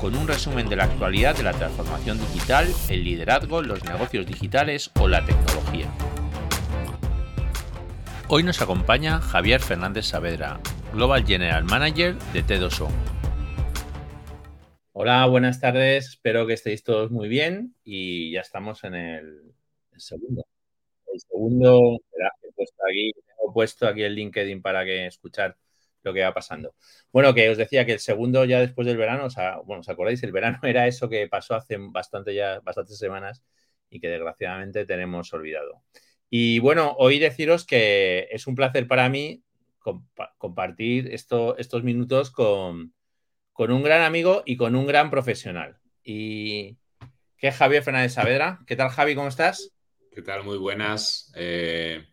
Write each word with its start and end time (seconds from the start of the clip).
con 0.00 0.16
un 0.16 0.28
resumen 0.28 0.68
de 0.68 0.76
la 0.76 0.84
actualidad 0.84 1.36
de 1.36 1.42
la 1.42 1.52
transformación 1.52 2.18
digital, 2.18 2.66
el 2.88 3.04
liderazgo, 3.04 3.62
los 3.62 3.84
negocios 3.84 4.26
digitales 4.26 4.90
o 5.00 5.08
la 5.08 5.24
tecnología. 5.24 5.90
Hoy 8.28 8.42
nos 8.42 8.60
acompaña 8.62 9.20
Javier 9.20 9.60
Fernández 9.60 10.06
Saavedra, 10.06 10.60
Global 10.92 11.26
General 11.26 11.64
Manager 11.64 12.16
de 12.32 12.44
T2O. 12.44 12.88
Hola, 14.92 15.26
buenas 15.26 15.60
tardes. 15.60 16.08
Espero 16.08 16.46
que 16.46 16.54
estéis 16.54 16.82
todos 16.84 17.10
muy 17.10 17.28
bien 17.28 17.74
y 17.84 18.32
ya 18.32 18.40
estamos 18.40 18.84
en 18.84 18.94
el, 18.94 19.54
segundo. 19.96 20.46
El 21.12 21.20
segundo, 21.20 22.00
he 22.42 22.52
puesto 22.52 22.82
aquí, 22.88 23.12
tengo 23.12 23.52
puesto 23.52 23.88
aquí 23.88 24.02
el 24.02 24.14
LinkedIn 24.14 24.62
para 24.62 24.84
que 24.84 25.06
escuchar 25.06 25.56
lo 26.04 26.12
que 26.12 26.22
va 26.22 26.32
pasando. 26.32 26.74
Bueno, 27.12 27.34
que 27.34 27.48
os 27.50 27.58
decía 27.58 27.84
que 27.84 27.92
el 27.92 27.98
segundo 27.98 28.44
ya 28.44 28.60
después 28.60 28.86
del 28.86 28.96
verano, 28.96 29.24
o 29.24 29.30
sea, 29.30 29.58
bueno, 29.64 29.80
¿os 29.80 29.88
acordáis? 29.88 30.22
El 30.22 30.32
verano 30.32 30.58
era 30.62 30.86
eso 30.86 31.08
que 31.08 31.26
pasó 31.28 31.56
hace 31.56 31.76
bastante 31.78 32.34
ya, 32.34 32.60
bastantes 32.60 32.98
semanas 32.98 33.42
y 33.90 34.00
que 34.00 34.08
desgraciadamente 34.08 34.84
tenemos 34.86 35.32
olvidado. 35.32 35.82
Y 36.30 36.58
bueno, 36.58 36.94
hoy 36.98 37.18
deciros 37.18 37.64
que 37.64 38.28
es 38.30 38.46
un 38.46 38.54
placer 38.54 38.86
para 38.86 39.08
mí 39.08 39.42
compartir 40.38 41.12
estos 41.12 41.84
minutos 41.84 42.30
con, 42.30 42.94
un 43.56 43.82
gran 43.82 44.02
amigo 44.02 44.42
y 44.44 44.56
con 44.56 44.74
un 44.74 44.86
gran 44.86 45.10
profesional. 45.10 45.78
Y 46.02 46.78
que 47.36 47.48
es 47.48 47.56
Javier 47.56 47.82
Fernández 47.82 48.14
Saavedra. 48.14 48.60
¿Qué 48.66 48.76
tal, 48.76 48.88
Javi? 48.88 49.14
¿Cómo 49.14 49.28
estás? 49.28 49.70
¿Qué 50.10 50.22
tal? 50.22 50.44
Muy 50.44 50.58
buenas. 50.58 51.32
Eh, 51.36 52.04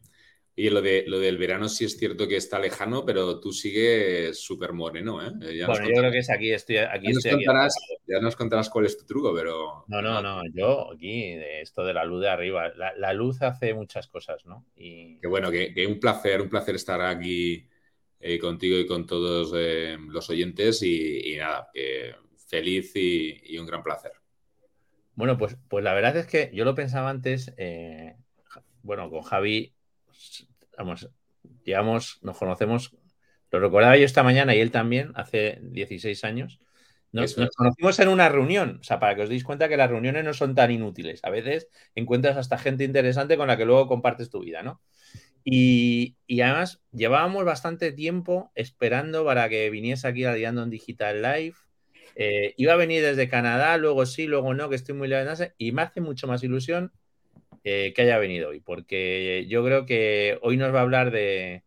y 0.55 0.69
lo, 0.69 0.81
de, 0.81 1.05
lo 1.07 1.19
del 1.19 1.38
verano 1.38 1.69
sí 1.69 1.85
es 1.85 1.97
cierto 1.97 2.27
que 2.27 2.35
está 2.35 2.59
lejano, 2.59 3.05
pero 3.05 3.39
tú 3.39 3.53
sigues 3.53 4.38
súper 4.39 4.73
moreno, 4.73 5.25
¿eh? 5.25 5.31
eh 5.41 5.66
bueno, 5.66 5.88
yo 5.88 5.95
creo 5.95 6.11
que 6.11 6.17
es 6.19 6.30
aquí, 6.30 6.52
estoy, 6.52 6.77
aquí 6.77 7.07
ya, 7.07 7.13
nos 7.13 7.25
contarás, 7.25 7.75
ya 8.05 8.19
nos 8.19 8.35
contarás 8.35 8.69
cuál 8.69 8.85
es 8.85 8.97
tu 8.97 9.05
truco, 9.05 9.33
pero... 9.33 9.85
No, 9.88 10.02
no, 10.02 10.22
no, 10.22 10.41
yo 10.53 10.91
aquí, 10.91 11.35
esto 11.61 11.85
de 11.85 11.94
la 11.94 12.03
luz 12.03 12.22
de 12.22 12.29
arriba, 12.29 12.69
la, 12.75 13.13
luz 13.13 13.41
hace 13.41 13.73
muchas 13.73 14.07
cosas, 14.07 14.45
¿no? 14.45 14.66
Y... 14.75 15.19
Que 15.19 15.27
bueno, 15.27 15.49
que, 15.52 15.73
un 15.88 15.99
placer, 15.99 16.41
un 16.41 16.49
placer 16.49 16.75
estar 16.75 16.99
aquí 17.02 17.67
eh, 18.19 18.38
contigo 18.38 18.77
y 18.77 18.85
con 18.85 19.05
todos 19.05 19.53
eh, 19.55 19.97
los 20.09 20.29
oyentes 20.29 20.83
y, 20.83 21.38
nada, 21.38 21.69
feliz 22.49 22.91
y, 22.95 23.57
un 23.57 23.66
gran 23.66 23.83
placer. 23.83 24.11
Bueno, 25.16 25.38
pues, 25.38 25.55
pues 25.69 25.83
la 25.83 25.94
verdad 25.94 26.17
es 26.17 26.27
que 26.27 26.52
yo 26.53 26.66
lo 26.66 26.75
pensaba 26.75 27.09
antes, 27.09 27.53
bueno, 28.83 29.09
con 29.09 29.22
Javi 29.22 29.75
vamos, 30.77 31.09
digamos, 31.66 32.19
nos 32.22 32.38
conocemos, 32.38 32.95
lo 33.52 33.59
recordaba 33.59 33.97
yo 33.97 34.05
esta 34.05 34.23
mañana 34.23 34.55
y 34.55 34.59
él 34.59 34.72
también, 34.72 35.11
hace 35.16 35.59
16 35.61 36.23
años. 36.23 36.59
Nos, 37.11 37.36
conocimos 37.36 38.00
en 38.00 38.08
una 38.08 38.30
reunión, 38.30 38.78
o 38.80 38.83
sea, 38.83 39.00
para 39.00 39.16
que 39.16 39.23
os 39.23 39.30
deis 39.30 39.44
cuenta 39.44 39.67
que 39.67 39.75
las 39.75 39.89
reuniones 39.89 40.23
no 40.23 40.33
son 40.33 40.55
tan 40.55 40.72
inútiles. 40.72 41.19
A 41.23 41.30
veces 41.30 41.67
encuentras 41.94 42.38
hasta 42.38 42.58
gente 42.58 42.86
interesante 42.86 43.36
con 43.36 43.47
la 43.47 43.58
que 43.58 43.66
luego 43.66 43.88
compartes 43.88 44.30
tu 44.30 44.39
vida, 44.39 44.63
¿no? 44.63 44.81
Y, 45.44 46.16
además 46.41 46.81
llevábamos 46.91 47.44
bastante 47.44 47.91
tiempo 47.91 48.51
esperando 48.56 49.25
para 49.25 49.50
que 49.50 49.69
viniese 49.69 50.07
aquí 50.07 50.24
a 50.24 50.35
en 50.38 50.69
Digital 50.69 51.22
Live. 51.22 51.56
Eh, 52.16 52.53
iba 52.57 52.74
a 52.74 52.78
venir 52.78 53.01
desde 53.01 53.28
Canadá, 53.28 53.78
luego 53.78 54.06
sí, 54.06 54.28
luego 54.28 54.53
no, 54.53 54.69
que 54.69 54.75
estoy 54.75 54.95
muy 54.95 55.07
lejos, 55.07 55.44
y 55.57 55.72
me 55.74 55.81
hace 55.81 56.00
mucho 56.00 56.28
más 56.28 56.44
ilusión 56.44 56.94
eh, 57.63 57.94
que 57.95 58.01
haya 58.01 58.17
venido 58.17 58.49
hoy, 58.49 58.59
porque 58.59 59.45
yo 59.47 59.63
creo 59.63 59.85
que 59.85 60.39
hoy 60.41 60.57
nos 60.57 60.73
va 60.73 60.79
a 60.79 60.81
hablar 60.81 61.11
de, 61.11 61.63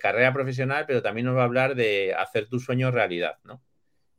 carrera 0.00 0.32
profesional, 0.32 0.84
pero 0.86 1.02
también 1.02 1.26
nos 1.26 1.36
va 1.36 1.42
a 1.42 1.44
hablar 1.44 1.74
de 1.74 2.14
hacer 2.14 2.48
tus 2.48 2.64
sueños 2.64 2.94
realidad, 2.94 3.38
¿no? 3.44 3.62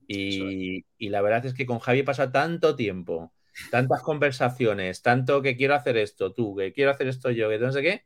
Y, 0.07 0.85
la 0.99 1.21
verdad 1.21 1.45
es 1.45 1.53
que 1.53 1.65
con 1.65 1.79
Javi 1.79 2.03
pasa 2.03 2.31
tanto 2.31 2.75
tiempo, 2.75 3.33
tantas 3.71 4.03
conversaciones, 4.03 5.01
tanto 5.01 5.41
que 5.41 5.55
quiero 5.55 5.73
hacer 5.73 5.97
esto, 5.97 6.33
tú, 6.33 6.55
que 6.55 6.73
quiero 6.73 6.91
hacer 6.91 7.07
esto 7.07 7.31
yo, 7.31 7.49
que 7.49 7.57
no 7.57 7.71
sé 7.71 7.81
qué, 7.81 8.05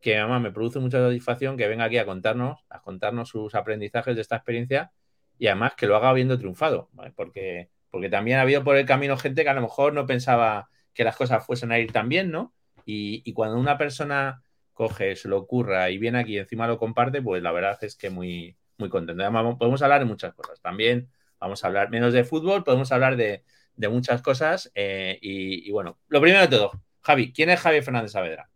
que 0.00 0.18
mamá 0.20 0.38
me 0.38 0.52
produce 0.52 0.78
mucha 0.78 0.98
satisfacción 0.98 1.56
que 1.56 1.66
venga 1.66 1.84
aquí 1.84 1.98
a 1.98 2.06
contarnos, 2.06 2.64
a 2.68 2.80
contarnos 2.80 3.28
sus 3.28 3.54
aprendizajes 3.54 4.14
de 4.14 4.22
esta 4.22 4.36
experiencia 4.36 4.92
y 5.38 5.48
además 5.48 5.74
que 5.76 5.86
lo 5.86 5.96
haga 5.96 6.10
habiendo 6.10 6.38
triunfado, 6.38 6.90
porque, 7.16 7.70
porque 7.90 8.08
también 8.08 8.38
ha 8.38 8.42
habido 8.42 8.62
por 8.62 8.76
el 8.76 8.86
camino 8.86 9.16
gente 9.16 9.42
que 9.42 9.50
a 9.50 9.54
lo 9.54 9.62
mejor 9.62 9.94
no 9.94 10.06
pensaba 10.06 10.68
que 10.94 11.04
las 11.04 11.16
cosas 11.16 11.44
fuesen 11.44 11.72
a 11.72 11.78
ir 11.78 11.92
tan 11.92 12.08
bien, 12.08 12.30
¿no? 12.30 12.54
Y, 12.84 13.32
cuando 13.34 13.56
una 13.56 13.78
persona 13.78 14.42
coge, 14.72 15.14
se 15.14 15.28
lo 15.28 15.38
ocurra 15.38 15.90
y 15.90 15.98
viene 15.98 16.18
aquí 16.18 16.34
y 16.34 16.38
encima 16.38 16.66
lo 16.66 16.78
comparte, 16.78 17.22
pues 17.22 17.42
la 17.42 17.52
verdad 17.52 17.78
es 17.82 17.94
que 17.94 18.10
muy, 18.10 18.56
muy 18.78 18.88
contento. 18.88 19.22
Podemos 19.58 19.82
hablar 19.82 20.00
de 20.00 20.06
muchas 20.06 20.34
cosas. 20.34 20.60
También 20.60 21.08
vamos 21.38 21.62
a 21.62 21.68
hablar 21.68 21.90
menos 21.90 22.12
de 22.12 22.24
fútbol, 22.24 22.64
podemos 22.64 22.90
hablar 22.90 23.16
de, 23.16 23.44
muchas 23.76 24.22
cosas. 24.22 24.70
Eh, 24.74 25.18
y, 25.22 25.70
bueno, 25.70 25.98
lo 26.08 26.20
primero 26.20 26.42
de 26.42 26.48
todo, 26.48 26.72
Javi, 27.02 27.32
¿quién 27.32 27.50
es 27.50 27.60
Javi 27.60 27.80
Fernández 27.82 28.12
Saavedra? 28.12 28.50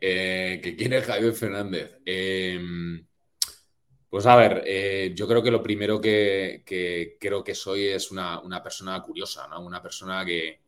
Eh, 0.00 0.60
¿Quién 0.76 0.92
es 0.92 1.04
Javier 1.04 1.32
Fernández? 1.32 1.98
Eh, 2.04 2.60
pues 4.16 4.24
a 4.24 4.34
ver, 4.34 4.62
eh, 4.64 5.12
yo 5.14 5.28
creo 5.28 5.42
que 5.42 5.50
lo 5.50 5.62
primero 5.62 6.00
que, 6.00 6.62
creo 7.20 7.44
que 7.44 7.54
soy 7.54 7.88
es 7.88 8.10
una, 8.10 8.62
persona 8.62 9.02
curiosa, 9.02 9.46
¿no? 9.46 9.60
Una 9.60 9.82
persona 9.82 10.24
que 10.24 10.58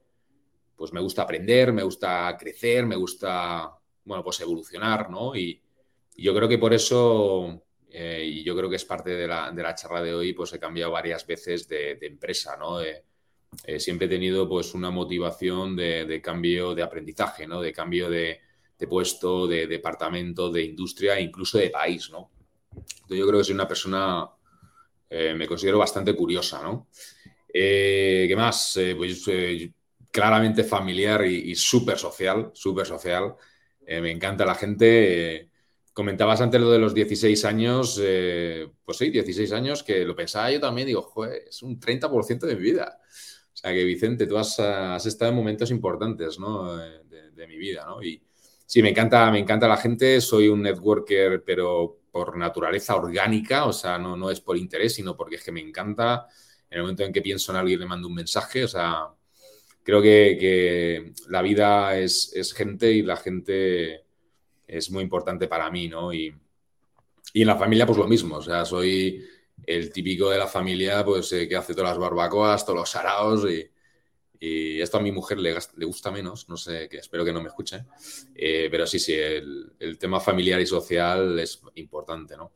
pues 0.76 0.92
me 0.92 1.00
gusta 1.00 1.22
aprender, 1.22 1.72
me 1.72 1.82
gusta 1.82 2.36
crecer, 2.38 2.84
me 2.84 2.96
gusta, 2.96 3.72
bueno, 4.04 4.22
pues 4.22 4.38
evolucionar, 4.42 5.08
¿no? 5.08 5.34
Y, 5.34 5.62
yo 6.14 6.34
creo 6.34 6.46
que 6.46 6.58
por 6.58 6.74
eso, 6.74 7.62
eh, 7.88 8.22
y 8.22 8.44
yo 8.44 8.54
creo 8.54 8.68
que 8.68 8.76
es 8.76 8.84
parte 8.84 9.16
de 9.16 9.26
la, 9.26 9.50
de 9.50 9.62
la, 9.62 9.74
charla 9.74 10.02
de 10.02 10.12
hoy, 10.12 10.34
pues 10.34 10.52
he 10.52 10.58
cambiado 10.58 10.92
varias 10.92 11.26
veces 11.26 11.66
de, 11.66 11.96
empresa, 12.02 12.54
¿no? 12.58 12.82
Eh, 12.82 13.02
siempre 13.78 14.08
he 14.08 14.10
tenido 14.10 14.46
pues 14.46 14.74
una 14.74 14.90
motivación 14.90 15.74
de, 15.74 16.20
cambio 16.22 16.74
de 16.74 16.82
aprendizaje, 16.82 17.46
¿no? 17.46 17.62
De 17.62 17.72
cambio 17.72 18.10
de, 18.10 18.40
de 18.78 18.86
puesto, 18.86 19.46
de 19.46 19.66
departamento, 19.66 20.50
de 20.50 20.64
industria, 20.64 21.18
incluso 21.18 21.56
de 21.56 21.70
país, 21.70 22.10
¿no? 22.10 22.30
Yo 23.08 23.26
creo 23.26 23.38
que 23.38 23.44
soy 23.44 23.54
una 23.54 23.68
persona, 23.68 24.28
eh, 25.08 25.34
me 25.34 25.46
considero 25.46 25.78
bastante 25.78 26.14
curiosa, 26.14 26.62
¿no? 26.62 26.88
Eh, 27.52 28.26
¿Qué 28.28 28.36
más? 28.36 28.76
Eh, 28.76 28.94
pues 28.96 29.24
claramente 30.10 30.64
familiar 30.64 31.24
y, 31.24 31.54
súper 31.54 31.98
social, 31.98 32.50
súper 32.54 32.86
social. 32.86 33.34
me 33.86 34.10
encanta 34.10 34.44
la 34.44 34.54
gente. 34.54 35.50
comentabas 35.92 36.40
antes 36.40 36.60
lo 36.60 36.70
de 36.70 36.78
los 36.78 36.94
16 36.94 37.44
años, 37.44 38.00
pues 38.84 38.98
sí, 38.98 39.10
16 39.10 39.52
años, 39.52 39.82
que 39.82 40.04
lo 40.04 40.14
pensaba 40.14 40.50
yo 40.50 40.60
también, 40.60 40.86
digo, 40.86 41.02
joder, 41.02 41.44
es 41.48 41.62
un 41.62 41.78
30% 41.80 42.46
de 42.46 42.56
mi 42.56 42.62
vida. 42.62 43.00
O 43.52 43.56
sea 43.56 43.72
que 43.72 43.84
Vicente, 43.84 44.26
tú 44.26 44.38
has, 44.38 44.58
estado 45.06 45.30
en 45.30 45.36
momentos 45.36 45.70
importantes, 45.70 46.38
¿no? 46.38 46.76
De, 46.76 47.30
de, 47.32 47.46
mi 47.46 47.56
vida, 47.56 47.84
¿no? 47.86 48.02
Y 48.02 48.22
sí, 48.66 48.82
me 48.82 48.90
encanta, 48.90 49.30
me 49.30 49.38
encanta 49.38 49.66
la 49.66 49.76
gente, 49.76 50.20
soy 50.20 50.48
un 50.48 50.62
networker, 50.62 51.42
pero 51.44 51.97
por 52.10 52.36
naturaleza 52.36 52.96
orgánica, 52.96 53.66
o 53.66 53.72
sea, 53.72 53.98
no, 53.98 54.16
no 54.16 54.30
es 54.30 54.40
por 54.40 54.56
interés, 54.56 54.94
sino 54.94 55.16
porque 55.16 55.36
es 55.36 55.44
que 55.44 55.52
me 55.52 55.60
encanta. 55.60 56.26
En 56.70 56.76
el 56.78 56.82
momento 56.82 57.04
en 57.04 57.12
que 57.12 57.22
pienso 57.22 57.52
en 57.52 57.58
alguien 57.58 57.80
le 57.80 57.86
mando 57.86 58.08
un 58.08 58.14
mensaje, 58.14 58.64
o 58.64 58.68
sea, 58.68 59.08
creo 59.82 60.02
que, 60.02 61.12
la 61.28 61.40
vida 61.40 61.98
es, 61.98 62.52
gente 62.54 62.92
y 62.92 63.00
la 63.00 63.16
gente 63.16 64.04
es 64.66 64.90
muy 64.90 65.02
importante 65.02 65.48
para 65.48 65.70
mí, 65.70 65.88
¿no? 65.88 66.12
Y, 66.12 66.34
en 67.34 67.46
la 67.46 67.56
familia, 67.56 67.86
pues 67.86 67.98
lo 67.98 68.06
mismo, 68.06 68.36
o 68.36 68.42
sea, 68.42 68.64
soy 68.64 69.24
el 69.64 69.90
típico 69.90 70.30
de 70.30 70.38
la 70.38 70.46
familia, 70.46 71.04
pues 71.04 71.32
eh, 71.32 71.48
que 71.48 71.56
hace 71.56 71.72
todas 71.72 71.90
las 71.90 71.98
barbacoas, 71.98 72.64
todos 72.64 72.80
los 72.80 72.90
saraos 72.90 73.50
y, 73.50 73.70
y 74.40 74.80
esto 74.80 74.98
a 74.98 75.00
mi 75.00 75.10
mujer 75.10 75.38
le, 75.38 75.54
le, 75.76 75.84
gusta 75.84 76.10
menos, 76.10 76.48
no 76.48 76.56
sé, 76.56 76.88
que 76.88 76.98
espero 76.98 77.24
que 77.24 77.32
no 77.32 77.42
me 77.42 77.48
escuche. 77.48 77.84
Eh, 78.34 78.68
pero 78.70 78.86
sí, 78.86 78.98
sí, 78.98 79.14
el, 79.14 79.98
tema 79.98 80.20
familiar 80.20 80.60
y 80.60 80.66
social 80.66 81.38
es 81.38 81.60
importante, 81.74 82.36
¿no? 82.36 82.52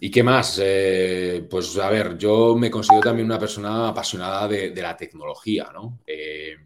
¿Y 0.00 0.10
qué 0.10 0.22
más? 0.22 0.60
Eh, 0.62 1.46
pues 1.50 1.76
a 1.78 1.90
ver, 1.90 2.16
yo 2.16 2.56
me 2.56 2.70
considero 2.70 3.02
también 3.02 3.26
una 3.26 3.38
persona 3.38 3.88
apasionada 3.88 4.46
de, 4.46 4.74
la 4.74 4.96
tecnología, 4.96 5.70
¿no? 5.72 6.00
Eh, 6.06 6.56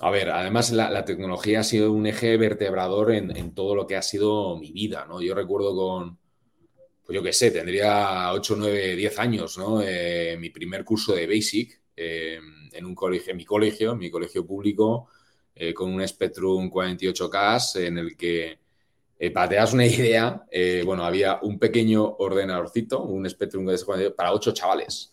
a 0.00 0.10
ver, 0.10 0.30
además 0.30 0.70
la, 0.70 1.04
tecnología 1.04 1.60
ha 1.60 1.64
sido 1.64 1.92
un 1.92 2.06
eje 2.06 2.36
vertebrador 2.36 3.12
en, 3.12 3.36
en, 3.36 3.54
todo 3.54 3.74
lo 3.74 3.86
que 3.86 3.96
ha 3.96 4.02
sido 4.02 4.56
mi 4.56 4.70
vida, 4.70 5.04
¿no? 5.08 5.20
Yo 5.20 5.34
recuerdo 5.34 5.74
con, 5.74 6.18
pues 7.04 7.16
yo 7.16 7.22
qué 7.22 7.32
sé, 7.32 7.50
tendría 7.50 8.32
8, 8.32 8.54
9, 8.56 8.94
10 8.94 9.18
años, 9.18 9.58
¿no? 9.58 9.82
Mi 10.38 10.50
primer 10.50 10.84
curso 10.84 11.14
de 11.14 11.26
Basic 11.26 11.80
en 12.72 12.84
un 12.86 12.94
colegio, 12.94 13.30
en 13.32 13.36
mi 13.36 13.44
colegio, 13.44 13.92
en 13.92 13.98
mi 13.98 14.10
colegio 14.10 14.46
público, 14.46 15.08
eh, 15.54 15.74
con 15.74 15.92
un 15.92 16.06
Spectrum 16.06 16.70
48K 16.70 17.86
en 17.86 17.98
el 17.98 18.16
que, 18.16 18.58
para 19.32 19.48
te 19.48 19.56
das 19.56 19.72
una 19.72 19.86
idea, 19.86 20.44
bueno, 20.84 21.04
había 21.04 21.38
un 21.42 21.58
pequeño 21.58 22.04
ordenadorcito, 22.18 23.02
un 23.02 23.28
Spectrum 23.28 23.66
para 24.16 24.32
8 24.32 24.52
chavales. 24.52 25.12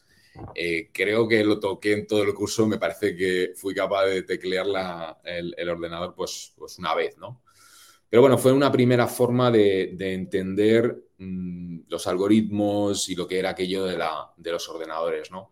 creo 0.93 1.27
que 1.27 1.43
lo 1.43 1.59
toqué 1.59 1.93
en 1.93 2.07
todo 2.07 2.23
el 2.23 2.33
curso, 2.33 2.67
me 2.67 2.77
parece 2.77 3.15
que 3.15 3.53
fui 3.55 3.73
capaz 3.73 4.05
de 4.05 4.23
teclear 4.23 4.67
el, 5.23 5.69
ordenador 5.69 6.13
pues, 6.15 6.53
pues 6.57 6.77
una 6.77 6.93
vez, 6.93 7.17
¿no? 7.17 7.41
Pero 8.09 8.21
bueno, 8.21 8.37
fue 8.37 8.53
una 8.53 8.71
primera 8.71 9.07
forma 9.07 9.51
de, 9.51 9.95
entender 9.99 11.03
mm, 11.17 11.79
los 11.89 12.07
algoritmos 12.07 13.09
y 13.09 13.15
lo 13.15 13.27
que 13.27 13.39
era 13.39 13.49
aquello 13.49 13.85
de, 13.85 13.97
la, 13.97 14.31
de 14.37 14.51
los 14.51 14.69
ordenadores, 14.69 15.31
¿no? 15.31 15.51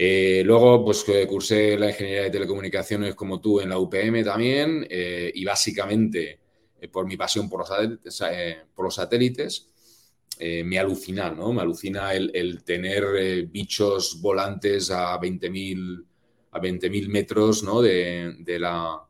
Eh, 0.00 0.42
luego, 0.44 0.84
pues 0.84 1.04
cursé 1.28 1.76
la 1.76 1.88
ingeniería 1.90 2.22
de 2.22 2.30
telecomunicaciones 2.30 3.16
como 3.16 3.40
tú 3.40 3.60
en 3.60 3.68
la 3.70 3.78
UPM 3.80 4.22
también 4.22 4.86
eh, 4.88 5.32
y 5.34 5.44
básicamente 5.44 6.38
eh, 6.80 6.86
por 6.86 7.04
mi 7.04 7.16
pasión 7.16 7.50
por 7.50 7.64
los 8.78 8.94
satélites, 8.94 9.68
me 10.40 10.78
alucina, 10.78 11.30
¿no? 11.30 11.52
Me 11.52 11.62
alucina 11.62 12.14
el, 12.14 12.62
tener 12.62 13.46
bichos 13.48 14.20
volantes 14.20 14.88
a 14.92 15.18
20.000 15.18 16.04
a 16.52 16.60
20 16.60 16.90
metros, 17.08 17.64
¿no? 17.64 17.82
de, 17.82 18.36
la, 18.60 19.02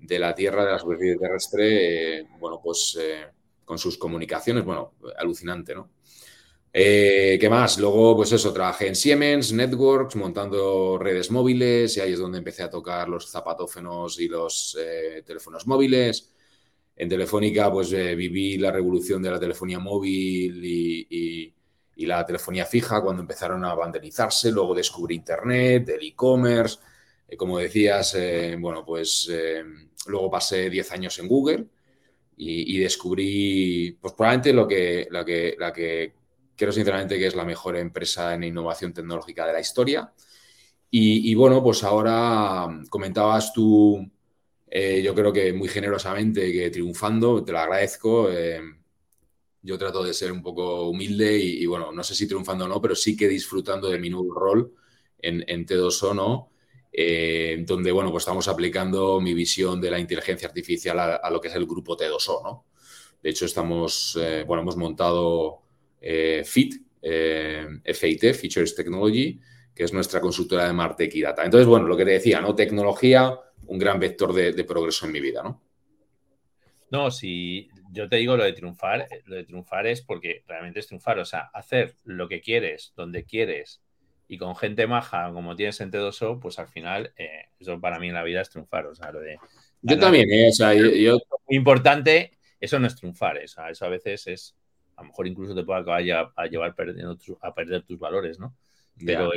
de 0.00 0.18
la 0.20 0.34
Tierra, 0.36 0.64
de 0.64 0.70
la 0.70 0.78
superficie 0.78 1.16
terrestre, 1.16 2.28
bueno, 2.38 2.60
pues 2.62 2.96
con 3.64 3.76
sus 3.76 3.98
comunicaciones, 3.98 4.64
bueno, 4.64 4.94
alucinante, 5.18 5.74
¿no? 5.74 5.90
Eh, 6.72 7.38
¿Qué 7.40 7.48
más? 7.48 7.78
Luego, 7.78 8.16
pues 8.16 8.32
eso, 8.32 8.52
trabajé 8.52 8.88
en 8.88 8.94
Siemens, 8.94 9.52
Networks, 9.52 10.16
montando 10.16 10.98
redes 10.98 11.30
móviles, 11.30 11.96
y 11.96 12.00
ahí 12.00 12.12
es 12.12 12.18
donde 12.18 12.38
empecé 12.38 12.62
a 12.62 12.70
tocar 12.70 13.08
los 13.08 13.30
zapatófonos 13.30 14.20
y 14.20 14.28
los 14.28 14.76
teléfonos 15.26 15.66
móviles. 15.66 16.32
En 16.96 17.08
Telefónica, 17.08 17.72
pues 17.72 17.90
viví 17.90 18.58
la 18.58 18.72
revolución 18.72 19.22
de 19.22 19.30
la 19.30 19.40
telefonía 19.40 19.78
móvil 19.78 20.64
y, 20.64 21.54
y 21.96 22.06
la 22.06 22.24
telefonía 22.26 22.66
fija 22.66 23.00
cuando 23.00 23.22
empezaron 23.22 23.64
a 23.64 23.74
banderizarse. 23.74 24.50
Luego 24.50 24.74
descubrí 24.74 25.14
Internet, 25.16 25.88
el 25.88 26.06
e-commerce. 26.06 26.78
como 27.36 27.58
decías, 27.58 28.16
bueno, 28.58 28.84
pues 28.84 29.30
Luego 30.08 30.30
pasé 30.30 30.70
10 30.70 30.92
años 30.92 31.18
en 31.18 31.28
Google 31.28 31.66
y, 32.36 32.78
descubrí, 32.78 33.98
pues 34.00 34.14
probablemente 34.14 34.52
lo 34.52 34.68
que, 34.68 35.08
la 35.10 35.24
que, 35.24 35.56
la 35.58 35.72
que 35.72 36.12
creo 36.58 36.72
sinceramente 36.72 37.18
que 37.18 37.28
es 37.28 37.36
la 37.36 37.44
mejor 37.44 37.76
empresa 37.76 38.34
en 38.34 38.44
innovación 38.44 38.92
tecnológica 38.92 39.46
de 39.46 39.52
la 39.54 39.60
historia. 39.60 40.12
Y, 40.90 41.34
bueno, 41.34 41.62
pues 41.62 41.84
ahora 41.84 42.66
comentabas 42.88 43.52
tú, 43.52 44.10
eh, 44.66 45.02
yo 45.02 45.14
creo 45.14 45.32
que 45.32 45.52
muy 45.52 45.68
generosamente, 45.68 46.50
que 46.52 46.70
triunfando, 46.70 47.44
te 47.44 47.52
lo 47.52 47.58
agradezco. 47.58 48.30
Eh, 48.30 48.60
yo 49.62 49.78
trato 49.78 50.02
de 50.02 50.14
ser 50.14 50.32
un 50.32 50.42
poco 50.42 50.88
humilde 50.88 51.38
y, 51.38 51.66
bueno, 51.66 51.92
no 51.92 52.02
sé 52.02 52.14
si 52.14 52.26
triunfando 52.26 52.64
o 52.64 52.68
no, 52.68 52.80
pero 52.80 52.94
sí 52.94 53.16
que 53.16 53.28
disfrutando 53.28 53.88
de 53.88 53.98
mi 53.98 54.10
nuevo 54.10 54.34
rol 54.34 54.72
en, 55.18 55.44
en 55.46 55.66
T2O, 55.66 56.14
¿no? 56.14 56.50
Eh, 56.92 57.64
donde, 57.66 57.92
bueno, 57.92 58.10
pues 58.10 58.22
estamos 58.22 58.48
aplicando 58.48 59.20
mi 59.20 59.34
visión 59.34 59.80
de 59.80 59.90
la 59.90 59.98
inteligencia 59.98 60.48
artificial 60.48 60.98
a, 60.98 61.30
lo 61.30 61.40
que 61.40 61.48
es 61.48 61.54
el 61.54 61.66
grupo 61.66 61.96
T2O, 61.96 62.42
¿no? 62.42 62.66
De 63.22 63.30
hecho, 63.30 63.44
estamos, 63.44 64.18
eh, 64.20 64.44
bueno, 64.46 64.62
hemos 64.62 64.76
montado 64.76 65.62
eh, 66.00 66.42
FIT, 66.44 66.74
FIT, 67.00 68.34
Features 68.34 68.74
Technology, 68.74 69.40
que 69.74 69.84
es 69.84 69.92
nuestra 69.92 70.20
consultora 70.20 70.66
de 70.66 70.72
Martech 70.72 71.14
y 71.14 71.22
Data. 71.22 71.44
Entonces, 71.44 71.66
bueno, 71.66 71.86
lo 71.86 71.96
que 71.96 72.04
te 72.04 72.10
decía, 72.10 72.40
¿no? 72.40 72.54
Tecnología, 72.54 73.38
un 73.66 73.78
gran 73.78 74.00
vector 74.00 74.32
de, 74.32 74.64
progreso 74.64 75.06
en 75.06 75.12
mi 75.12 75.20
vida, 75.20 75.42
¿no? 75.42 75.62
No, 76.90 77.10
si 77.10 77.68
yo 77.92 78.08
te 78.08 78.16
digo 78.16 78.36
lo 78.36 78.44
de 78.44 78.54
triunfar, 78.54 79.06
lo 79.26 79.36
de 79.36 79.44
triunfar 79.44 79.86
es 79.86 80.00
porque 80.02 80.42
realmente 80.48 80.80
es 80.80 80.86
triunfar, 80.86 81.18
o 81.18 81.24
sea, 81.24 81.50
hacer 81.52 81.96
lo 82.04 82.28
que 82.28 82.40
quieres, 82.40 82.92
donde 82.96 83.24
quieres, 83.24 83.82
y 84.26 84.36
con 84.36 84.54
gente 84.56 84.86
maja 84.86 85.30
como 85.32 85.56
tienes 85.56 85.80
en 85.80 85.90
T2O, 85.90 86.38
pues 86.38 86.58
al 86.58 86.68
final 86.68 87.12
eh, 87.16 87.46
eso 87.58 87.80
para 87.80 87.98
mí 87.98 88.08
en 88.08 88.14
la 88.14 88.22
vida 88.22 88.42
es 88.42 88.50
triunfar. 88.50 88.86
O 88.86 88.94
sea, 88.94 89.10
lo 89.10 89.20
de... 89.20 89.38
Yo 89.80 89.98
también, 89.98 90.30
¿eh? 90.30 90.48
o 90.48 90.52
sea, 90.52 90.74
yo, 90.74 91.18
Muy 91.46 91.56
importante, 91.56 92.32
eso 92.60 92.78
no 92.78 92.86
es 92.86 92.96
triunfar, 92.96 93.38
eso, 93.38 93.66
eso 93.66 93.86
a 93.86 93.88
veces 93.88 94.26
es, 94.26 94.56
a 94.98 95.02
lo 95.02 95.08
mejor 95.08 95.28
incluso 95.28 95.54
te 95.54 95.62
puede 95.62 95.80
acabar 95.80 96.32
a, 96.34 96.46
llevar 96.46 96.74
perdiendo 96.74 97.16
a 97.40 97.54
perder 97.54 97.84
tus 97.84 97.98
valores, 97.98 98.40
¿no? 98.40 98.56
Pero 99.06 99.30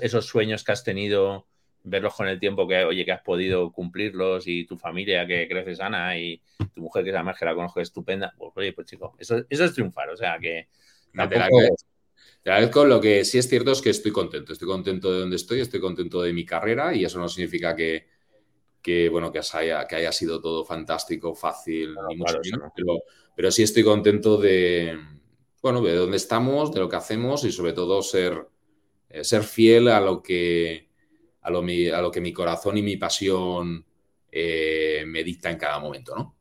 esos, 0.00 0.24
sueños 0.24 0.62
que 0.62 0.70
has 0.70 0.84
tenido, 0.84 1.48
verlos 1.82 2.14
con 2.14 2.28
el 2.28 2.38
tiempo 2.38 2.68
que, 2.68 2.84
oye, 2.84 3.04
que 3.04 3.10
has 3.10 3.22
podido 3.22 3.72
cumplirlos 3.72 4.46
y 4.46 4.64
tu 4.66 4.76
familia 4.76 5.26
que 5.26 5.48
crece 5.48 5.74
sana 5.74 6.16
y 6.16 6.40
tu 6.72 6.80
mujer 6.80 7.02
que 7.02 7.10
además 7.10 7.36
que 7.36 7.44
la 7.44 7.56
conozco 7.56 7.80
estupenda, 7.80 8.32
pues 8.38 8.52
oye, 8.54 8.72
pues 8.72 8.86
chico, 8.86 9.16
eso, 9.18 9.44
eso 9.50 9.64
es 9.64 9.74
triunfar, 9.74 10.10
o 10.10 10.16
sea 10.16 10.38
que 10.38 10.68
te 11.12 11.20
agradezco. 12.50 12.84
Lo 12.84 13.00
que 13.00 13.24
sí 13.24 13.38
es 13.38 13.48
cierto 13.48 13.72
es 13.72 13.82
que 13.82 13.90
estoy 13.90 14.12
contento. 14.12 14.52
Estoy 14.52 14.68
contento 14.68 15.12
de 15.12 15.20
donde 15.20 15.36
estoy, 15.36 15.60
estoy 15.60 15.80
contento 15.80 16.22
de 16.22 16.32
mi 16.32 16.46
carrera 16.46 16.94
y 16.94 17.04
eso 17.04 17.18
no 17.18 17.28
significa 17.28 17.74
que, 17.74 19.08
bueno, 19.10 19.32
que 19.32 19.40
haya, 19.54 19.88
que 19.88 19.96
haya 19.96 20.12
sido 20.12 20.40
todo 20.40 20.64
fantástico, 20.64 21.34
fácil, 21.34 21.96
ni 22.08 22.16
mucho 22.16 22.38
menos. 22.44 22.70
Pero, 22.76 23.02
sí 23.50 23.62
estoy 23.62 23.82
contento 23.82 24.36
de, 24.36 24.98
bueno, 25.62 25.80
de 25.82 25.94
dónde 25.94 26.16
estamos, 26.16 26.72
de 26.72 26.80
lo 26.80 26.88
que 26.88 26.96
hacemos 26.96 27.44
y 27.44 27.52
sobre 27.52 27.72
todo 27.72 28.02
ser, 28.02 28.46
eh, 29.08 29.24
ser 29.24 29.42
fiel 29.42 29.88
a 29.88 30.00
lo 30.00 30.22
que 30.22 30.88
a 31.40 31.50
lo, 31.50 31.60
a 31.60 32.02
lo 32.02 32.10
que 32.10 32.20
mi 32.20 32.32
corazón 32.32 32.78
y 32.78 32.82
mi 32.82 32.96
pasión 32.96 33.84
eh, 34.32 35.04
me 35.06 35.22
dicta 35.22 35.50
en 35.50 35.58
cada 35.58 35.78
momento, 35.78 36.16
¿no? 36.16 36.36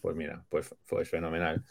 Pues 0.00 0.16
mira, 0.16 0.44
pues 0.48 0.74
fue 0.84 1.04
fenomenal. 1.04 1.64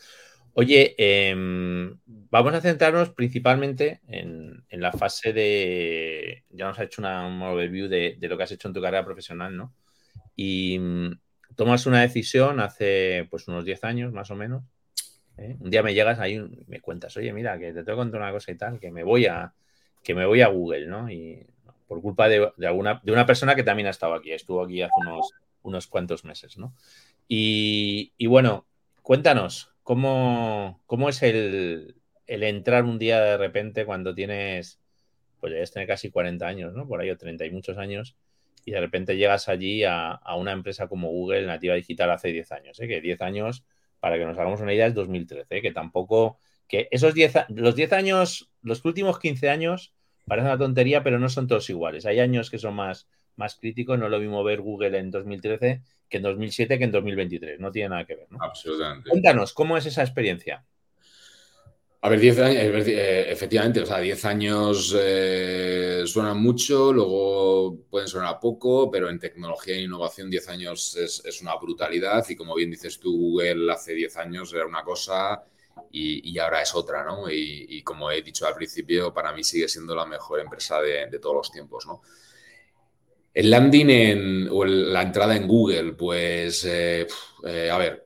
Oye, 0.53 0.95
em, 0.97 1.99
vamos 2.05 2.53
a 2.53 2.61
centrarnos 2.61 3.11
principalmente 3.11 4.01
en, 4.07 4.65
la 4.69 4.91
fase 4.91 5.33
de. 5.33 6.45
Ya 6.49 6.67
nos 6.67 6.79
ha 6.79 6.83
hecho 6.83 7.01
una, 7.01 7.27
un 7.27 7.41
overview 7.41 7.87
de, 7.87 8.17
lo 8.21 8.37
que 8.37 8.43
has 8.43 8.51
hecho 8.51 8.67
en 8.67 8.73
tu 8.73 8.81
carrera 8.81 9.05
profesional, 9.05 9.55
¿no? 9.55 9.73
Y 10.35 10.79
tomas 11.57 11.85
una 11.85 12.01
decisión 12.01 12.61
hace 12.61 13.27
pues 13.29 13.49
unos 13.49 13.65
10 13.65 13.83
años 13.83 14.13
más 14.13 14.31
o 14.31 14.35
menos. 14.35 14.63
¿eh? 15.35 15.57
Un 15.59 15.69
día 15.69 15.83
me 15.83 15.93
llegas 15.93 16.19
ahí 16.19 16.35
y 16.35 16.65
me 16.67 16.79
cuentas, 16.79 17.17
oye, 17.17 17.33
mira, 17.33 17.59
que 17.59 17.73
te 17.73 17.83
tengo 17.83 17.97
que 17.97 18.03
contar 18.03 18.21
una 18.21 18.31
cosa 18.31 18.53
y 18.53 18.55
tal, 18.55 18.79
que 18.79 18.89
me 18.89 19.03
voy 19.03 19.25
a, 19.25 19.53
que 20.01 20.15
me 20.15 20.25
voy 20.25 20.39
a 20.39 20.47
Google, 20.47 20.87
¿no? 20.87 21.11
Y 21.11 21.45
por 21.89 22.01
culpa 22.01 22.29
de, 22.29 22.49
alguna, 22.65 23.01
de 23.03 23.11
una 23.11 23.25
persona 23.25 23.55
que 23.55 23.63
también 23.63 23.87
ha 23.87 23.91
estado 23.91 24.13
aquí, 24.13 24.31
estuvo 24.31 24.63
aquí 24.63 24.81
hace 24.81 24.93
unos, 24.97 25.31
unos 25.63 25.87
cuantos 25.87 26.23
meses, 26.23 26.57
¿no? 26.57 26.73
Y, 27.27 28.13
y 28.17 28.27
bueno, 28.27 28.65
cuéntanos, 29.01 29.73
¿Cómo, 29.87 30.81
cómo 30.85 31.07
es 31.07 31.23
el, 31.23 31.95
entrar 32.25 32.83
un 32.83 32.99
día 32.99 33.21
de 33.21 33.37
repente 33.37 33.85
cuando 33.85 34.13
tienes, 34.13 34.81
pues 35.39 35.53
debes 35.53 35.71
tener 35.71 35.87
casi 35.87 36.11
40 36.11 36.45
años, 36.45 36.73
¿no? 36.73 36.85
Por 36.85 36.99
ahí 36.99 37.09
o 37.09 37.17
30 37.17 37.45
y 37.45 37.51
muchos 37.51 37.77
años, 37.77 38.17
y 38.67 38.71
de 38.71 38.81
repente 38.81 39.15
llegas 39.15 39.47
allí 39.47 39.85
a, 39.85 40.19
una 40.35 40.51
empresa 40.51 40.89
como 40.89 41.07
Google, 41.07 41.45
nativa 41.45 41.73
digital, 41.75 42.11
hace 42.11 42.33
10 42.33 42.51
años, 42.51 42.79
¿eh? 42.81 42.87
Que 42.89 42.99
10 42.99 43.21
años, 43.21 43.63
para 44.01 44.17
que 44.17 44.25
nos 44.25 44.37
hagamos 44.37 44.59
una 44.59 44.73
idea, 44.73 44.87
es 44.87 44.93
2013, 44.93 45.45
¿eh? 45.55 45.61
que 45.61 45.71
tampoco, 45.71 46.37
que 46.67 46.89
esos 46.91 47.13
10, 47.13 47.33
los 47.55 47.77
10 47.77 47.93
años, 47.93 48.51
los 48.61 48.83
últimos 48.83 49.19
15 49.19 49.49
años, 49.49 49.93
parecen 50.25 50.49
una 50.49 50.57
tontería, 50.57 51.01
pero 51.01 51.17
no 51.17 51.29
son 51.29 51.47
todos 51.47 51.69
iguales. 51.69 52.05
Hay 52.05 52.19
años 52.19 52.49
que 52.49 52.57
son 52.57 52.75
más, 52.75 53.07
más 53.37 53.55
críticos, 53.55 53.97
no 53.97 54.09
lo 54.09 54.19
mismo 54.19 54.43
ver 54.43 54.59
Google 54.59 54.97
en 54.97 55.11
2013 55.11 55.81
que 56.09 56.17
en 56.17 56.23
2007 56.23 56.77
que 56.77 56.83
en 56.83 56.91
2023. 56.91 57.61
No 57.61 57.71
tiene 57.71 57.87
nada 57.87 58.05
que 58.05 58.15
ver. 58.17 58.27
¿no? 58.29 58.37
Absolutamente. 58.41 59.09
Cuéntanos, 59.09 59.53
¿cómo 59.53 59.77
es 59.77 59.85
esa 59.85 60.01
experiencia? 60.01 60.65
A 62.07 62.09
ver, 62.09 62.21
10 62.21 62.39
años, 62.39 62.87
eh, 62.87 63.25
efectivamente, 63.29 63.81
o 63.81 63.85
sea, 63.85 63.99
10 63.99 64.23
años 64.23 64.95
eh, 64.97 66.03
suenan 66.05 66.41
mucho, 66.41 66.93
luego 66.93 67.79
pueden 67.89 68.07
sonar 68.07 68.39
poco, 68.39 68.89
pero 68.89 69.09
en 69.09 69.19
tecnología 69.19 69.75
e 69.75 69.81
innovación 69.81 70.29
10 70.29 70.47
años 70.47 70.95
es, 70.95 71.41
una 71.41 71.57
brutalidad 71.57 72.25
y 72.29 72.37
como 72.37 72.55
bien 72.55 72.71
dices 72.71 72.97
tú, 72.97 73.11
Google 73.11 73.73
hace 73.73 73.93
10 73.93 74.15
años 74.15 74.53
era 74.53 74.65
una 74.65 74.85
cosa 74.85 75.43
y, 75.91 76.39
ahora 76.39 76.61
es 76.61 76.73
otra, 76.73 77.03
¿no? 77.03 77.29
Y, 77.29 77.83
como 77.83 78.09
he 78.09 78.21
dicho 78.21 78.47
al 78.47 78.55
principio, 78.55 79.13
para 79.13 79.33
mí 79.33 79.43
sigue 79.43 79.67
siendo 79.67 79.93
la 79.93 80.05
mejor 80.05 80.39
empresa 80.39 80.79
de, 80.79 81.07
de 81.07 81.19
todos 81.19 81.35
los 81.35 81.51
tiempos, 81.51 81.85
¿no? 81.87 82.01
El 83.33 83.51
landing 83.51 83.89
en, 83.89 84.49
o 84.49 84.65
la 84.65 85.03
entrada 85.03 85.35
en 85.35 85.45
Google, 85.45 85.93
pues, 85.93 86.63
eh, 86.65 87.05
eh, 87.45 87.69
a 87.69 87.77
ver, 87.77 88.03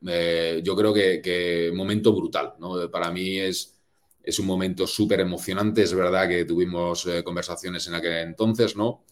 yo 0.64 0.76
creo 0.76 0.92
que, 0.92 1.72
momento 1.74 2.12
brutal, 2.14 2.56
¿no? 2.60 2.90
Para 2.90 3.12
mí 3.12 3.40
es, 3.40 3.81
es 4.24 4.40
un 4.40 4.46
momento 4.46 4.86
súper 4.88 5.20
emocionante, 5.20 5.84
es 5.84 5.94
verdad 5.94 6.28
que 6.28 6.46
tuvimos 6.46 7.08
conversaciones 7.24 7.88
en 7.88 7.96
aquel 7.96 8.14
entonces, 8.14 8.76
¿no? 8.76 9.04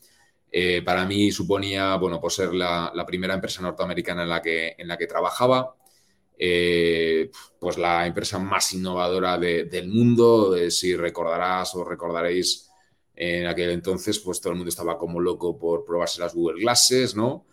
para 0.83 1.05
mí 1.05 1.31
suponía, 1.31 1.95
bueno, 1.97 2.19
pues 2.19 2.33
ser 2.35 2.53
la, 2.53 2.91
primera 3.05 3.35
empresa 3.35 3.61
norteamericana 3.61 4.23
en 4.23 4.29
la 4.29 4.41
que, 4.41 4.75
en 4.77 4.87
la 4.87 4.97
que 4.97 5.05
trabajaba. 5.07 5.75
pues 7.59 7.77
la 7.77 8.07
empresa 8.07 8.39
más 8.39 8.73
innovadora 8.73 9.37
del 9.37 9.87
mundo. 9.89 10.55
si 10.69 10.95
recordarás 10.95 11.75
o 11.75 11.83
recordaréis, 11.83 12.69
en 13.15 13.47
aquel 13.47 13.71
entonces, 13.71 14.17
pues 14.19 14.39
todo 14.39 14.53
el 14.53 14.57
mundo 14.57 14.69
estaba 14.69 14.97
como 14.97 15.19
loco 15.19 15.57
por 15.59 15.83
probarse 15.85 16.21
las 16.21 16.33
Google 16.33 16.61
Glasses, 16.61 17.15
¿no? 17.15 17.45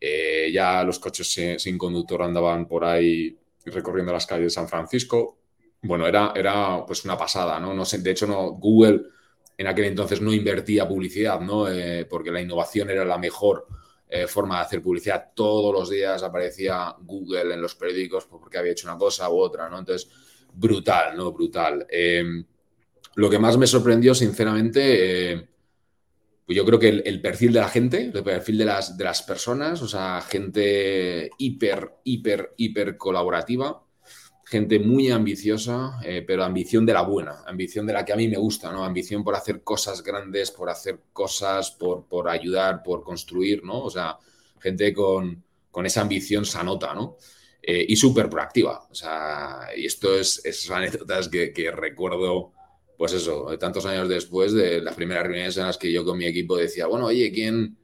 ya 0.00 0.82
los 0.82 0.98
coches 0.98 1.58
sin 1.58 1.78
conductor 1.78 2.22
andaban 2.22 2.66
por 2.66 2.84
ahí 2.84 3.38
recorriendo 3.66 4.12
las 4.12 4.26
calles 4.26 4.46
de 4.46 4.50
San 4.50 4.68
Francisco. 4.68 5.39
Bueno, 5.82 6.06
era, 6.06 6.32
era 6.36 6.84
pues 6.86 7.04
una 7.04 7.16
pasada, 7.16 7.58
¿no? 7.58 7.72
no 7.72 7.84
sé, 7.84 7.98
de 7.98 8.10
hecho, 8.10 8.26
no, 8.26 8.50
Google 8.52 9.02
en 9.60 9.66
aquel 9.66 9.84
entonces 9.84 10.22
no 10.22 10.32
invertía 10.32 10.88
publicidad, 10.88 11.38
¿no? 11.38 11.68
Eh, 11.68 12.06
porque 12.08 12.30
la 12.30 12.40
innovación 12.40 12.88
era 12.88 13.04
la 13.04 13.18
mejor 13.18 13.66
eh, 14.08 14.26
forma 14.26 14.56
de 14.56 14.62
hacer 14.62 14.82
publicidad. 14.82 15.32
Todos 15.34 15.74
los 15.74 15.90
días 15.90 16.22
aparecía 16.22 16.96
Google 16.98 17.52
en 17.52 17.60
los 17.60 17.74
periódicos 17.74 18.24
porque 18.24 18.56
había 18.56 18.72
hecho 18.72 18.88
una 18.88 18.96
cosa 18.96 19.28
u 19.28 19.36
otra, 19.36 19.68
¿no? 19.68 19.78
Entonces, 19.78 20.10
brutal, 20.54 21.14
¿no? 21.14 21.30
Brutal. 21.30 21.86
Em, 21.90 22.42
lo 23.16 23.28
que 23.28 23.38
más 23.38 23.58
me 23.58 23.66
sorprendió, 23.66 24.14
sinceramente, 24.14 25.32
eh, 25.32 25.48
pues 26.46 26.56
yo 26.56 26.64
creo 26.64 26.78
que 26.78 26.88
el, 26.88 27.20
perfil 27.20 27.52
de 27.52 27.60
la 27.60 27.68
gente, 27.68 28.10
el 28.14 28.24
perfil 28.24 28.56
de 28.56 28.64
las, 28.64 28.96
de 28.96 29.04
las 29.04 29.22
personas, 29.22 29.82
o 29.82 29.88
sea, 29.88 30.22
gente 30.22 31.32
hiper, 31.36 31.96
hiper, 32.04 32.54
hiper 32.56 32.96
colaborativa 32.96 33.84
gente 34.50 34.80
muy 34.80 35.12
ambiciosa, 35.12 36.00
eh, 36.04 36.24
pero 36.26 36.42
ambición 36.42 36.84
de 36.84 36.92
la 36.92 37.02
buena, 37.02 37.44
ambición 37.46 37.86
de 37.86 37.92
la 37.92 38.04
que 38.04 38.12
a 38.12 38.16
mí 38.16 38.26
me 38.26 38.36
gusta, 38.36 38.72
¿no? 38.72 38.84
Ambición 38.84 39.22
por 39.22 39.36
hacer 39.36 39.62
cosas 39.62 40.02
grandes, 40.02 40.50
por 40.50 40.68
hacer 40.68 40.98
cosas, 41.12 41.70
por, 41.70 42.08
por 42.08 42.28
ayudar, 42.28 42.82
por 42.82 43.04
construir, 43.04 43.62
¿no? 43.62 43.84
O 43.84 43.90
sea, 43.90 44.18
gente 44.58 44.92
con, 44.92 45.44
con 45.70 45.86
esa 45.86 46.00
ambición 46.00 46.44
sanota, 46.44 46.92
¿no? 46.94 47.16
Eh, 47.62 47.86
y 47.88 47.94
súper 47.94 48.28
proactiva. 48.28 48.88
O 48.90 48.94
sea, 48.94 49.68
y 49.76 49.86
esto 49.86 50.16
es 50.16 50.44
esas 50.44 50.76
anécdotas 50.76 51.28
que, 51.28 51.52
que, 51.52 51.70
recuerdo, 51.70 52.52
pues 52.98 53.12
eso, 53.12 53.56
tantos 53.56 53.86
años 53.86 54.08
después 54.08 54.52
de 54.52 54.80
las 54.80 54.96
primeras 54.96 55.22
reuniones 55.28 55.56
en 55.58 55.66
las 55.66 55.78
que 55.78 55.92
yo 55.92 56.04
con 56.04 56.18
mi 56.18 56.26
equipo 56.26 56.56
decía, 56.56 56.88
bueno, 56.88 57.06
oye, 57.06 57.30
¿quién, 57.30 57.78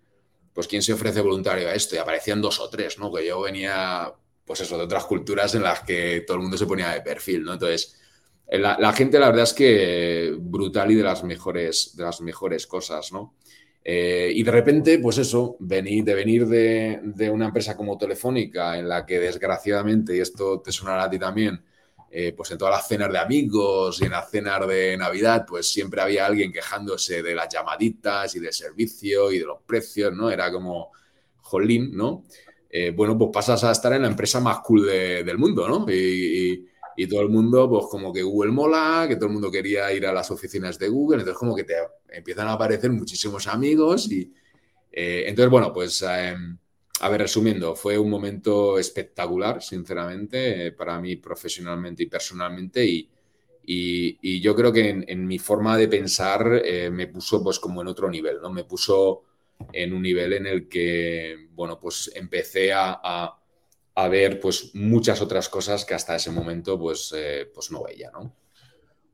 pues, 0.53 0.67
¿quién 0.67 0.83
se 0.83 0.95
ofrece 0.95 1.21
voluntario 1.21 1.69
a 1.69 1.75
esto? 1.75 1.95
Y 1.95 1.99
aparecían 1.99 2.43
dos 2.43 2.59
o 2.59 2.69
tres, 2.69 2.99
¿no? 2.99 3.13
Que 3.13 3.25
yo 3.25 3.41
venía 3.41 4.13
pues 4.47 4.61
eso, 4.61 4.79
de 4.79 4.85
otras 4.85 5.05
culturas 5.05 5.55
en 5.57 5.65
las 5.65 5.81
que 5.81 6.23
todo 6.27 6.37
el 6.37 6.43
mundo 6.45 6.57
se 6.57 6.67
ponía 6.67 6.91
de 6.91 7.01
perfil, 7.01 7.43
¿no? 7.43 7.55
Entonces, 7.55 7.97
eh, 8.47 8.59
la, 8.59 8.93
gente, 8.93 9.19
la 9.19 9.27
verdad 9.27 9.43
es 9.43 9.53
que 9.53 10.37
brutal 10.39 10.91
y 10.93 10.95
de 10.95 11.03
las 11.03 11.25
mejores, 11.25 11.97
de 11.97 12.05
las 12.05 12.21
mejores 12.21 12.67
cosas, 12.67 13.13
¿no? 13.13 13.35
Eh, 13.83 14.31
y 14.35 14.43
de 14.43 14.51
repente, 14.51 14.99
pues 15.01 15.19
eso, 15.19 15.57
venir, 15.61 16.05
de 16.05 16.15
venir 16.15 16.47
de, 16.47 17.31
una 17.31 17.47
empresa 17.47 17.77
como 17.77 17.99
Telefónica, 17.99 18.79
en 18.79 18.89
la 18.89 19.05
que 19.05 19.19
desgraciadamente, 19.19 20.17
y 20.17 20.21
esto 20.21 20.61
te 20.61 20.73
sonará 20.73 21.05
a 21.05 21.11
ti 21.11 21.19
también, 21.19 21.65
eh, 22.11 22.33
pues 22.37 22.51
en 22.53 22.59
todas 22.59 22.75
las 22.75 22.89
cenas 22.89 23.13
de 23.13 23.19
amigos 23.19 24.01
y 24.01 24.05
en 24.05 24.13
las 24.13 24.31
cenas 24.31 24.67
de 24.67 24.97
Navidad, 24.97 25.45
pues 25.47 25.69
siempre 25.69 26.01
había 26.01 26.27
alguien 26.27 26.53
quejándose 26.53 27.23
de 27.23 27.35
las 27.35 27.53
llamaditas 27.53 28.35
y 28.37 28.41
del 28.41 28.53
servicio 28.53 29.33
y 29.33 29.41
de 29.41 29.45
los 29.45 29.59
precios, 29.67 30.13
¿no? 30.13 30.31
Era 30.31 30.51
como, 30.53 30.93
jolín, 31.43 31.97
¿no? 31.97 32.25
Eh, 32.79 32.91
bueno, 32.91 33.17
pues 33.17 33.31
pasas 33.33 33.65
a 33.65 33.71
estar 33.73 33.91
en 33.95 34.03
la 34.03 34.09
empresa 34.09 34.39
más 34.39 34.59
cool 34.61 34.87
del 34.87 35.39
mundo, 35.39 35.67
¿no? 35.67 35.87
Y, 35.91 36.67
todo 37.09 37.23
el 37.23 37.31
mundo, 37.31 37.69
pues 37.71 37.87
como 37.91 38.13
que 38.13 38.23
Google 38.23 38.53
mola, 38.53 39.07
que 39.09 39.17
todo 39.17 39.27
el 39.27 39.33
mundo 39.33 39.51
quería 39.51 39.91
ir 39.93 40.07
a 40.07 40.13
las 40.13 40.31
oficinas 40.31 40.79
de 40.79 40.89
Google, 40.89 41.19
entonces 41.21 41.39
como 41.39 41.55
que 41.55 41.65
te 41.65 41.75
empiezan 42.11 42.49
a 42.49 42.53
aparecer 42.53 42.91
muchísimos 42.91 43.47
amigos 43.47 44.11
y 44.11 44.33
eh, 44.93 45.25
entonces, 45.27 45.51
bueno, 45.51 45.73
pues 45.73 46.03
em, 46.03 46.59
a 47.01 47.09
ver, 47.09 47.21
resumiendo, 47.23 47.75
fue 47.75 47.99
un 47.99 48.11
momento 48.11 48.79
espectacular, 48.79 49.63
sinceramente, 49.63 50.67
eh, 50.67 50.73
para 50.73 51.01
mí 51.01 51.17
profesionalmente 51.17 52.03
y 52.03 52.07
personalmente 52.07 52.85
y, 52.85 53.09
y 53.65 54.41
yo 54.41 54.55
creo 54.55 54.73
que 54.73 54.89
en, 54.91 55.05
en, 55.09 55.27
mi 55.27 55.39
forma 55.39 55.77
de 55.77 55.89
pensar 55.89 56.63
me 56.93 57.07
puso 57.09 57.43
pues 57.43 57.59
como 57.59 57.81
en 57.83 57.89
otro 57.89 58.09
nivel, 58.11 58.39
¿no? 58.43 58.51
Me 58.51 58.65
puso 58.65 59.23
en 59.73 59.93
un 59.93 60.03
nivel 60.03 60.33
en 60.33 60.47
el 60.47 60.69
que, 60.69 61.49
bueno, 61.53 61.79
pues 61.81 62.11
empecé 62.15 62.73
a, 62.75 63.35
ver 64.11 64.41
pues 64.41 64.75
muchas 64.75 65.23
otras 65.23 65.49
cosas 65.49 65.85
que 65.85 65.95
hasta 65.95 66.17
ese 66.17 66.31
momento 66.31 66.79
pues, 66.79 67.15
eh, 67.17 67.51
pues 67.53 67.71
no 67.71 67.83
veía, 67.83 68.11
¿no? 68.11 68.35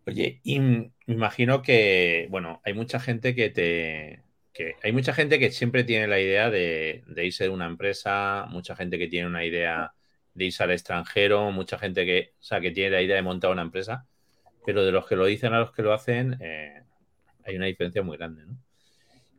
Oye, 0.06 0.40
y 0.42 0.58
me 0.58 0.92
imagino 1.06 1.62
que, 1.62 2.26
bueno, 2.30 2.60
hay 2.64 2.74
mucha 2.74 2.98
gente 3.00 3.34
que 3.34 3.50
te... 3.50 4.22
Que 4.52 4.76
hay 4.82 4.92
mucha 4.92 5.14
gente 5.14 5.38
que 5.38 5.50
siempre 5.50 5.82
tiene 5.82 6.06
la 6.08 6.20
idea 6.20 6.50
de, 6.50 7.04
irse 7.16 7.44
de 7.44 7.50
una 7.50 7.64
empresa, 7.66 8.46
mucha 8.50 8.76
gente 8.76 8.98
que 8.98 9.08
tiene 9.08 9.26
una 9.26 9.46
idea 9.46 9.94
de 10.34 10.44
irse 10.44 10.62
al 10.62 10.72
extranjero, 10.72 11.50
mucha 11.52 11.78
gente 11.78 12.04
que, 12.04 12.34
o 12.38 12.42
sea, 12.42 12.60
que 12.60 12.70
tiene 12.70 12.90
la 12.90 13.00
idea 13.00 13.16
de 13.16 13.22
montar 13.22 13.50
una 13.50 13.62
empresa, 13.62 14.06
pero 14.66 14.84
de 14.84 14.92
los 14.92 15.06
que 15.06 15.16
lo 15.16 15.24
dicen 15.24 15.54
a 15.54 15.60
los 15.60 15.72
que 15.72 15.82
lo 15.82 15.94
hacen, 15.94 16.36
eh, 16.42 16.82
hay 17.46 17.56
una 17.56 17.66
diferencia 17.66 18.02
muy 18.02 18.18
grande, 18.18 18.44
¿no? 18.44 18.58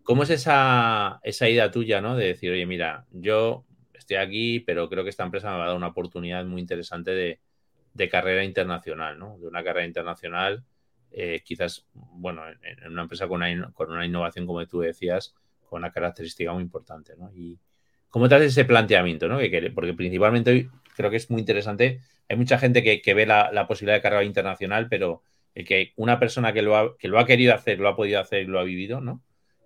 ¿Cómo 0.04 0.24
es 0.24 0.30
esa, 0.30 1.22
idea 1.24 1.72
tuya, 1.72 2.02
¿no? 2.02 2.16
De 2.16 2.28
decir, 2.28 2.52
oye, 2.52 2.66
mira, 2.66 3.06
yo 3.12 3.66
estoy 3.94 4.18
aquí, 4.18 4.60
pero 4.60 4.90
creo 4.90 5.04
que 5.04 5.10
esta 5.10 5.24
empresa 5.24 5.52
me 5.52 5.58
va 5.58 5.64
a 5.64 5.68
dar 5.68 5.78
una 5.78 5.88
oportunidad 5.88 6.44
muy 6.46 6.62
interesante 6.62 7.12
de, 7.12 8.10
carrera 8.10 8.44
internacional, 8.44 9.18
¿no? 9.18 9.38
De 9.40 9.48
una 9.48 9.64
carrera 9.64 9.88
internacional, 9.88 10.66
eh, 11.12 11.42
quizás, 11.46 11.88
bueno, 11.94 12.44
en, 12.50 12.92
una 12.92 13.04
empresa 13.04 13.28
con 13.28 13.42
una, 13.42 13.72
con 13.72 13.92
una, 13.92 14.06
innovación, 14.06 14.46
como 14.46 14.66
tú 14.68 14.82
decías, 14.82 15.36
con 15.70 15.80
una 15.80 15.92
característica 15.92 16.52
muy 16.52 16.64
importante, 16.64 17.14
¿no? 17.18 17.32
Y 17.34 17.58
cómo 18.10 18.28
te 18.28 18.36
haces 18.36 18.52
ese 18.52 18.66
planteamiento, 18.66 19.28
¿no? 19.28 19.40
porque 19.74 19.94
principalmente 19.96 20.52
hoy 20.52 20.70
creo 20.96 21.10
que 21.10 21.18
es 21.18 21.32
muy 21.32 21.40
interesante. 21.40 22.02
Hay 22.30 22.38
mucha 22.38 22.60
gente 22.60 22.84
que, 22.84 23.14
ve 23.16 23.26
la, 23.26 23.66
posibilidad 23.68 23.98
de 23.98 24.02
carrera 24.04 24.24
internacional, 24.24 24.88
pero 24.88 25.24
el 25.56 25.66
que 25.66 25.94
una 25.96 26.20
persona 26.20 26.54
que 26.54 26.62
lo, 26.62 26.78
ha, 26.78 26.98
que 26.98 27.08
lo 27.08 27.18
ha 27.18 27.26
querido 27.26 27.56
hacer, 27.56 27.80
lo 27.80 27.90
ha 27.90 27.96
podido 27.96 28.20
hacer, 28.20 28.48
lo 28.48 28.60
ha 28.60 28.64
vivido, 28.64 29.02
¿no? 29.02 29.24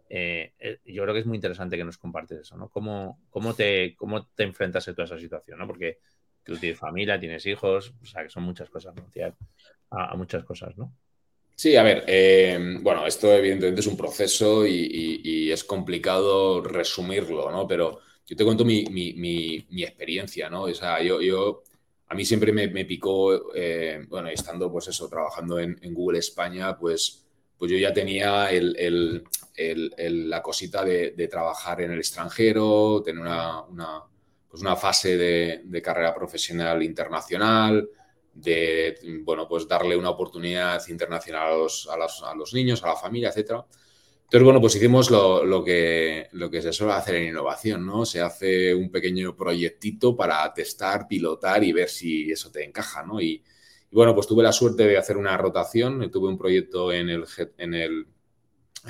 Eh, 0.09 0.53
eh, 0.59 0.79
yo 0.85 1.03
creo 1.03 1.13
que 1.13 1.19
es 1.19 1.25
muy 1.25 1.35
interesante 1.35 1.77
que 1.77 1.83
nos 1.83 1.97
compartes 1.97 2.39
eso, 2.39 2.55
¿no? 2.55 2.69
¿Cómo, 2.69 3.19
cómo, 3.29 3.53
te, 3.53 3.95
cómo 3.95 4.27
te 4.27 4.43
enfrentas 4.43 4.87
a 4.87 4.93
toda 4.93 5.05
esa 5.05 5.19
situación, 5.19 5.59
¿no? 5.59 5.67
Porque 5.67 5.99
tú 6.43 6.55
tienes 6.57 6.79
familia, 6.79 7.19
tienes 7.19 7.45
hijos, 7.45 7.93
o 8.01 8.05
sea, 8.05 8.23
que 8.23 8.29
son 8.29 8.43
muchas 8.43 8.69
cosas, 8.69 8.95
¿no? 8.95 9.05
A, 9.89 10.15
muchas 10.15 10.43
cosas, 10.45 10.77
¿no? 10.77 10.93
Sí, 11.55 11.75
a 11.75 11.83
ver, 11.83 12.03
eh, 12.07 12.77
bueno, 12.81 13.05
esto 13.05 13.33
evidentemente 13.33 13.81
es 13.81 13.87
un 13.87 13.97
proceso 13.97 14.65
y, 14.65 15.51
es 15.51 15.63
complicado 15.63 16.61
resumirlo, 16.61 17.51
¿no? 17.51 17.67
Pero 17.67 17.99
yo 18.25 18.35
te 18.35 18.45
cuento 18.45 18.63
mi, 18.63 19.65
experiencia, 19.83 20.49
¿no? 20.49 20.63
O 20.63 20.73
sea, 20.73 21.01
yo 21.01 21.63
a 22.07 22.15
mí 22.15 22.23
siempre 22.23 22.53
me, 22.53 22.85
picó, 22.85 23.51
bueno, 24.07 24.29
estando 24.29 24.71
pues 24.71 24.87
eso, 24.87 25.09
trabajando 25.09 25.59
en, 25.59 25.93
Google 25.93 26.19
España, 26.19 26.77
pues, 26.77 27.26
pues 27.57 27.71
yo 27.71 27.77
ya 27.77 27.91
tenía 27.91 28.49
la 29.57 30.41
cosita 30.41 30.85
de, 30.85 31.27
trabajar 31.29 31.81
en 31.81 31.91
el 31.91 31.99
extranjero, 31.99 33.01
tener 33.03 33.21
una, 33.21 33.63
pues 34.49 34.63
fase 34.79 35.17
de, 35.17 35.81
carrera 35.81 36.13
profesional 36.13 36.83
internacional, 36.83 37.89
de 38.33 38.99
bueno, 39.23 39.47
pues 39.47 39.67
darle 39.67 39.97
una 39.97 40.11
oportunidad 40.11 40.81
internacional 40.87 41.53
a 41.53 42.35
los, 42.35 42.53
niños, 42.53 42.83
a 42.83 42.89
la 42.89 42.95
familia, 42.95 43.29
etc. 43.29 43.63
Entonces, 44.23 44.43
bueno, 44.43 44.61
pues 44.61 44.75
hicimos 44.75 45.09
lo, 45.09 45.63
que, 45.63 46.27
lo 46.33 46.51
que 46.51 46.61
se 46.61 46.73
suele 46.73 46.93
hacer 46.93 47.15
en 47.15 47.29
innovación, 47.29 47.85
¿no? 47.85 48.05
Se 48.05 48.21
hace 48.21 48.75
un 48.75 48.91
pequeño 48.91 49.35
proyectito 49.35 50.15
para 50.15 50.53
testar, 50.53 51.07
pilotar 51.07 51.63
y 51.63 51.71
ver 51.71 51.89
si 51.89 52.31
eso 52.31 52.51
te 52.51 52.63
encaja, 52.63 53.03
¿no? 53.03 53.19
Y, 53.19 53.41
y 53.91 53.95
bueno, 53.95 54.13
pues 54.13 54.27
tuve 54.27 54.43
la 54.43 54.51
suerte 54.51 54.85
de 54.85 54.97
hacer 54.97 55.17
una 55.17 55.37
rotación, 55.37 56.11
tuve 56.11 56.27
un 56.27 56.37
proyecto 56.37 56.91
en 56.91 57.09
el, 57.09 57.25
en 57.57 57.73
el 57.73 58.07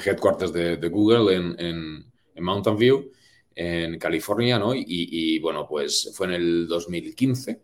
headquarters 0.04 0.54
de, 0.54 0.90
Google 0.90 1.36
en, 1.36 2.06
Mountain 2.40 2.78
View, 2.78 3.12
en 3.56 3.98
California, 3.98 4.60
¿no? 4.60 4.74
Y, 4.76 5.40
bueno, 5.40 5.68
pues 5.68 6.12
fue 6.16 6.28
en 6.28 6.34
el 6.34 6.68
2015. 6.68 7.62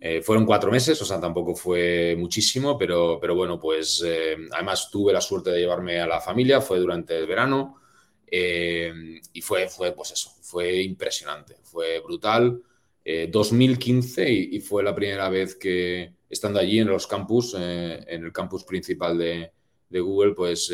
Eh, 0.00 0.20
fueron 0.20 0.44
cuatro 0.44 0.70
meses, 0.70 1.00
o 1.00 1.04
sea, 1.04 1.18
tampoco 1.18 1.54
fue 1.54 2.14
muchísimo, 2.18 2.76
pero, 2.76 3.18
pero 3.18 3.34
bueno, 3.34 3.58
pues 3.58 4.02
eh, 4.04 4.36
además 4.52 4.90
tuve 4.90 5.14
la 5.14 5.20
suerte 5.20 5.50
de 5.50 5.60
llevarme 5.60 5.98
a 5.98 6.06
la 6.06 6.20
familia, 6.20 6.60
fue 6.60 6.78
durante 6.78 7.16
el 7.16 7.26
verano 7.26 7.80
eh, 8.26 8.92
y 9.32 9.40
fue, 9.40 9.66
fue, 9.68 9.92
pues 9.92 10.10
eso, 10.10 10.30
fue 10.42 10.82
impresionante, 10.82 11.56
fue 11.62 12.00
brutal. 12.00 12.62
2015 13.28 14.30
y, 14.30 14.60
fue 14.60 14.82
la 14.82 14.94
primera 14.94 15.28
vez 15.28 15.56
que, 15.56 16.14
estando 16.34 16.60
allí 16.60 16.80
en 16.80 16.88
los 16.88 17.06
campus, 17.06 17.54
en 17.54 18.24
el 18.24 18.32
campus 18.32 18.64
principal 18.64 19.16
de, 19.16 19.50
de 19.88 20.00
Google, 20.00 20.34
pues 20.34 20.70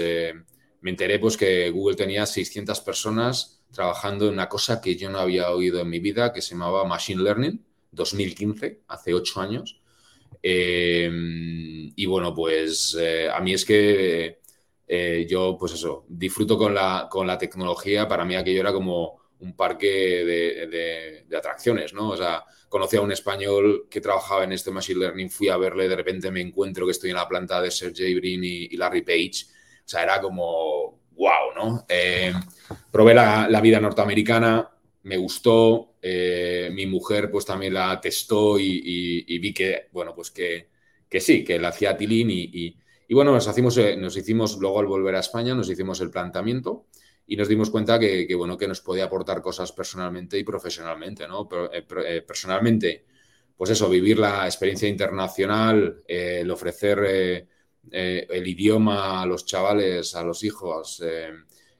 me 0.80 0.90
enteré 0.90 1.18
pues 1.18 1.36
que 1.36 1.70
Google 1.70 1.96
tenía 1.96 2.26
600 2.26 2.80
personas 2.80 3.62
trabajando 3.70 4.26
en 4.26 4.34
una 4.34 4.48
cosa 4.48 4.80
que 4.80 4.96
yo 4.96 5.10
no 5.10 5.18
había 5.18 5.50
oído 5.50 5.80
en 5.80 5.88
mi 5.88 6.00
vida, 6.00 6.32
que 6.32 6.42
se 6.42 6.54
llamaba 6.54 6.84
Machine 6.84 7.22
Learning, 7.22 7.64
2015, 7.92 8.80
hace 8.88 9.14
ocho 9.14 9.40
años. 9.40 9.80
Eh, 10.42 11.10
y 11.94 12.06
bueno, 12.06 12.34
pues 12.34 12.96
eh, 12.98 13.28
a 13.30 13.40
mí 13.40 13.52
es 13.52 13.64
que 13.64 14.40
eh, 14.88 15.26
yo, 15.28 15.56
pues 15.58 15.72
eso, 15.74 16.04
disfruto 16.08 16.58
con 16.58 16.74
la, 16.74 17.08
con 17.10 17.26
la 17.26 17.38
tecnología. 17.38 18.08
Para 18.08 18.24
mí 18.24 18.34
aquello 18.34 18.60
era 18.60 18.72
como 18.72 19.20
un 19.40 19.54
parque 19.54 19.86
de, 19.88 21.36
atracciones, 21.36 21.94
¿no? 21.94 22.10
O 22.10 22.16
sea, 22.16 22.44
conocí 22.70 22.96
a 22.96 23.00
un 23.00 23.10
español 23.10 23.88
que 23.90 24.00
trabajaba 24.00 24.44
en 24.44 24.52
este 24.52 24.70
Machine 24.70 25.00
Learning, 25.00 25.28
fui 25.28 25.48
a 25.48 25.56
verle, 25.56 25.88
de 25.88 25.96
repente 25.96 26.30
me 26.30 26.40
encuentro 26.40 26.86
que 26.86 26.92
estoy 26.92 27.10
en 27.10 27.16
la 27.16 27.28
planta 27.28 27.60
de 27.60 27.68
Sergey 27.68 28.14
Brin 28.14 28.44
y, 28.44 28.76
Larry 28.76 29.02
Page. 29.02 29.46
O 29.84 29.88
sea, 29.88 30.04
era 30.04 30.20
como, 30.20 31.00
wow, 31.16 31.52
¿no? 31.56 31.84
Eh, 31.88 32.32
probé 32.92 33.12
la, 33.12 33.60
vida 33.60 33.80
norteamericana, 33.80 34.70
me 35.02 35.16
gustó, 35.16 35.94
eh, 36.00 36.70
mi 36.72 36.86
mujer 36.86 37.28
pues 37.28 37.44
también 37.44 37.74
la 37.74 38.00
testó 38.00 38.56
y, 38.56 39.38
vi 39.40 39.52
que, 39.52 39.88
bueno, 39.90 40.14
pues 40.14 40.30
que, 40.30 40.68
que 41.08 41.20
sí, 41.20 41.42
que 41.42 41.58
la 41.58 41.68
hacía 41.68 41.96
Tilín 41.96 42.30
y, 42.30 42.76
bueno, 43.12 43.32
nos, 43.32 43.48
hacimos, 43.48 43.76
eh, 43.78 43.96
nos 43.96 44.16
hicimos, 44.16 44.58
luego 44.58 44.78
al 44.78 44.86
volver 44.86 45.16
a 45.16 45.20
España, 45.20 45.56
nos 45.56 45.68
hicimos 45.68 46.00
el 46.00 46.12
planteamiento 46.12 46.86
y 47.30 47.36
nos 47.36 47.46
dimos 47.46 47.70
cuenta 47.70 47.96
que, 47.96 48.34
bueno, 48.34 48.58
que 48.58 48.66
nos 48.66 48.80
podía 48.80 49.04
aportar 49.04 49.40
cosas 49.40 49.70
personalmente 49.70 50.36
y 50.36 50.42
profesionalmente, 50.42 51.28
¿no? 51.28 51.48
Eh, 51.72 51.86
eh, 52.04 52.22
personalmente, 52.26 53.04
pues 53.56 53.70
eso, 53.70 53.88
vivir 53.88 54.18
la 54.18 54.46
experiencia 54.46 54.88
internacional, 54.88 56.02
eh, 56.08 56.40
el 56.40 56.50
ofrecer 56.50 57.46
el 57.92 58.48
idioma 58.48 59.22
a 59.22 59.26
los 59.26 59.46
chavales, 59.46 60.16
a 60.16 60.24
los 60.24 60.42
hijos, 60.42 61.04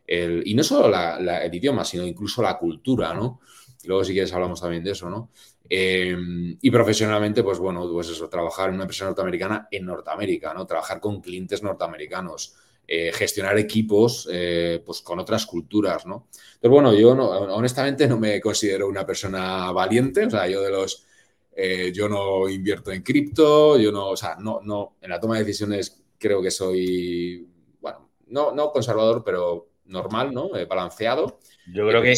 y 0.07 0.55
no 0.55 0.63
solo 0.63 0.97
el 1.19 1.55
idioma, 1.55 1.85
sino 1.85 2.07
incluso 2.07 2.43
la 2.43 2.57
cultura, 2.57 3.13
¿no? 3.13 3.41
luego 3.87 4.05
si 4.05 4.13
quieres 4.13 4.33
hablamos 4.33 4.61
también 4.61 4.85
de 4.85 4.93
eso, 4.93 5.11
¿no? 5.11 5.31
y 5.69 6.71
profesionalmente, 6.71 7.43
pues 7.43 7.59
bueno, 7.59 7.91
pues 7.93 8.09
eso, 8.09 8.29
trabajar 8.29 8.69
en 8.69 8.77
una 8.77 8.85
empresa 8.85 9.05
norteamericana 9.05 9.67
en 9.71 9.85
Norteamérica, 9.85 10.55
¿no? 10.55 10.65
Trabajar 10.67 11.01
con 11.01 11.21
clientes 11.21 11.63
norteamericanos, 11.63 12.57
eh, 12.93 13.13
gestionar 13.13 13.57
equipos 13.57 14.29
eh, 14.33 14.83
pues 14.85 15.01
con 15.01 15.21
otras 15.21 15.47
culturas, 15.47 16.07
¿no? 16.07 16.27
Entonces, 16.55 16.71
bueno, 16.71 16.93
yo 16.93 17.11
honestamente 17.11 18.09
no 18.09 18.19
me 18.19 18.41
considero 18.41 18.89
una 18.89 19.07
persona 19.07 19.71
valiente, 19.71 20.27
o 20.27 20.31
sea, 20.31 20.49
yo 20.49 20.61
de 20.61 20.73
los... 20.73 21.07
Eh, 21.55 21.93
yo 21.95 22.09
no 22.09 22.49
invierto 22.49 22.91
en 22.91 23.03
cripto, 23.03 23.79
yo 23.79 23.93
no, 23.93 24.09
o 24.09 24.17
sea, 24.17 24.35
no, 24.41 24.61
no, 24.65 24.97
en 25.01 25.11
la 25.11 25.21
toma 25.21 25.35
de 25.39 25.45
decisiones 25.45 26.03
creo 26.19 26.43
que 26.43 26.51
soy, 26.51 27.47
bueno, 27.81 28.11
no, 28.27 28.51
no 28.51 28.73
conservador, 28.73 29.23
pero 29.25 29.69
normal, 29.85 30.35
¿no? 30.35 30.51
balanceado. 30.69 31.39
Yo 31.73 31.87
creo 31.87 32.03
que, 32.03 32.17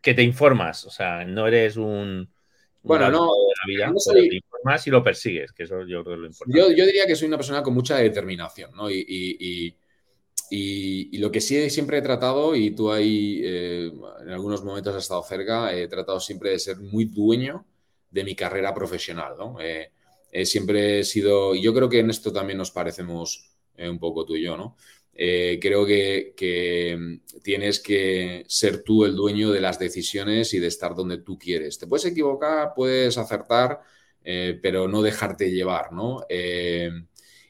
que, 0.00 0.14
te 0.14 0.22
informas, 0.22 0.84
o 0.84 0.90
sea, 0.90 1.24
no 1.24 1.48
eres 1.48 1.76
un... 1.76 2.28
Bueno, 2.84 3.10
no, 3.10 3.28
te 3.66 4.36
informas 4.36 4.86
y 4.86 4.90
lo 4.90 5.02
persigues, 5.02 5.50
que 5.50 5.64
eso 5.64 5.80
yo 5.84 6.04
creo 6.04 6.04
que 6.04 6.12
es 6.12 6.18
lo 6.18 6.26
importante. 6.26 6.60
Yo, 6.60 6.70
yo 6.76 6.86
diría 6.86 7.06
que 7.06 7.16
soy 7.16 7.26
una 7.26 7.38
persona 7.38 7.60
con 7.64 7.74
mucha 7.74 7.96
determinación, 7.96 8.70
¿no? 8.76 8.88
y 8.88 9.04
y, 9.08 9.81
lo 11.18 11.30
que 11.30 11.40
sí 11.40 11.70
siempre 11.70 11.98
he 11.98 12.02
tratado, 12.02 12.54
y 12.54 12.72
tú 12.72 12.92
ahí 12.92 13.40
eh, 13.42 13.92
en 14.20 14.28
algunos 14.30 14.62
momentos 14.62 14.94
has 14.94 15.04
estado 15.04 15.22
cerca, 15.22 15.74
he 15.74 15.88
tratado 15.88 16.20
siempre 16.20 16.50
de 16.50 16.58
ser 16.58 16.78
muy 16.78 17.06
dueño 17.06 17.64
de 18.10 18.24
mi 18.24 18.34
carrera 18.34 18.74
profesional, 18.74 19.34
¿no? 19.38 19.56
Eh, 19.60 19.90
siempre 20.44 21.00
he 21.00 21.04
sido, 21.04 21.54
y 21.54 21.62
yo 21.62 21.72
creo 21.72 21.88
que 21.88 22.00
en 22.00 22.10
esto 22.10 22.32
también 22.32 22.58
nos 22.58 22.70
parecemos 22.70 23.50
eh, 23.76 23.88
un 23.88 23.98
poco 23.98 24.24
tú 24.26 24.36
y 24.36 24.42
yo, 24.42 24.56
¿no? 24.56 24.76
creo 25.14 25.84
que, 25.84 26.32
que, 26.34 27.20
tienes 27.42 27.80
que 27.80 28.44
ser 28.48 28.82
tú 28.82 29.04
el 29.04 29.14
dueño 29.14 29.50
de 29.50 29.60
las 29.60 29.78
decisiones 29.78 30.54
y 30.54 30.58
de 30.58 30.68
estar 30.68 30.94
donde 30.94 31.18
tú 31.18 31.38
quieres. 31.38 31.78
Te 31.78 31.86
puedes 31.86 32.06
equivocar, 32.06 32.72
puedes 32.74 33.18
acertar, 33.18 33.80
pero 34.22 34.88
no 34.88 35.02
dejarte 35.02 35.50
llevar, 35.50 35.92
¿no? 35.92 36.24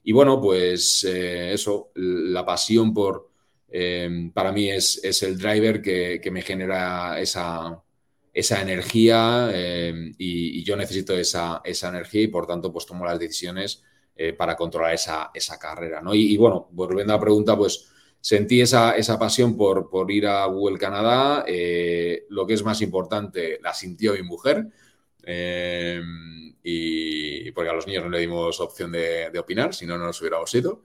Y 0.04 0.12
bueno, 0.12 0.40
pues 0.40 1.04
eh, 1.04 1.52
eso, 1.52 1.92
la 1.94 2.44
pasión 2.44 2.92
por, 2.92 3.30
eh, 3.68 4.30
para 4.34 4.52
mí 4.52 4.70
es, 4.70 5.00
el 5.22 5.38
driver 5.38 5.80
que, 5.80 6.30
me 6.32 6.42
genera 6.42 7.20
esa, 7.20 7.80
esa 8.32 8.62
energía 8.62 9.50
eh, 9.52 10.12
y, 10.18 10.62
yo 10.64 10.76
necesito 10.76 11.16
esa, 11.16 11.60
esa, 11.64 11.88
energía 11.88 12.22
y 12.22 12.28
por 12.28 12.46
tanto 12.46 12.72
pues 12.72 12.86
tomo 12.86 13.04
las 13.04 13.18
decisiones 13.18 13.82
para 14.38 14.54
controlar 14.54 14.94
esa, 14.94 15.30
esa 15.34 15.58
carrera. 15.58 16.00
¿no? 16.00 16.14
Y, 16.14 16.36
bueno, 16.36 16.68
volviendo 16.72 17.12
a 17.12 17.16
la 17.16 17.22
pregunta, 17.22 17.56
pues 17.56 17.88
sentí 18.20 18.60
esa, 18.60 18.92
esa 18.92 19.18
pasión 19.18 19.56
por, 19.56 19.90
por, 19.90 20.10
ir 20.12 20.26
a 20.26 20.44
Google 20.46 20.78
Canadá. 20.78 21.44
lo 22.28 22.46
que 22.46 22.54
es 22.54 22.62
más 22.62 22.82
importante, 22.82 23.58
la 23.62 23.74
sintió 23.74 24.12
mi 24.12 24.22
mujer 24.22 24.68
y 26.62 27.50
porque 27.52 27.70
a 27.70 27.74
los 27.74 27.86
niños 27.86 28.04
no 28.04 28.10
le 28.10 28.20
dimos 28.20 28.60
opción 28.60 28.92
de, 28.92 29.36
opinar, 29.38 29.74
si 29.74 29.86
no, 29.86 29.98
no 29.98 30.06
nos 30.06 30.20
hubiéramos 30.20 30.54
ido. 30.54 30.84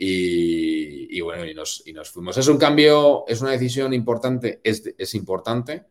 Y, 0.00 1.20
bueno, 1.20 1.44
y 1.44 1.54
nos, 1.54 1.82
fuimos. 2.12 2.36
Es 2.36 2.46
un 2.46 2.56
cambio, 2.56 3.24
es 3.26 3.40
una 3.40 3.50
decisión 3.50 3.92
importante, 3.92 4.60
es, 4.62 5.14
importante. 5.14 5.86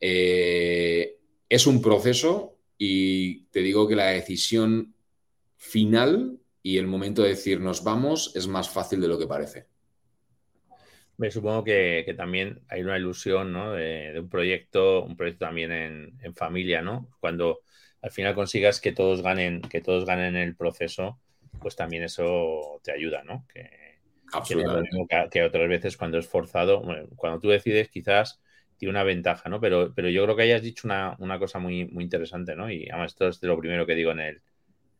Eh, 0.00 1.18
es 1.48 1.66
un 1.66 1.82
proceso 1.82 2.58
y 2.78 3.44
te 3.46 3.60
digo 3.60 3.86
que 3.86 3.96
la 3.96 4.06
decisión 4.06 4.94
final 5.56 6.38
y 6.62 6.78
el 6.78 6.86
momento 6.86 7.22
de 7.22 7.30
decir 7.30 7.60
nos 7.60 7.84
vamos 7.84 8.32
es 8.34 8.48
más 8.48 8.70
fácil 8.70 9.00
de 9.00 9.08
lo 9.08 9.18
que 9.18 9.26
parece. 9.26 9.66
Me 11.18 11.30
supongo 11.30 11.62
que, 11.62 12.12
también 12.16 12.62
hay 12.68 12.82
una 12.82 12.96
ilusión 12.96 13.52
¿no? 13.52 13.72
de, 13.72 14.18
un 14.18 14.28
proyecto, 14.28 15.04
un 15.04 15.16
proyecto 15.16 15.44
también 15.44 15.70
en, 15.70 16.18
en 16.22 16.34
familia, 16.34 16.82
¿no? 16.82 17.10
Cuando 17.20 17.60
al 18.04 18.10
final 18.10 18.34
consigas 18.34 18.82
que 18.82 18.92
todos 18.92 19.22
ganen, 19.22 19.62
que 19.62 19.80
todos 19.80 20.04
ganen 20.04 20.36
el 20.36 20.54
proceso, 20.54 21.18
pues 21.58 21.74
también 21.74 22.02
eso 22.02 22.78
te 22.84 22.92
ayuda, 22.92 23.24
¿no? 23.24 23.46
Que, 23.50 23.70
que, 25.30 25.42
otras 25.42 25.68
veces 25.70 25.96
cuando 25.96 26.18
es 26.18 26.28
forzado, 26.28 26.82
cuando 27.16 27.40
tú 27.40 27.48
decides 27.48 27.88
quizás 27.88 28.42
tiene 28.76 28.90
una 28.90 29.04
ventaja, 29.04 29.48
¿no? 29.48 29.58
Pero, 29.58 29.94
pero 29.94 30.10
yo 30.10 30.22
creo 30.24 30.36
que 30.36 30.42
hayas 30.42 30.60
dicho 30.60 30.86
una, 30.86 31.38
cosa 31.38 31.58
muy, 31.58 31.86
muy 31.86 32.04
interesante, 32.04 32.54
¿no? 32.54 32.70
Y 32.70 32.90
además 32.90 33.12
esto 33.12 33.26
es 33.26 33.40
de 33.40 33.48
lo 33.48 33.58
primero 33.58 33.86
que 33.86 33.94
digo 33.94 34.10
en 34.10 34.20
el, 34.20 34.34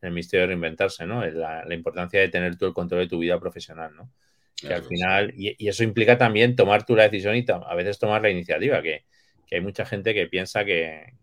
en 0.01 0.07
el 0.07 0.11
misterio 0.11 0.41
de 0.41 0.47
reinventarse, 0.47 1.05
¿no? 1.05 1.23
La, 1.27 1.63
la, 1.63 1.75
importancia 1.75 2.19
de 2.19 2.29
tener 2.29 2.57
tú 2.57 2.65
el 2.65 2.73
control 2.73 3.01
de 3.01 3.07
tu 3.07 3.19
vida 3.19 3.39
profesional, 3.39 3.95
¿no? 3.95 4.09
Que 4.55 4.73
al 4.73 4.83
final, 4.83 5.31
y, 5.37 5.55
eso 5.67 5.83
implica 5.83 6.17
también 6.17 6.55
tomar 6.55 6.87
tú 6.87 6.95
la 6.95 7.03
decisión 7.03 7.35
y 7.35 7.45
a 7.47 7.75
veces 7.75 7.99
tomar 7.99 8.23
la 8.23 8.31
iniciativa, 8.31 8.81
que, 8.81 9.05
que 9.45 9.57
hay 9.57 9.61
mucha 9.61 9.85
gente 9.85 10.15
que 10.15 10.25
piensa 10.25 10.65
que, 10.65 11.13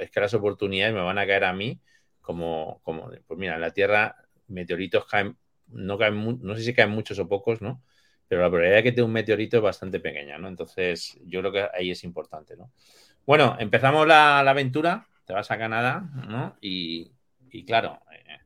es 0.00 0.10
que 0.10 0.20
las 0.20 0.34
oportunidades 0.34 0.94
me 0.94 1.00
van 1.00 1.18
a 1.18 1.26
caer 1.26 1.44
a 1.44 1.52
mí 1.52 1.80
como, 2.20 2.80
como 2.82 3.10
pues 3.26 3.38
mira, 3.38 3.54
en 3.54 3.60
la 3.60 3.70
Tierra 3.70 4.16
meteoritos 4.48 5.06
caen, 5.06 5.36
no 5.68 5.98
caen, 5.98 6.38
no 6.42 6.56
sé 6.56 6.62
si 6.62 6.74
caen 6.74 6.90
muchos 6.90 7.18
o 7.18 7.28
pocos, 7.28 7.62
¿no? 7.62 7.82
Pero 8.28 8.42
la 8.42 8.48
probabilidad 8.48 8.78
de 8.78 8.82
que 8.82 8.92
tenga 8.92 9.06
un 9.06 9.12
meteorito 9.12 9.58
es 9.58 9.62
bastante 9.62 10.00
pequeña, 10.00 10.38
¿no? 10.38 10.48
Entonces, 10.48 11.18
yo 11.24 11.40
creo 11.40 11.52
que 11.52 11.68
ahí 11.72 11.90
es 11.90 12.02
importante, 12.04 12.56
¿no? 12.56 12.72
Bueno, 13.24 13.56
empezamos 13.58 14.06
la, 14.06 14.40
aventura, 14.40 15.06
te 15.24 15.32
vas 15.32 15.50
a 15.50 15.58
Canadá, 15.58 16.08
¿no? 16.28 16.56
Y, 16.60 17.12
claro, 17.66 18.00
eh, 18.12 18.40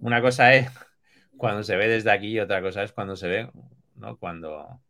una 0.00 0.20
cosa 0.20 0.54
es 0.54 0.70
cuando 1.36 1.62
se 1.62 1.76
ve 1.76 1.88
desde 1.88 2.10
aquí 2.10 2.28
y 2.28 2.40
otra 2.40 2.60
cosa 2.62 2.82
es 2.82 2.92
cuando 2.92 3.16
se 3.16 3.28
ve, 3.28 3.50
¿no? 3.96 4.18
Cuando 4.18 4.80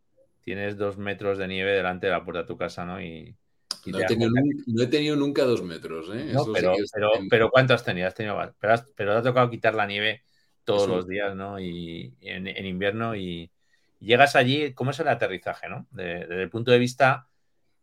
tienes 0.43 0.77
dos 0.77 0.99
metros 0.99 1.39
de 1.39 1.49
nieve 1.49 1.73
delante 1.73 2.07
de 2.07 2.13
la 2.13 2.25
puerta 2.25 2.43
de 2.43 2.49
tu 2.49 2.57
casa, 2.57 2.85
¿no? 2.85 3.01
Y, 3.01 3.37
no, 3.87 3.99
he 3.99 4.87
tenido, 4.87 5.17
nunca 5.17 5.45
dos 5.45 5.63
metros, 5.63 6.09
¿eh? 6.13 6.35
pero, 6.53 6.75
pero, 7.31 7.51
¿cuánto 7.51 7.75
has 7.75 7.85
tenido? 7.85 8.09
pero, 8.17 8.83
te 8.95 9.11
ha 9.11 9.23
tocado 9.23 9.51
quitar 9.51 9.75
la 9.75 9.87
nieve 9.87 10.23
todos 10.65 10.89
los 10.89 11.07
días, 11.07 11.35
¿no? 11.35 11.59
Y, 11.59 12.15
en, 12.21 12.47
invierno 12.67 13.15
y, 13.17 13.51
llegas 14.01 14.37
allí, 14.37 14.75
¿cómo 14.75 14.91
es 14.91 15.01
el 15.01 15.09
aterrizaje, 15.09 15.69
¿no? 15.69 15.87
desde 15.91 16.43
el 16.43 16.51
punto 16.51 16.71
de 16.71 16.79
vista, 16.79 17.29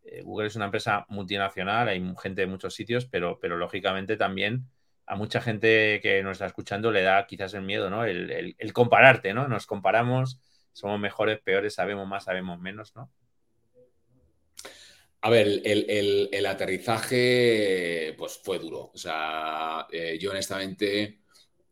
eh, 0.04 0.22
Google 0.24 0.48
es 0.48 0.56
una 0.56 0.66
empresa 0.66 1.06
multinacional, 1.10 1.88
hay 1.90 2.14
gente 2.22 2.42
de 2.42 2.48
muchos 2.48 2.74
sitios, 2.74 3.06
pero, 3.06 3.40
pero 3.40 3.58
lógicamente 3.58 4.16
también 4.18 4.68
a 5.08 5.16
mucha 5.16 5.42
gente 5.42 6.00
que 6.02 6.24
nos 6.24 6.34
está 6.34 6.46
escuchando 6.46 6.92
le 6.92 7.02
da 7.02 7.28
quizás 7.28 7.54
el 7.54 7.64
miedo, 7.64 7.90
¿no? 7.90 8.06
El, 8.06 8.56
el 8.58 8.74
compararte, 8.74 9.34
¿no? 9.34 9.48
Nos 9.48 9.66
comparamos, 9.66 10.40
somos 10.72 11.00
mejores, 11.00 11.40
peores, 11.40 11.76
sabemos 11.76 12.08
más, 12.08 12.26
sabemos 12.26 12.60
menos, 12.60 12.96
¿no? 12.96 13.12
A 15.26 15.30
ver, 15.32 15.62
el, 15.66 16.46
aterrizaje 16.46 18.14
pues 18.16 18.40
fue 18.44 18.60
duro. 18.60 18.92
O 18.94 18.98
sea, 18.98 19.88
eh, 19.92 20.20
yo 20.22 20.30
honestamente 20.30 21.22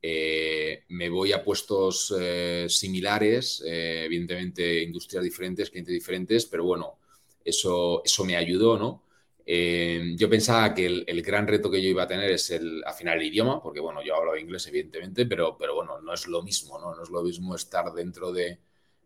eh, 0.01 0.83
me 0.89 1.07
voy 1.09 1.33
a 1.33 1.43
puestos 1.43 2.15
eh, 2.19 2.65
similares, 2.67 3.61
evidentemente 3.63 4.81
industrias 4.81 5.23
diferentes, 5.23 5.69
clientes 5.69 5.93
diferentes, 5.93 6.47
pero 6.47 6.65
bueno, 6.65 6.97
eso, 7.45 8.01
eso 8.03 8.25
me 8.25 8.35
ayudó, 8.35 8.77
¿no? 8.77 9.03
yo 9.45 10.29
pensaba 10.29 10.73
que 10.73 10.85
el, 10.85 11.21
gran 11.21 11.45
reto 11.47 11.69
que 11.69 11.81
yo 11.81 11.89
iba 11.89 12.03
a 12.03 12.07
tener 12.07 12.31
es 12.31 12.49
el 12.51 12.81
afinar 12.85 13.17
el 13.17 13.27
idioma, 13.27 13.61
porque 13.61 13.81
bueno, 13.81 14.01
yo 14.01 14.15
hablo 14.15 14.37
inglés 14.37 14.65
evidentemente, 14.67 15.25
pero, 15.25 15.57
pero 15.57 15.75
bueno, 15.75 15.99
no 16.01 16.13
es 16.13 16.27
lo 16.27 16.41
mismo, 16.41 16.79
¿no? 16.79 16.95
No 16.95 17.03
es 17.03 17.09
lo 17.09 17.21
mismo 17.23 17.53
estar 17.53 17.91
dentro 17.93 18.31
de, 18.31 18.57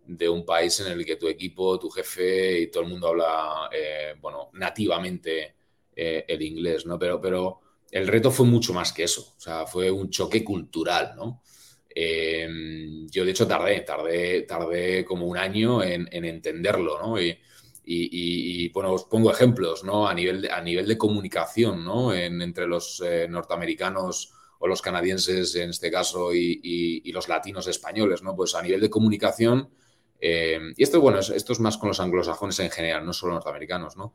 de 0.08 0.30
un 0.30 0.46
país 0.46 0.80
en 0.80 0.92
el 0.92 1.06
que 1.06 1.18
tu 1.18 1.28
equipo, 1.28 1.78
tu 1.80 1.90
jefe 1.90 2.62
y 2.62 2.68
todo 2.68 2.84
el 2.84 2.90
mundo 2.90 3.10
habla, 3.10 3.70
eh, 3.72 4.16
bueno, 4.20 4.50
nativamente 4.54 5.56
eh, 5.96 6.26
el 6.28 6.42
inglés, 6.42 6.86
¿no? 6.86 6.98
Pero, 6.98 7.20
pero 7.20 7.60
el 7.92 8.08
reto 8.08 8.32
fue 8.32 8.46
mucho 8.46 8.74
más 8.74 8.94
que 8.94 9.04
eso, 9.04 9.34
o 9.38 9.40
sea, 9.40 9.66
fue 9.66 9.92
un 9.92 10.10
choque 10.10 10.44
cultural, 10.44 11.14
¿no? 11.16 11.42
Em, 11.90 13.08
yo 13.10 13.26
de 13.26 13.32
hecho 13.32 13.48
tardé, 13.48 13.82
tardé, 13.82 14.44
tardé 14.44 15.04
como 15.04 15.26
un 15.26 15.38
año 15.38 15.84
en, 15.84 16.08
entenderlo, 16.12 17.00
¿no? 17.00 17.20
Y, 17.22 17.38
Y, 17.90 18.70
bueno, 18.70 18.94
os 18.94 19.06
pongo 19.06 19.32
ejemplos, 19.32 19.84
¿no? 19.86 20.08
A 20.08 20.14
nivel 20.14 20.42
de, 20.42 20.52
a 20.52 20.62
nivel 20.62 20.88
de 20.88 20.98
comunicación, 20.98 21.86
¿no? 21.86 22.14
entre 22.14 22.68
los 22.68 23.02
eh, 23.06 23.28
norteamericanos 23.30 24.34
o 24.60 24.68
los 24.68 24.82
canadienses 24.82 25.56
en 25.56 25.70
este 25.70 25.92
caso 25.92 26.34
y, 26.34 27.12
los 27.12 27.28
latinos 27.28 27.68
españoles, 27.68 28.22
¿no? 28.24 28.36
Pues 28.36 28.56
a 28.56 28.62
nivel 28.62 28.82
de 28.82 28.90
comunicación, 28.90 29.70
eh, 30.20 30.60
y 30.76 30.84
esto, 30.84 31.00
bueno, 31.02 31.20
esto 31.20 31.54
es 31.54 31.60
más 31.60 31.78
con 31.78 31.90
los 31.90 32.00
anglosajones 32.00 32.60
en 32.60 32.70
general, 32.70 33.06
no 33.06 33.14
solo 33.14 33.34
norteamericanos, 33.34 33.98
¿no? 33.98 34.14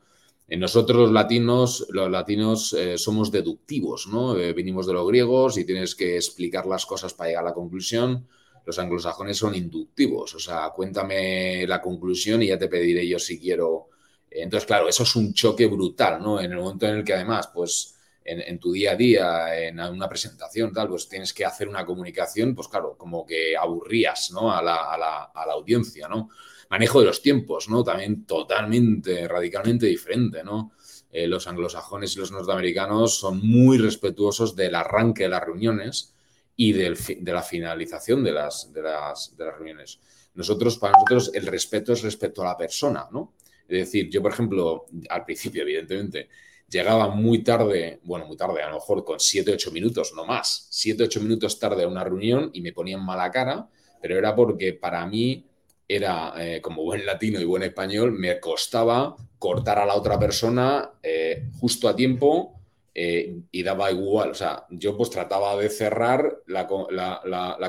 En 0.49 0.61
nosotros 0.61 0.99
los 0.99 1.13
latinos, 1.13 1.87
los 1.91 2.11
latinos 2.11 2.73
eh, 2.73 2.99
somos 2.99 3.31
deductivos, 3.31 4.09
¿no? 4.09 4.35
venimos 4.35 4.87
de 4.87 4.93
los 4.93 5.07
griegos 5.07 5.57
y 5.57 5.65
tienes 5.65 5.95
que 5.95 6.17
explicar 6.17 6.67
las 6.67 6.85
cosas 6.85 7.15
para 7.15 7.29
llegar 7.31 7.45
a 7.45 7.49
la 7.49 7.55
conclusión 7.55 8.27
los 8.65 8.79
anglosajones 8.79 9.37
son 9.37 9.55
inductivos, 9.55 10.35
o 10.35 10.39
sea, 10.39 10.71
cuéntame 10.71 11.67
la 11.67 11.81
conclusión 11.81 12.43
y 12.43 12.49
ya 12.49 12.59
te 12.59 12.69
pediré 12.69 13.07
yo 13.07 13.19
si 13.19 13.39
quiero. 13.39 13.89
Entonces, 14.31 14.67
claro, 14.67 14.89
eso 14.89 15.03
es 15.03 15.17
un 15.17 15.35
choque 15.35 15.67
brutal, 15.67 16.23
¿no? 16.23 16.41
En 16.41 16.53
el 16.53 16.59
momento 16.59 16.87
en 16.87 16.99
el 16.99 17.05
que 17.05 17.15
además, 17.15 17.51
pues, 17.53 17.97
en, 18.25 18.59
tu 18.59 18.73
día 18.73 18.93
a 18.93 18.97
día, 18.97 19.67
en 19.67 19.81
una 19.81 20.09
presentación, 20.09 20.73
tal, 20.73 20.89
pues 20.89 21.09
tienes 21.09 21.33
que 21.33 21.45
hacer 21.45 21.69
una 21.69 21.85
comunicación, 21.85 22.55
pues 22.55 22.69
claro, 22.69 22.97
como 22.97 23.27
que 23.27 23.57
aburrías, 23.57 24.31
¿no? 24.33 24.53
A 24.53 24.63
la, 24.63 25.31
audiencia, 25.53 26.09
¿no? 26.09 26.31
Manejo 26.71 27.01
de 27.01 27.07
los 27.07 27.21
tiempos, 27.21 27.69
¿no? 27.69 27.83
También 27.83 28.25
totalmente, 28.25 29.29
radicalmente 29.29 29.87
diferente, 29.87 30.43
¿no? 30.43 30.73
Eh, 31.11 31.27
los 31.27 31.47
anglosajones 31.47 32.17
y 32.17 32.21
los 32.21 32.33
norteamericanos 32.33 33.19
son 33.19 33.47
muy 33.47 33.77
respetuosos 33.77 34.57
del 34.57 34.75
arranque 34.75 35.25
de 35.25 35.29
las 35.29 35.45
reuniones 35.45 36.15
y 36.57 36.73
de 36.73 37.33
la 37.33 37.43
finalización 37.43 38.25
de 38.25 38.33
las, 38.33 38.73
de, 38.73 38.83
las, 38.83 39.37
de 39.37 39.45
las 39.45 39.55
reuniones. 39.55 40.01
Nosotros, 40.35 40.79
para 40.79 40.95
nosotros, 40.95 41.31
el 41.35 41.47
respeto 41.47 41.93
es 41.93 42.03
respecto 42.03 42.43
a 42.43 42.47
la 42.47 42.57
persona, 42.57 43.07
¿no? 43.11 43.35
Es 43.69 43.87
decir, 43.87 44.09
yo, 44.11 44.23
por 44.23 44.33
ejemplo, 44.33 44.87
al 45.09 45.25
principio, 45.25 45.63
evidentemente, 45.63 46.29
llegaba 46.73 47.09
muy 47.09 47.45
tarde, 47.45 48.01
bueno, 48.03 48.27
muy 48.27 48.37
tarde, 48.37 48.63
a 48.63 48.69
lo 48.69 48.77
mejor 48.77 49.05
con 49.05 49.21
7, 49.21 49.53
8 49.53 49.71
minutos, 49.71 50.13
no 50.17 50.25
más, 50.25 50.67
7, 50.71 51.05
8 51.05 51.21
minutos 51.21 51.59
tarde 51.59 51.85
a 51.85 51.89
una 51.89 52.03
reunión 52.03 52.51
y 52.55 52.63
me 52.63 52.73
ponían 52.73 53.05
mala 53.05 53.31
cara, 53.31 53.69
pero 54.01 54.17
era 54.17 54.35
porque 54.35 54.73
para 54.73 55.07
mí 55.07 55.47
era, 55.87 56.33
eh, 56.39 56.61
como 56.63 56.83
buen 56.83 57.05
latino 57.05 57.39
y 57.41 57.45
buen 57.45 57.63
español, 57.63 58.13
me 58.13 58.41
costaba 58.41 59.15
cortar 59.39 59.79
a 59.79 59.87
la 59.87 59.95
otra 59.95 60.19
persona 60.19 60.93
eh, 61.03 61.51
justo 61.61 61.89
a 61.89 61.95
tiempo 61.95 62.59
eh, 62.95 63.43
y 63.51 63.63
daba 63.63 63.91
igual, 63.91 64.31
o 64.31 64.35
sea, 64.35 64.67
yo 64.71 64.97
pues 64.97 65.11
trataba 65.11 65.57
de 65.57 65.69
cerrar 65.69 66.43
la, 66.47 66.67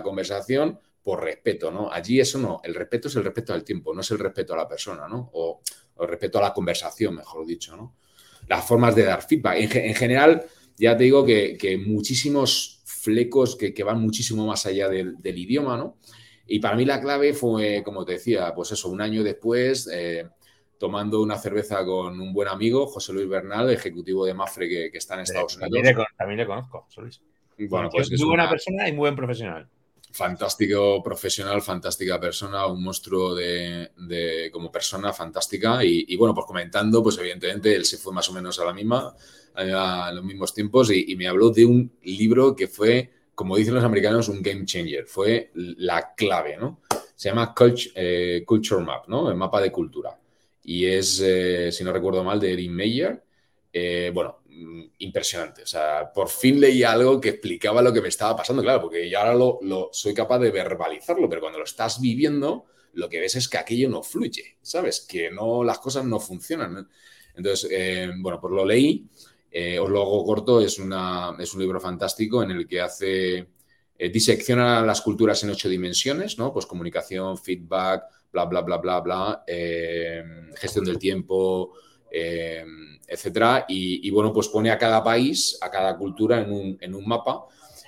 conversación 0.03 0.79
por 1.03 1.23
respeto, 1.23 1.71
¿no? 1.71 1.91
Allí 1.91 2.21
eso 2.21 2.39
no, 2.39 2.61
el 2.63 2.73
respeto 2.73 3.09
es 3.09 3.15
el 3.17 3.25
respeto 3.25 3.53
al 3.53 3.65
tiempo, 3.65 3.93
no 3.93 4.01
es 4.01 4.11
el 4.11 4.19
respeto 4.19 4.53
a 4.53 4.57
la 4.57 4.67
persona, 4.67 5.07
¿no? 5.07 5.29
O, 5.33 5.61
el 5.99 6.07
respeto 6.07 6.39
a 6.39 6.41
la 6.41 6.53
conversación, 6.53 7.15
mejor 7.15 7.45
dicho, 7.45 7.75
¿no? 7.75 7.95
Las 8.47 8.65
formas 8.65 8.95
de 8.95 9.03
dar 9.03 9.21
feedback. 9.21 9.73
En, 9.73 9.95
general, 9.95 10.45
ya 10.77 10.97
te 10.97 11.03
digo 11.03 11.25
que, 11.25 11.81
muchísimos 11.85 12.81
flecos 12.85 13.55
que, 13.55 13.83
van 13.83 14.01
muchísimo 14.01 14.45
más 14.45 14.65
allá 14.65 14.89
del, 14.89 15.17
idioma, 15.23 15.77
¿no? 15.77 15.97
Y 16.45 16.59
para 16.59 16.75
mí 16.75 16.83
la 16.85 16.99
clave 16.99 17.33
fue, 17.33 17.81
como 17.83 18.03
te 18.03 18.13
decía, 18.13 18.53
pues 18.53 18.71
eso, 18.71 18.89
un 18.89 19.01
año 19.01 19.23
después, 19.23 19.89
eh, 19.91 20.27
tomando 20.77 21.21
una 21.21 21.37
cerveza 21.37 21.85
con 21.85 22.19
un 22.19 22.33
buen 22.33 22.49
amigo, 22.49 22.85
José 22.87 23.13
Luis 23.13 23.29
Bernal, 23.29 23.69
ejecutivo 23.69 24.25
de 24.25 24.33
Mafre 24.33 24.67
que, 24.67 24.97
está 24.97 25.13
en 25.15 25.21
Estados 25.21 25.55
Unidos. 25.55 25.71
También 26.17 26.37
le, 26.39 26.45
conozco, 26.45 26.85
Luis. 26.97 27.21
Bueno, 27.69 27.89
pues 27.89 28.11
es 28.11 28.19
muy 28.19 28.29
buena 28.29 28.49
persona 28.49 28.89
y 28.89 28.91
muy 28.91 28.99
buen 28.99 29.15
profesional. 29.15 29.69
Fantástico 30.13 31.01
profesional, 31.01 31.61
fantástica 31.61 32.19
persona, 32.19 32.67
un 32.67 32.83
monstruo 32.83 33.33
de, 33.35 33.89
como 34.51 34.71
persona 34.71 35.11
fantástica. 35.11 35.83
Y, 35.83 36.15
bueno, 36.15 36.33
pues 36.33 36.45
comentando, 36.45 37.01
pues 37.01 37.17
evidentemente 37.17 37.75
él 37.75 37.83
se 37.83 37.97
fue 37.97 38.13
más 38.13 38.29
o 38.29 38.33
menos 38.33 38.59
a 38.59 38.65
la 38.65 38.73
misma, 38.73 39.15
a 39.55 40.11
los 40.13 40.23
mismos 40.23 40.53
tiempos, 40.53 40.91
y, 40.91 41.15
me 41.15 41.27
habló 41.27 41.49
de 41.49 41.65
un 41.65 41.91
libro 42.03 42.55
que 42.55 42.67
fue, 42.67 43.11
como 43.35 43.57
dicen 43.57 43.73
los 43.73 43.83
americanos, 43.83 44.29
un 44.29 44.41
game 44.41 44.65
changer. 44.65 45.05
Fue 45.07 45.51
la 45.55 46.13
clave, 46.15 46.57
¿no? 46.57 46.81
Se 47.15 47.29
llama 47.29 47.53
Culture, 47.53 47.91
eh, 47.95 48.43
Culture 48.45 48.83
Map, 48.83 49.07
¿no? 49.07 49.29
El 49.29 49.35
mapa 49.35 49.59
de 49.61 49.71
cultura 49.71 50.17
y 50.63 50.85
es, 50.85 51.19
eh, 51.23 51.71
si 51.71 51.83
no 51.83 51.91
recuerdo 51.91 52.23
mal, 52.23 52.39
de 52.39 52.53
Erin 52.53 52.73
Meyer. 52.73 53.23
Eh, 53.71 54.11
bueno, 54.13 54.39
impresionante. 54.99 55.63
O 55.63 55.67
sea, 55.67 56.11
por 56.13 56.29
fin 56.29 56.59
leí 56.59 56.83
algo 56.83 57.19
que 57.19 57.29
explicaba 57.29 57.81
lo 57.81 57.93
que 57.93 58.01
me 58.01 58.09
estaba 58.09 58.35
pasando, 58.35 58.61
claro, 58.61 58.81
porque 58.81 59.09
yo 59.09 59.19
ahora 59.19 59.33
lo, 59.33 59.59
lo, 59.61 59.89
soy 59.91 60.13
capaz 60.13 60.39
de 60.39 60.51
verbalizarlo, 60.51 61.29
pero 61.29 61.41
cuando 61.41 61.59
lo 61.59 61.65
estás 61.65 61.99
viviendo, 61.99 62.65
lo 62.93 63.09
que 63.09 63.19
ves 63.19 63.35
es 63.35 63.47
que 63.49 63.57
aquello 63.57 63.89
no 63.89 64.03
fluye, 64.03 64.57
¿sabes? 64.61 65.01
Que 65.01 65.31
no, 65.31 65.63
las 65.63 65.79
cosas 65.79 66.05
no 66.05 66.19
funcionan. 66.19 66.87
Entonces, 67.35 67.69
eh, 67.71 68.11
bueno, 68.17 68.39
pues 68.39 68.53
lo 68.53 68.65
leí. 68.65 69.07
os 69.81 69.89
lo 69.89 70.01
hago 70.01 70.25
corto, 70.25 70.61
es, 70.61 70.79
una, 70.79 71.35
es 71.39 71.53
un 71.53 71.61
libro 71.61 71.79
fantástico 71.79 72.43
en 72.43 72.51
el 72.51 72.67
que 72.67 72.81
hace, 72.81 73.47
disecciona 73.97 74.81
las 74.81 75.01
culturas 75.01 75.43
en 75.43 75.51
ocho 75.51 75.69
dimensiones, 75.69 76.37
¿no? 76.37 76.51
Pues 76.51 76.65
comunicación, 76.65 77.37
feedback, 77.37 78.03
bla, 78.33 78.45
bla, 78.45 78.61
bla, 78.61 78.77
bla, 78.77 78.99
bla, 78.99 79.43
eh, 79.47 80.23
gestión 80.55 80.83
del 80.83 80.97
tiempo, 80.97 81.73
eh, 82.15 82.63
etcétera. 83.07 83.65
Y, 83.67 84.09
bueno, 84.11 84.31
pues 84.31 84.47
pone 84.47 84.69
a 84.69 84.77
cada 84.77 85.03
país, 85.03 85.57
a 85.61 85.71
cada 85.71 85.97
cultura 85.97 86.39
en 86.41 86.93
un, 86.93 87.07
mapa. 87.07 87.45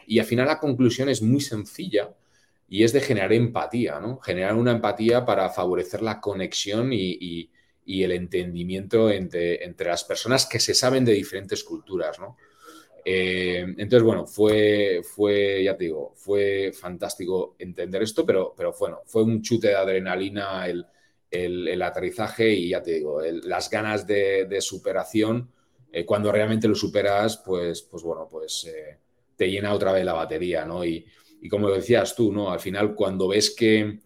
Y 0.07 0.19
al 0.19 0.25
final 0.25 0.47
la 0.47 0.59
conclusión 0.59 1.09
es 1.09 1.21
muy 1.21 1.41
sencilla 1.41 2.09
y 2.67 2.83
es 2.83 2.91
de 2.91 3.01
generar 3.01 3.31
empatía, 3.33 3.99
¿no? 3.99 4.19
Generar 4.19 4.55
una 4.55 4.71
empatía 4.71 5.23
para 5.25 5.49
favorecer 5.49 6.01
la 6.01 6.19
conexión 6.19 6.91
y, 6.91 7.51
el 7.87 8.11
entendimiento 8.11 9.11
entre, 9.11 9.63
entre, 9.63 9.89
las 9.89 10.03
personas 10.03 10.47
que 10.47 10.59
se 10.59 10.73
saben 10.73 11.05
de 11.05 11.13
diferentes 11.13 11.63
culturas, 11.63 12.19
¿no? 12.19 12.35
Eh, 13.07 13.59
entonces, 13.77 14.01
bueno, 14.01 14.25
fue, 14.25 15.01
fue, 15.03 15.63
ya 15.63 15.77
te 15.77 15.83
digo, 15.83 16.13
fue 16.15 16.71
fantástico 16.73 17.55
entender 17.59 18.01
esto, 18.01 18.25
pero, 18.25 18.55
pero 18.57 18.73
bueno, 18.79 19.01
fue 19.05 19.21
un 19.21 19.43
chute 19.43 19.67
de 19.67 19.75
adrenalina 19.75 20.67
el, 20.67 20.87
el, 21.43 21.81
aterrizaje 21.81 22.49
y 22.49 22.69
ya 22.69 22.81
te 22.81 22.93
digo, 22.93 23.21
las 23.21 23.69
ganas 23.69 24.07
de, 24.07 24.57
superación, 24.61 25.51
eh, 25.91 26.05
cuando 26.05 26.31
realmente 26.31 26.67
lo 26.67 26.75
superas, 26.75 27.41
pues, 27.45 27.81
pues 27.83 28.03
bueno, 28.03 28.27
pues 28.29 28.65
eh, 28.65 28.97
te 29.35 29.49
llena 29.49 29.73
otra 29.73 29.91
vez 29.91 30.05
la 30.05 30.13
batería, 30.13 30.65
¿no? 30.65 30.85
Y, 30.85 31.05
y, 31.41 31.49
como 31.49 31.69
decías 31.69 32.15
tú, 32.15 32.31
¿no? 32.31 32.51
Al 32.51 32.59
final, 32.59 32.95
cuando 32.95 33.27
ves 33.27 33.55
que 33.55 33.99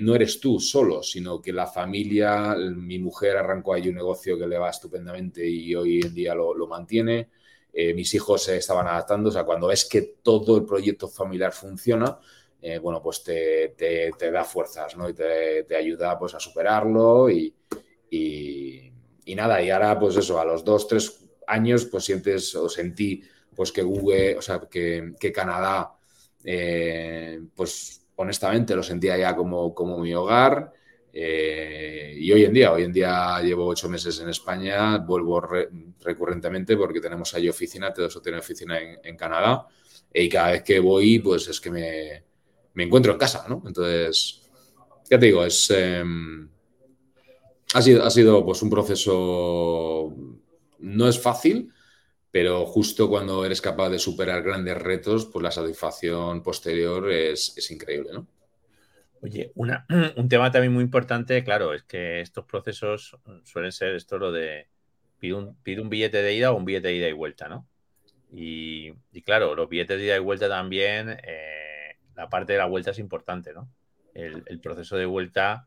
no 0.00 0.14
eres 0.14 0.38
tú 0.38 0.60
solo, 0.60 1.02
sino 1.02 1.42
que 1.42 1.52
la 1.52 1.66
familia, 1.66 2.54
mi 2.54 3.00
mujer 3.00 3.36
arrancó 3.36 3.74
ahí 3.74 3.88
un 3.88 3.96
negocio 3.96 4.38
que 4.38 4.46
le 4.46 4.56
va 4.56 4.70
estupendamente 4.70 5.44
y 5.44 5.74
hoy 5.74 5.98
en 6.00 6.14
día 6.14 6.36
lo, 6.36 6.54
lo 6.54 6.68
mantiene. 6.68 7.30
Eh, 7.72 7.94
mis 7.94 8.12
hijos 8.14 8.44
se 8.44 8.58
estaban 8.58 8.86
adaptando, 8.86 9.30
o 9.30 9.32
sea, 9.32 9.44
cuando 9.44 9.68
ves 9.68 9.86
que 9.86 10.02
todo 10.22 10.58
el 10.58 10.66
proyecto 10.66 11.08
familiar 11.08 11.52
funciona, 11.52 12.18
eh, 12.62 12.78
bueno, 12.78 13.02
pues 13.02 13.22
te, 13.24 13.74
da 14.32 14.44
fuerzas, 14.44 14.96
¿no? 14.96 15.08
Y 15.08 15.14
te, 15.14 15.76
ayuda 15.76 16.18
pues 16.18 16.34
a 16.34 16.40
superarlo 16.40 17.28
y, 17.28 17.52
nada, 19.34 19.60
y 19.60 19.70
ahora 19.70 19.98
pues 19.98 20.16
eso, 20.16 20.38
a 20.38 20.44
los 20.44 20.64
dos, 20.64 20.86
tres 20.86 21.24
años 21.46 21.86
pues 21.86 22.04
sientes 22.04 22.54
o 22.54 22.68
sentí 22.68 23.22
pues 23.54 23.72
que 23.72 23.82
Google, 23.82 24.36
o 24.36 24.42
sea, 24.42 24.60
que, 24.70 25.14
Canadá, 25.34 25.94
eh, 26.44 27.40
pues 27.54 28.06
honestamente 28.16 28.76
lo 28.76 28.82
sentía 28.82 29.18
ya 29.18 29.34
como, 29.34 29.74
como 29.74 29.98
mi 29.98 30.14
hogar 30.14 30.72
eh, 31.12 32.14
y 32.16 32.32
hoy 32.32 32.44
en 32.44 32.54
día, 32.54 32.72
hoy 32.72 32.84
en 32.84 32.92
día 32.92 33.40
llevo 33.42 33.66
ocho 33.66 33.88
meses 33.88 34.18
en 34.20 34.30
España, 34.30 34.96
vuelvo 34.98 35.42
recurrentemente 36.00 36.76
porque 36.76 37.00
tenemos 37.00 37.34
ahí 37.34 37.48
oficina, 37.48 37.92
todo 37.92 38.06
eso 38.06 38.22
tiene 38.22 38.38
oficina 38.38 38.78
en, 38.80 39.16
Canadá, 39.16 39.66
y 40.12 40.28
cada 40.28 40.52
vez 40.52 40.62
que 40.62 40.80
voy, 40.80 41.18
pues 41.18 41.48
es 41.48 41.60
que 41.60 41.70
me, 41.70 42.24
encuentro 42.76 43.12
en 43.12 43.18
casa, 43.18 43.46
¿no? 43.48 43.62
Entonces, 43.66 44.42
ya 45.10 45.18
te 45.18 45.26
digo, 45.26 45.44
es, 45.44 45.70
em, 45.70 46.48
ha 47.74 47.82
sido, 47.82 48.04
ha 48.04 48.10
sido 48.10 48.44
pues 48.44 48.62
un 48.62 48.70
proceso, 48.70 50.14
no 50.78 51.08
es 51.08 51.20
fácil, 51.20 51.72
pero 52.30 52.64
justo 52.66 53.08
cuando 53.08 53.44
eres 53.44 53.60
capaz 53.60 53.90
de 53.90 53.98
superar 53.98 54.42
grandes 54.42 54.78
retos, 54.78 55.26
pues 55.26 55.42
la 55.42 55.50
satisfacción 55.50 56.42
posterior 56.42 57.10
es, 57.10 57.54
es 57.56 57.70
increíble, 57.70 58.10
¿no? 58.12 58.26
Oye, 59.20 59.52
un 59.54 60.28
tema 60.28 60.50
también 60.50 60.72
muy 60.72 60.82
importante, 60.82 61.44
claro, 61.44 61.74
es 61.74 61.82
que 61.84 62.20
estos 62.20 62.44
procesos 62.44 63.16
suelen 63.44 63.72
ser 63.72 63.94
esto 63.94 64.18
lo 64.18 64.32
de 64.32 64.66
pide 65.18 65.34
un, 65.34 65.56
un 65.64 65.88
billete 65.88 66.22
de 66.22 66.34
ida 66.34 66.50
o 66.50 66.56
un 66.56 66.64
billete 66.64 66.88
de 66.88 66.96
ida 66.96 67.08
y 67.08 67.12
vuelta, 67.12 67.48
¿no? 67.48 67.68
Y, 68.34 68.92
claro, 69.24 69.54
los 69.54 69.68
billetes 69.68 69.98
de 69.98 70.06
ida 70.06 70.16
y 70.16 70.20
vuelta 70.20 70.48
también, 70.48 71.10
eh, 71.10 71.71
la 72.16 72.28
parte 72.28 72.52
de 72.52 72.58
la 72.58 72.66
vuelta 72.66 72.90
es 72.90 72.98
importante, 72.98 73.52
¿no? 73.52 73.68
El, 74.14 74.60
proceso 74.60 74.96
de 74.96 75.06
vuelta 75.06 75.66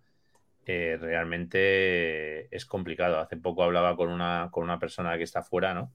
eh, 0.66 0.98
realmente 1.00 2.56
es 2.56 2.66
complicado. 2.66 3.20
Hace 3.20 3.38
poco 3.38 3.64
hablaba 3.64 3.96
con 3.96 4.10
una, 4.10 4.50
con 4.52 4.64
una 4.64 4.78
persona 4.78 5.18
que 5.18 5.24
está 5.24 5.42
fuera, 5.42 5.74
¿no? 5.74 5.92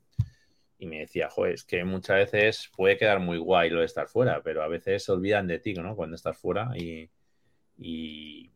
Y 0.79 0.87
me 0.87 1.01
decía, 1.01 1.29
joder, 1.31 1.55
es 1.55 1.65
que 1.65 1.85
muchas 1.85 2.17
veces 2.17 2.71
puede 2.75 2.97
quedar 2.97 3.21
muy 3.21 3.39
guay 3.39 3.71
lo 3.71 3.81
de 3.81 3.87
estar 3.87 4.09
fuera, 4.09 4.43
pero 4.43 4.63
a 4.63 4.69
veces 4.69 5.05
se 5.05 5.13
olvidan 5.13 5.47
de 5.47 5.59
ti, 5.59 5.75
¿no? 5.75 5.95
Cuando 5.95 6.17
estás 6.17 6.37
fuera 6.37 6.71
y, 6.77 7.11
y, 7.79 8.51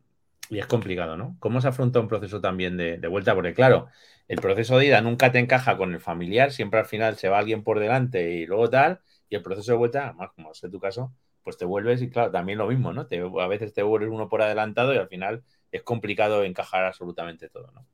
es 0.51 0.67
complicado, 0.67 1.17
¿no? 1.17 1.37
¿Cómo 1.41 1.61
se 1.61 1.69
afronta 1.69 2.01
un 2.01 2.09
proceso 2.09 2.41
también 2.41 2.77
de, 2.77 3.09
vuelta? 3.09 3.35
Porque 3.35 3.55
claro, 3.55 3.89
el 4.29 4.41
proceso 4.41 4.79
de 4.79 4.87
ida 4.87 5.01
nunca 5.01 5.33
te 5.33 5.39
encaja 5.39 5.77
con 5.77 5.93
el 5.93 6.01
familiar, 6.01 6.53
siempre 6.53 6.81
al 6.81 6.87
final 6.87 7.17
se 7.17 7.29
va 7.29 7.39
alguien 7.39 7.63
por 7.63 7.81
delante 7.81 8.31
y 8.33 8.47
luego 8.47 8.71
tal, 8.71 9.01
y 9.29 9.37
el 9.37 9.43
proceso 9.43 9.73
de 9.73 9.79
vuelta, 9.79 10.13
más 10.13 10.31
como 10.33 10.53
es 10.53 10.61
tu 10.61 10.81
caso, 10.81 11.13
pues 11.45 11.57
te 11.57 11.65
vuelves 11.65 12.03
y 12.03 12.11
claro, 12.11 12.33
también 12.33 12.59
lo 12.59 12.67
mismo, 12.67 12.93
¿no? 12.93 13.07
Te, 13.07 13.21
a 13.21 13.47
veces 13.47 13.73
te 13.73 13.83
vuelves 13.83 14.11
uno 14.11 14.29
por 14.29 14.43
adelantado 14.43 14.95
y 14.95 14.97
al 14.97 15.09
final 15.09 15.45
es 15.71 15.83
complicado 15.83 16.43
encajar 16.43 16.85
absolutamente 16.85 17.49
todo, 17.49 17.71
¿no? 17.73 17.87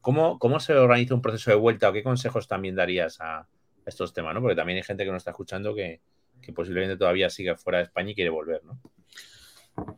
¿Cómo, 0.00 0.38
cómo 0.38 0.60
se 0.60 0.74
organiza 0.74 1.14
un 1.14 1.22
proceso 1.22 1.50
de 1.50 1.56
vuelta 1.56 1.88
o 1.88 1.92
qué 1.92 2.02
consejos 2.02 2.46
también 2.46 2.76
darías 2.76 3.20
a 3.20 3.48
estos 3.84 4.12
temas, 4.12 4.34
¿no? 4.34 4.40
Porque 4.40 4.54
también 4.54 4.76
hay 4.76 4.84
gente 4.84 5.04
que 5.04 5.10
nos 5.10 5.22
está 5.22 5.32
escuchando 5.32 5.74
que, 5.74 6.00
que 6.40 6.52
posiblemente 6.52 6.96
todavía 6.96 7.30
siga 7.30 7.56
fuera 7.56 7.78
de 7.78 7.84
España 7.84 8.10
y 8.10 8.14
quiere 8.14 8.30
volver, 8.30 8.62
¿no? 8.64 8.78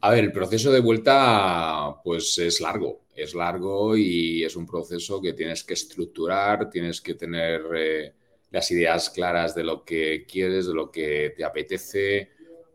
A 0.00 0.10
ver, 0.10 0.24
el 0.24 0.32
proceso 0.32 0.70
de 0.70 0.80
vuelta 0.80 1.96
pues 2.04 2.36
es 2.38 2.60
largo, 2.60 3.06
es 3.14 3.34
largo 3.34 3.96
y 3.96 4.44
es 4.44 4.54
un 4.56 4.66
proceso 4.66 5.20
que 5.20 5.32
tienes 5.32 5.64
que 5.64 5.74
estructurar, 5.74 6.68
tienes 6.68 7.00
que 7.00 7.14
tener 7.14 7.62
eh, 7.74 8.12
las 8.50 8.70
ideas 8.70 9.10
claras 9.10 9.54
de 9.54 9.64
lo 9.64 9.84
que 9.84 10.26
quieres, 10.26 10.66
de 10.66 10.74
lo 10.74 10.90
que 10.90 11.32
te 11.36 11.44
apetece, 11.44 12.30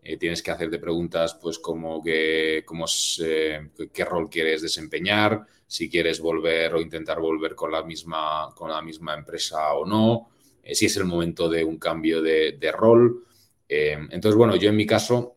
eh, 0.06 0.18
tienes 0.18 0.42
que 0.42 0.52
hacerte 0.52 0.80
preguntas 0.80 1.38
pues 1.42 1.60
como 1.60 2.02
que, 2.02 2.64
cómo 2.66 2.86
eh, 3.24 3.70
qué 3.92 4.06
rol 4.06 4.30
quieres 4.30 4.62
desempeñar, 4.62 5.46
si 5.68 5.90
quieres 5.90 6.22
volver 6.22 6.76
o 6.76 6.82
intentar 6.82 7.20
volver 7.20 7.56
con 7.56 7.72
la 7.72 7.84
misma, 7.84 8.54
con 8.56 8.70
la 8.70 8.82
misma 8.82 9.16
empresa 9.16 9.74
o 9.74 9.86
no, 9.86 10.30
si 10.64 10.86
es 10.86 10.98
el 10.98 11.06
momento 11.06 11.50
de 11.50 11.64
un 11.64 11.78
cambio 11.78 12.22
de, 12.22 12.54
de 12.54 12.72
rol. 12.72 13.26
entonces, 13.68 14.36
bueno, 14.38 14.56
yo 14.56 14.70
en 14.70 14.76
mi 14.76 14.86
caso 14.86 15.36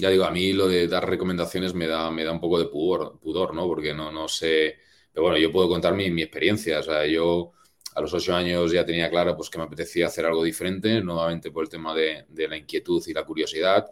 ya 0.00 0.10
digo, 0.10 0.24
a 0.24 0.30
mí 0.30 0.52
lo 0.52 0.68
de 0.68 0.88
dar 0.88 1.08
recomendaciones 1.08 1.74
me 1.74 1.86
da, 1.86 2.10
me 2.10 2.24
da 2.24 2.32
un 2.32 2.40
poco 2.40 2.58
de 2.58 2.66
pudor, 2.66 3.18
pudor, 3.20 3.54
¿no? 3.54 3.66
Porque 3.66 3.94
no, 3.94 4.10
no 4.10 4.28
sé, 4.28 4.78
pero 5.12 5.24
bueno, 5.24 5.38
yo 5.38 5.52
puedo 5.52 5.68
contar 5.68 5.94
mi, 5.94 6.10
mi 6.10 6.22
experiencia, 6.22 6.80
o 6.80 6.82
sea, 6.82 7.06
yo 7.06 7.52
a 7.94 8.00
los 8.00 8.12
ocho 8.14 8.34
años 8.34 8.72
ya 8.72 8.84
tenía 8.84 9.10
claro 9.10 9.36
pues, 9.36 9.50
que 9.50 9.58
me 9.58 9.64
apetecía 9.64 10.06
hacer 10.06 10.26
algo 10.26 10.44
diferente, 10.44 11.00
nuevamente 11.00 11.50
por 11.50 11.64
el 11.64 11.70
tema 11.70 11.94
de, 11.94 12.26
la 12.48 12.56
inquietud 12.56 13.02
y 13.06 13.12
la 13.12 13.24
curiosidad. 13.24 13.90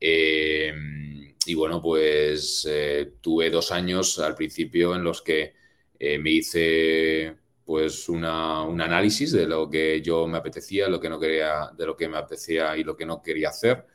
Eh, 0.00 0.72
y 1.46 1.54
bueno, 1.54 1.80
pues 1.82 2.66
eh, 2.68 3.14
tuve 3.20 3.50
dos 3.50 3.72
años 3.72 4.18
al 4.18 4.34
principio 4.34 4.94
en 4.94 5.02
los 5.02 5.22
que 5.22 5.54
eh, 5.98 6.18
me 6.18 6.30
hice 6.30 7.36
pues 7.64 8.08
una, 8.08 8.62
un 8.62 8.80
análisis 8.80 9.32
de 9.32 9.46
lo 9.46 9.70
que 9.70 10.02
yo 10.02 10.26
me 10.26 10.38
apetecía, 10.38 10.88
lo 10.88 11.00
que 11.00 11.08
no 11.08 11.20
quería, 11.20 11.70
de 11.76 11.86
lo 11.86 11.96
que 11.96 12.08
me 12.08 12.18
apetecía 12.18 12.76
y 12.76 12.84
lo 12.84 12.96
que 12.96 13.06
no 13.06 13.22
quería 13.22 13.50
hacer. 13.50 13.86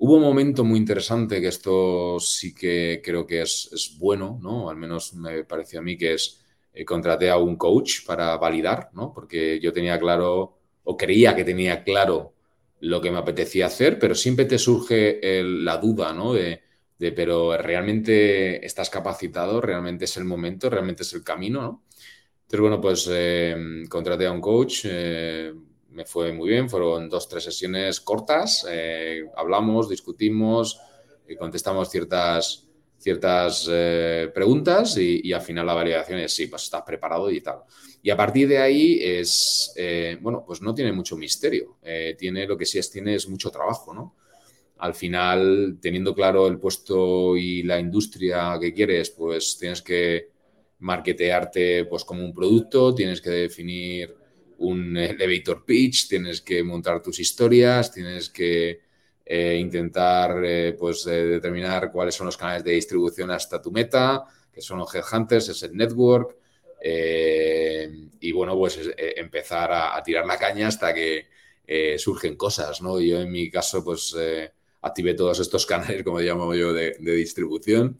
Hubo 0.00 0.16
un 0.16 0.22
momento 0.22 0.64
muy 0.64 0.78
interesante 0.78 1.40
que 1.40 1.48
esto 1.48 2.20
sí 2.20 2.54
que 2.54 3.00
creo 3.02 3.26
que 3.26 3.42
es, 3.42 3.96
bueno, 3.98 4.38
¿no? 4.40 4.70
Al 4.70 4.76
menos 4.76 5.14
me 5.14 5.44
pareció 5.44 5.80
a 5.80 5.82
mí 5.82 5.96
que 5.96 6.14
es, 6.14 6.40
eh, 6.78 6.84
contraté 6.84 7.30
a 7.30 7.36
un 7.38 7.56
coach 7.56 8.04
para 8.06 8.36
validar, 8.36 8.90
¿no? 8.92 9.12
Porque 9.12 9.58
yo 9.60 9.72
tenía 9.72 9.98
claro, 9.98 10.58
o 10.84 10.96
creía 10.96 11.34
que 11.34 11.44
tenía 11.44 11.82
claro 11.82 12.34
lo 12.80 13.00
que 13.00 13.10
me 13.10 13.18
apetecía 13.18 13.66
hacer, 13.66 13.98
pero 13.98 14.14
siempre 14.14 14.44
te 14.44 14.58
surge 14.58 15.20
la 15.42 15.78
duda, 15.78 16.12
¿no? 16.12 16.32
De, 16.32 16.62
pero 16.98 17.56
realmente 17.56 18.64
estás 18.64 18.90
capacitado, 18.90 19.60
realmente 19.60 20.04
es 20.04 20.16
el 20.16 20.24
momento, 20.24 20.70
realmente 20.70 21.02
es 21.02 21.12
el 21.14 21.24
camino, 21.24 21.62
¿no? 21.62 21.82
Entonces, 22.42 22.60
bueno, 22.60 22.80
pues 22.80 23.08
eh, 23.10 23.84
contraté 23.90 24.26
a 24.26 24.32
un 24.32 24.40
coach, 24.40 24.82
eh, 24.84 25.52
me 25.90 26.06
fue 26.06 26.32
muy 26.32 26.48
bien, 26.48 26.70
fueron 26.70 27.08
dos, 27.08 27.28
tres 27.28 27.44
sesiones 27.44 28.00
cortas, 28.00 28.66
eh, 28.70 29.24
hablamos, 29.36 29.88
discutimos, 29.88 30.80
contestamos 31.38 31.90
ciertas, 31.90 32.67
ciertas 33.08 33.66
eh, 33.70 34.30
preguntas 34.34 34.98
y, 34.98 35.32
al 35.32 35.40
final 35.40 35.64
la 35.64 35.72
validación 35.72 36.18
es 36.18 36.34
sí, 36.34 36.46
pues 36.46 36.64
estás 36.64 36.82
preparado 36.82 37.30
y 37.30 37.40
tal. 37.40 37.60
Y 38.02 38.10
a 38.10 38.16
partir 38.16 38.46
de 38.46 38.58
ahí 38.58 38.98
es, 39.02 39.72
eh, 39.76 40.18
bueno, 40.20 40.44
pues 40.46 40.60
no 40.60 40.74
tiene 40.74 40.92
mucho 40.92 41.16
misterio, 41.16 41.78
tiene 42.18 42.46
lo 42.46 42.56
que 42.58 42.66
sí 42.66 42.78
es, 42.78 42.90
tiene 42.90 43.14
es 43.14 43.28
mucho 43.28 43.50
trabajo, 43.50 43.94
¿no? 43.94 44.14
Al 44.76 44.94
final, 44.94 45.78
teniendo 45.80 46.14
claro 46.14 46.46
el 46.46 46.58
puesto 46.58 47.34
y 47.36 47.62
la 47.62 47.80
industria 47.80 48.58
que 48.60 48.74
quieres, 48.74 49.10
pues 49.10 49.56
tienes 49.58 49.80
que 49.80 50.28
marketearte 50.80 51.86
pues 51.86 52.04
como 52.04 52.24
un 52.24 52.34
producto, 52.34 52.94
tienes 52.94 53.22
que 53.22 53.30
definir 53.30 54.14
un 54.58 54.96
elevator 54.96 55.64
pitch, 55.64 56.08
tienes 56.08 56.42
que 56.42 56.62
montar 56.62 57.02
tus 57.02 57.18
historias, 57.18 57.90
tienes 57.90 58.28
que 58.28 58.80
eh, 59.30 59.58
intentar 59.60 60.42
eh, 60.42 60.72
pues, 60.72 61.06
eh, 61.06 61.10
determinar 61.10 61.92
cuáles 61.92 62.14
son 62.14 62.24
los 62.24 62.36
canales 62.38 62.64
de 62.64 62.72
distribución 62.72 63.30
hasta 63.30 63.60
tu 63.60 63.70
meta, 63.70 64.24
que 64.50 64.62
son 64.62 64.78
los 64.78 64.94
headhunters, 64.94 65.50
es 65.50 65.62
el 65.64 65.76
network. 65.76 66.34
y 68.20 68.32
bueno, 68.32 68.56
pues 68.56 68.80
empezar 68.96 69.70
a, 69.72 70.02
tirar 70.02 70.24
la 70.24 70.38
caña 70.38 70.68
hasta 70.68 70.94
que 70.94 71.26
surgen 71.98 72.36
cosas, 72.36 72.80
¿no? 72.80 72.98
Yo 73.00 73.20
en 73.20 73.30
mi 73.30 73.50
caso, 73.50 73.84
pues 73.84 74.16
activé 74.80 75.14
todos 75.14 75.40
estos 75.40 75.66
canales, 75.72 76.02
como 76.04 76.20
llamo 76.20 76.54
yo, 76.54 76.72
de, 76.72 76.96
distribución. 76.98 77.98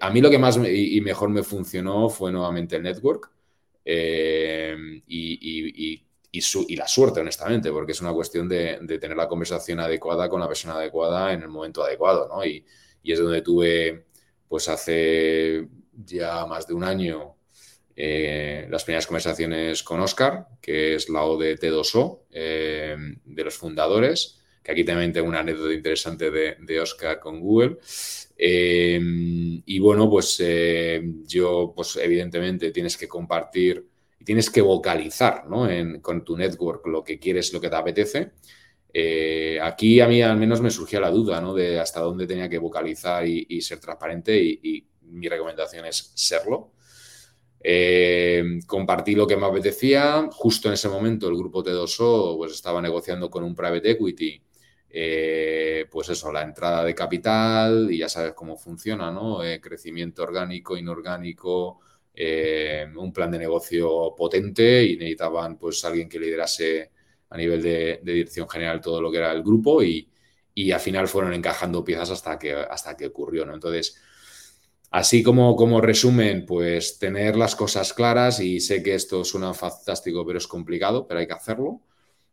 a 0.00 0.10
mí 0.10 0.20
lo 0.22 0.30
que 0.30 0.38
más 0.38 0.56
y 0.56 1.00
mejor 1.02 1.28
me 1.30 1.42
funcionó 1.42 2.08
fue 2.08 2.32
nuevamente 2.32 2.76
el 2.76 2.82
network. 2.82 3.30
Y, 5.06 6.05
la 6.76 6.88
suerte, 6.88 7.20
honestamente, 7.20 7.70
porque 7.70 7.92
es 7.92 8.00
una 8.00 8.12
cuestión 8.12 8.48
de, 8.48 8.78
tener 9.00 9.16
la 9.16 9.28
conversación 9.28 9.80
adecuada 9.80 10.28
con 10.28 10.40
la 10.40 10.48
persona 10.48 10.74
adecuada 10.74 11.32
en 11.32 11.42
el 11.42 11.48
momento 11.48 11.84
adecuado, 11.84 12.28
¿no? 12.28 12.44
Y, 12.44 12.64
es 13.04 13.20
donde 13.20 13.40
tuve, 13.40 14.06
pues 14.48 14.68
hace 14.68 15.68
ya 15.92 16.44
más 16.44 16.66
de 16.66 16.74
un 16.74 16.82
año, 16.82 17.36
eh, 17.94 18.66
las 18.68 18.82
primeras 18.82 19.06
conversaciones 19.06 19.82
con 19.84 20.00
Oscar, 20.00 20.48
que 20.60 20.96
es 20.96 21.08
la 21.08 21.22
O 21.22 21.38
de 21.38 21.56
T2O, 21.56 22.22
eh, 22.32 22.96
de 23.24 23.44
los 23.44 23.54
fundadores, 23.54 24.40
que 24.66 24.72
aquí 24.72 24.84
también 24.84 25.12
tengo 25.12 25.28
una 25.28 25.38
anécdota 25.38 25.72
interesante 25.72 26.30
de, 26.32 26.80
Oscar 26.80 27.20
con 27.20 27.40
Google. 27.40 27.78
Em, 28.36 29.62
y 29.64 29.78
bueno, 29.78 30.10
pues 30.10 30.36
eh, 30.40 31.00
yo, 31.24 31.72
pues 31.74 31.96
evidentemente 32.02 32.72
tienes 32.72 32.96
que 32.96 33.06
compartir 33.06 33.86
y 34.18 34.24
tienes 34.24 34.50
que 34.50 34.62
vocalizar 34.62 35.46
¿no? 35.48 35.68
con 36.02 36.24
tu 36.24 36.36
network 36.36 36.86
lo 36.86 37.04
que 37.04 37.18
quieres, 37.18 37.52
lo 37.52 37.60
que 37.60 37.68
te 37.68 37.76
apetece. 37.76 38.32
Eh, 38.92 39.58
aquí 39.60 40.00
a 40.00 40.08
mí 40.08 40.22
al 40.22 40.38
menos 40.38 40.62
me 40.62 40.70
surgía 40.70 41.00
la 41.00 41.10
duda 41.10 41.40
¿no? 41.40 41.52
de 41.52 41.78
hasta 41.78 42.00
dónde 42.00 42.26
tenía 42.26 42.48
que 42.48 42.58
vocalizar 42.58 43.26
y, 43.26 43.60
ser 43.60 43.78
transparente 43.78 44.36
y, 44.38 44.86
mi 45.08 45.28
recomendación 45.28 45.86
es 45.86 46.10
serlo. 46.14 46.72
Eh, 47.60 48.58
compartí 48.66 49.14
lo 49.14 49.26
que 49.26 49.36
me 49.36 49.46
apetecía. 49.46 50.28
Justo 50.32 50.66
en 50.66 50.74
ese 50.74 50.88
momento 50.88 51.28
el 51.28 51.36
grupo 51.36 51.62
T2O 51.62 52.36
pues, 52.38 52.52
estaba 52.52 52.82
negociando 52.82 53.30
con 53.30 53.44
un 53.44 53.54
private 53.54 53.92
equity 53.92 54.42
eh, 54.90 55.86
pues 55.90 56.08
eso, 56.08 56.32
la 56.32 56.42
entrada 56.42 56.82
de 56.82 56.94
capital 56.94 57.88
y 57.90 57.98
ya 57.98 58.08
sabes 58.08 58.32
cómo 58.32 58.56
funciona, 58.56 59.10
¿no? 59.10 59.40
Crecimiento 59.60 60.22
orgánico, 60.22 60.76
inorgánico, 60.76 61.80
eh, 62.16 62.86
un 62.96 63.12
plan 63.12 63.30
de 63.30 63.38
negocio 63.38 64.14
potente 64.16 64.84
y 64.84 64.96
necesitaban 64.96 65.58
pues 65.58 65.84
alguien 65.84 66.08
que 66.08 66.18
liderase 66.18 66.90
a 67.28 67.36
nivel 67.36 67.62
de, 67.62 68.00
dirección 68.02 68.48
general 68.48 68.80
todo 68.80 69.00
lo 69.00 69.10
que 69.10 69.18
era 69.18 69.32
el 69.32 69.42
grupo 69.42 69.82
y, 69.82 70.08
al 70.72 70.80
final 70.80 71.06
fueron 71.06 71.34
encajando 71.34 71.84
piezas 71.84 72.10
hasta 72.10 72.38
que, 72.38 72.54
hasta 72.54 72.96
que 72.96 73.06
ocurrió, 73.06 73.44
¿no? 73.44 73.52
Entonces, 73.52 74.00
así 74.90 75.22
como, 75.22 75.54
como 75.54 75.82
resumen, 75.82 76.46
pues 76.46 76.98
tener 76.98 77.36
las 77.36 77.54
cosas 77.54 77.92
claras 77.92 78.40
y 78.40 78.60
sé 78.60 78.82
que 78.82 78.94
esto 78.94 79.22
suena 79.22 79.52
fantástico, 79.52 80.24
pero 80.24 80.38
es 80.38 80.46
complicado, 80.46 81.06
pero 81.06 81.20
hay 81.20 81.26
que 81.26 81.34
hacerlo 81.34 81.82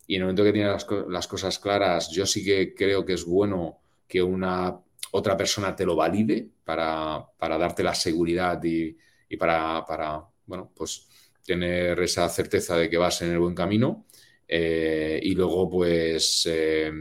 y 0.07 0.15
en 0.15 0.21
el 0.21 0.25
momento 0.25 0.43
que 0.43 0.51
tienes 0.51 0.85
las, 1.07 1.27
cosas 1.27 1.59
claras, 1.59 2.09
yo 2.11 2.25
sí 2.25 2.43
que 2.43 2.73
creo 2.73 3.05
que 3.05 3.13
es 3.13 3.25
bueno 3.25 3.79
que 4.07 4.21
una 4.21 4.77
otra 5.11 5.37
persona 5.37 5.75
te 5.75 5.85
lo 5.85 5.95
valide 5.95 6.49
para, 6.63 7.25
darte 7.39 7.83
la 7.83 7.95
seguridad 7.95 8.61
y, 8.63 8.97
para, 9.37 10.23
bueno, 10.45 10.71
pues 10.75 11.07
tener 11.45 11.99
esa 11.99 12.27
certeza 12.29 12.77
de 12.77 12.89
que 12.89 12.97
vas 12.97 13.21
en 13.21 13.31
el 13.31 13.39
buen 13.39 13.55
camino. 13.55 14.05
Eh, 14.47 15.19
y 15.23 15.33
luego, 15.35 15.69
pues, 15.69 16.47
eh, 16.51 16.91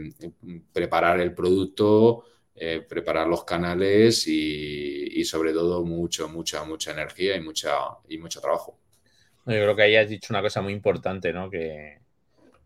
preparar 0.71 1.19
el 1.19 1.33
producto, 1.33 2.23
eh, 2.55 2.83
preparar 2.87 3.27
los 3.27 3.43
canales 3.43 4.27
y, 4.27 5.19
y, 5.19 5.25
sobre 5.25 5.53
todo 5.53 5.85
mucho, 5.85 6.29
mucha, 6.29 6.63
mucha 6.63 6.91
energía 6.91 7.35
y, 7.35 7.41
mucha, 7.41 7.73
y 8.07 8.17
mucho 8.17 8.41
trabajo. 8.41 8.79
Yo 9.45 9.53
creo 9.53 9.75
que 9.75 9.81
ahí 9.83 9.95
has 9.95 10.09
dicho 10.09 10.27
una 10.31 10.41
cosa 10.41 10.61
muy 10.61 10.73
importante, 10.73 11.33
¿no? 11.33 11.49
Que, 11.49 11.99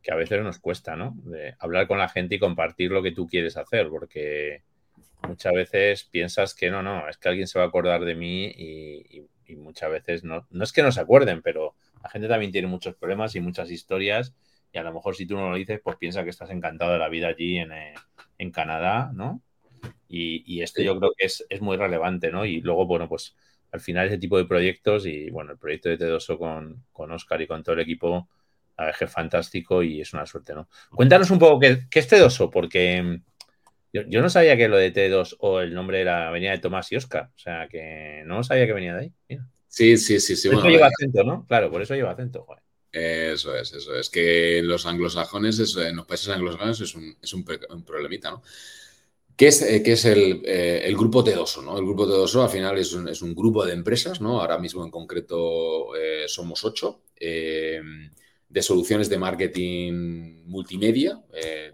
que 0.02 0.12
a 0.12 0.16
veces 0.16 0.42
nos 0.42 0.60
cuesta, 0.60 0.96
¿no? 0.96 1.18
Hablar 1.60 1.88
con 1.88 1.98
la 1.98 2.08
gente 2.08 2.36
y 2.36 2.40
compartir 2.40 2.92
lo 2.92 3.02
que 3.02 3.12
tú 3.12 3.28
quieres 3.28 3.58
hacer, 3.58 3.90
porque 3.90 4.62
muchas 5.28 5.54
veces 5.54 6.04
piensas 6.06 6.54
que 6.54 6.70
no, 6.70 6.82
no, 6.84 7.10
es 7.10 7.18
que 7.18 7.30
alguien 7.30 7.48
se 7.48 7.60
va 7.60 7.66
a 7.66 7.68
acordar 7.68 8.06
de 8.06 8.16
mí 8.16 8.46
y, 8.46 9.28
muchas 9.56 9.90
veces 9.90 10.24
no, 10.24 10.46
no 10.50 10.64
es 10.64 10.74
que 10.74 10.84
no 10.84 10.92
se 10.92 11.00
acuerden, 11.00 11.42
pero 11.42 11.76
la 12.04 12.10
gente 12.10 12.28
también 12.28 12.52
tiene 12.52 12.68
muchos 12.68 12.96
problemas 12.96 13.36
y 13.36 13.40
muchas 13.40 13.72
historias 13.72 14.36
y 14.72 14.78
a 14.78 14.84
lo 14.84 14.94
mejor 14.94 15.16
si 15.16 15.26
tú 15.26 15.36
no 15.36 15.50
lo 15.50 15.56
dices, 15.56 15.80
pues 15.84 15.98
piensa 15.98 16.24
que 16.24 16.30
estás 16.30 16.50
encantado 16.50 16.94
de 16.94 17.00
la 17.00 17.10
vida 17.10 17.28
allí 17.28 17.58
en, 17.58 17.72
eh, 17.72 17.94
en 18.38 18.52
Canadá, 18.52 19.12
¿no? 19.14 19.42
Y, 20.10 20.62
esto 20.62 20.82
yo 20.82 20.98
creo 20.98 21.12
que 21.18 21.26
es, 21.26 21.62
muy 21.62 21.78
relevante, 21.78 22.32
¿no? 22.32 22.46
Y 22.46 22.62
luego, 22.62 22.86
bueno, 22.86 23.10
pues 23.10 23.36
al 23.72 23.82
final 23.82 24.08
ese 24.08 24.18
tipo 24.18 24.38
de 24.38 24.46
proyectos 24.46 25.06
y, 25.06 25.30
bueno, 25.30 25.52
el 25.52 25.58
proyecto 25.58 25.90
de 25.90 26.00
T2O 26.00 26.38
con, 26.38 26.86
con 26.94 27.12
Oscar 27.12 27.42
y 27.42 27.48
con 27.48 27.62
todo 27.64 27.76
el 27.76 27.82
equipo, 27.82 28.30
a 28.78 28.86
ver, 28.86 28.96
es 29.00 29.12
fantástico 29.12 29.84
y 29.84 30.02
es 30.02 30.14
una 30.14 30.26
suerte, 30.26 30.54
¿no? 30.56 30.70
Cuéntanos 30.92 31.30
un 31.32 31.40
poco 31.40 31.60
qué, 31.60 31.88
qué 31.90 32.00
es 32.00 32.12
T2O, 32.12 32.50
porque 32.50 33.22
yo, 33.94 34.22
no 34.22 34.30
sabía 34.30 34.58
que 34.58 34.68
lo 34.68 34.78
de 34.78 34.94
T2 34.94 35.38
o 35.40 35.62
el 35.62 35.74
nombre 35.74 36.02
era, 36.02 36.30
venía 36.32 36.52
de 36.52 36.60
Tomás 36.60 36.92
y 36.92 36.96
Oscar. 36.96 37.30
O 37.36 37.40
sea, 37.40 37.68
que 37.68 38.24
no 38.26 38.44
sabía 38.44 38.66
que 38.66 38.74
venía 38.74 38.96
de 38.96 39.02
ahí. 39.02 39.40
Sí, 39.68 39.98
sí, 39.98 40.20
sí. 40.20 40.36
sí 40.36 40.50
por 40.50 40.60
eso 40.60 40.70
lleva 40.70 40.88
acento, 40.88 41.24
¿no? 41.24 41.46
Claro, 41.48 41.72
por 41.72 41.82
eso 41.82 41.96
lleva 41.96 42.12
acento. 42.12 42.44
Joder. 42.44 42.64
Eso 42.92 43.56
es, 43.56 43.74
eso 43.74 43.96
es. 43.96 44.10
Que 44.10 44.62
los 44.64 44.86
anglosajones, 44.86 45.76
en 45.78 45.96
los 45.96 46.06
países 46.06 46.30
anglosajones 46.30 46.82
es 46.82 46.96
un, 46.96 47.16
es 47.22 47.34
un, 47.34 47.44
problemita, 47.44 48.32
¿no? 48.32 48.42
¿Qué 49.36 49.48
es, 49.50 49.62
eh, 49.62 49.84
es 49.86 50.06
el, 50.06 50.42
eh, 50.46 50.82
el, 50.84 50.98
grupo 50.98 51.24
T2O? 51.24 51.64
¿no? 51.64 51.78
El 51.78 51.86
grupo 51.86 52.08
T2O 52.08 52.44
al 52.44 52.50
final 52.50 52.78
es 52.80 52.94
un, 52.94 53.08
es 53.08 53.22
un, 53.22 53.36
grupo 53.36 53.66
de 53.66 53.74
empresas, 53.74 54.20
¿no? 54.20 54.42
Ahora 54.42 54.58
mismo 54.58 54.84
en 54.84 54.90
concreto 54.90 55.96
eh, 55.96 56.24
somos 56.28 56.66
ocho, 56.66 57.04
de 57.20 58.62
soluciones 58.62 59.10
de 59.10 59.18
marketing 59.20 60.44
multimedia, 60.46 61.22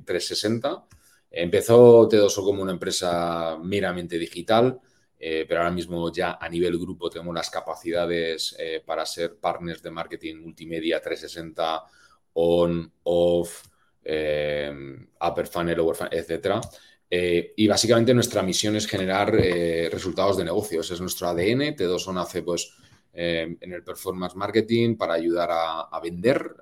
360, 0.06 0.86
Empezó 1.36 2.08
T2O 2.08 2.44
como 2.44 2.62
una 2.62 2.74
empresa 2.74 3.58
meramente 3.60 4.20
digital, 4.20 4.80
eh, 5.18 5.46
pero 5.48 5.62
ahora 5.62 5.72
mismo 5.72 6.14
ya 6.14 6.38
a 6.40 6.48
nivel 6.48 6.78
grupo 6.78 7.10
tenemos 7.10 7.34
las 7.34 7.50
capacidades 7.50 8.56
eh, 8.60 8.84
para 8.86 9.04
ser 9.04 9.38
partners 9.38 9.82
de 9.82 9.90
marketing 9.90 10.36
multimedia 10.36 11.02
360, 11.02 11.82
on, 12.34 12.94
off, 13.02 13.66
eh, 14.04 14.72
upper 15.28 15.48
funnel, 15.48 15.76
lower 15.76 15.96
funnel, 15.96 16.20
etc. 16.20 16.62
y 17.10 17.68
básicamente 17.68 18.14
nuestra 18.14 18.44
misión 18.44 18.76
es 18.76 18.86
generar 18.86 19.32
resultados 19.34 20.38
de 20.38 20.44
negocios. 20.44 20.92
Es 20.92 21.02
nuestro 21.02 21.28
ADN. 21.30 21.76
T2O 21.76 22.14
nace 22.14 22.44
pues, 22.44 22.74
en 23.12 23.74
el 23.74 23.84
performance 23.84 24.36
marketing 24.36 24.98
para 24.98 25.14
ayudar 25.14 25.50
a, 25.52 26.00
vender 26.00 26.56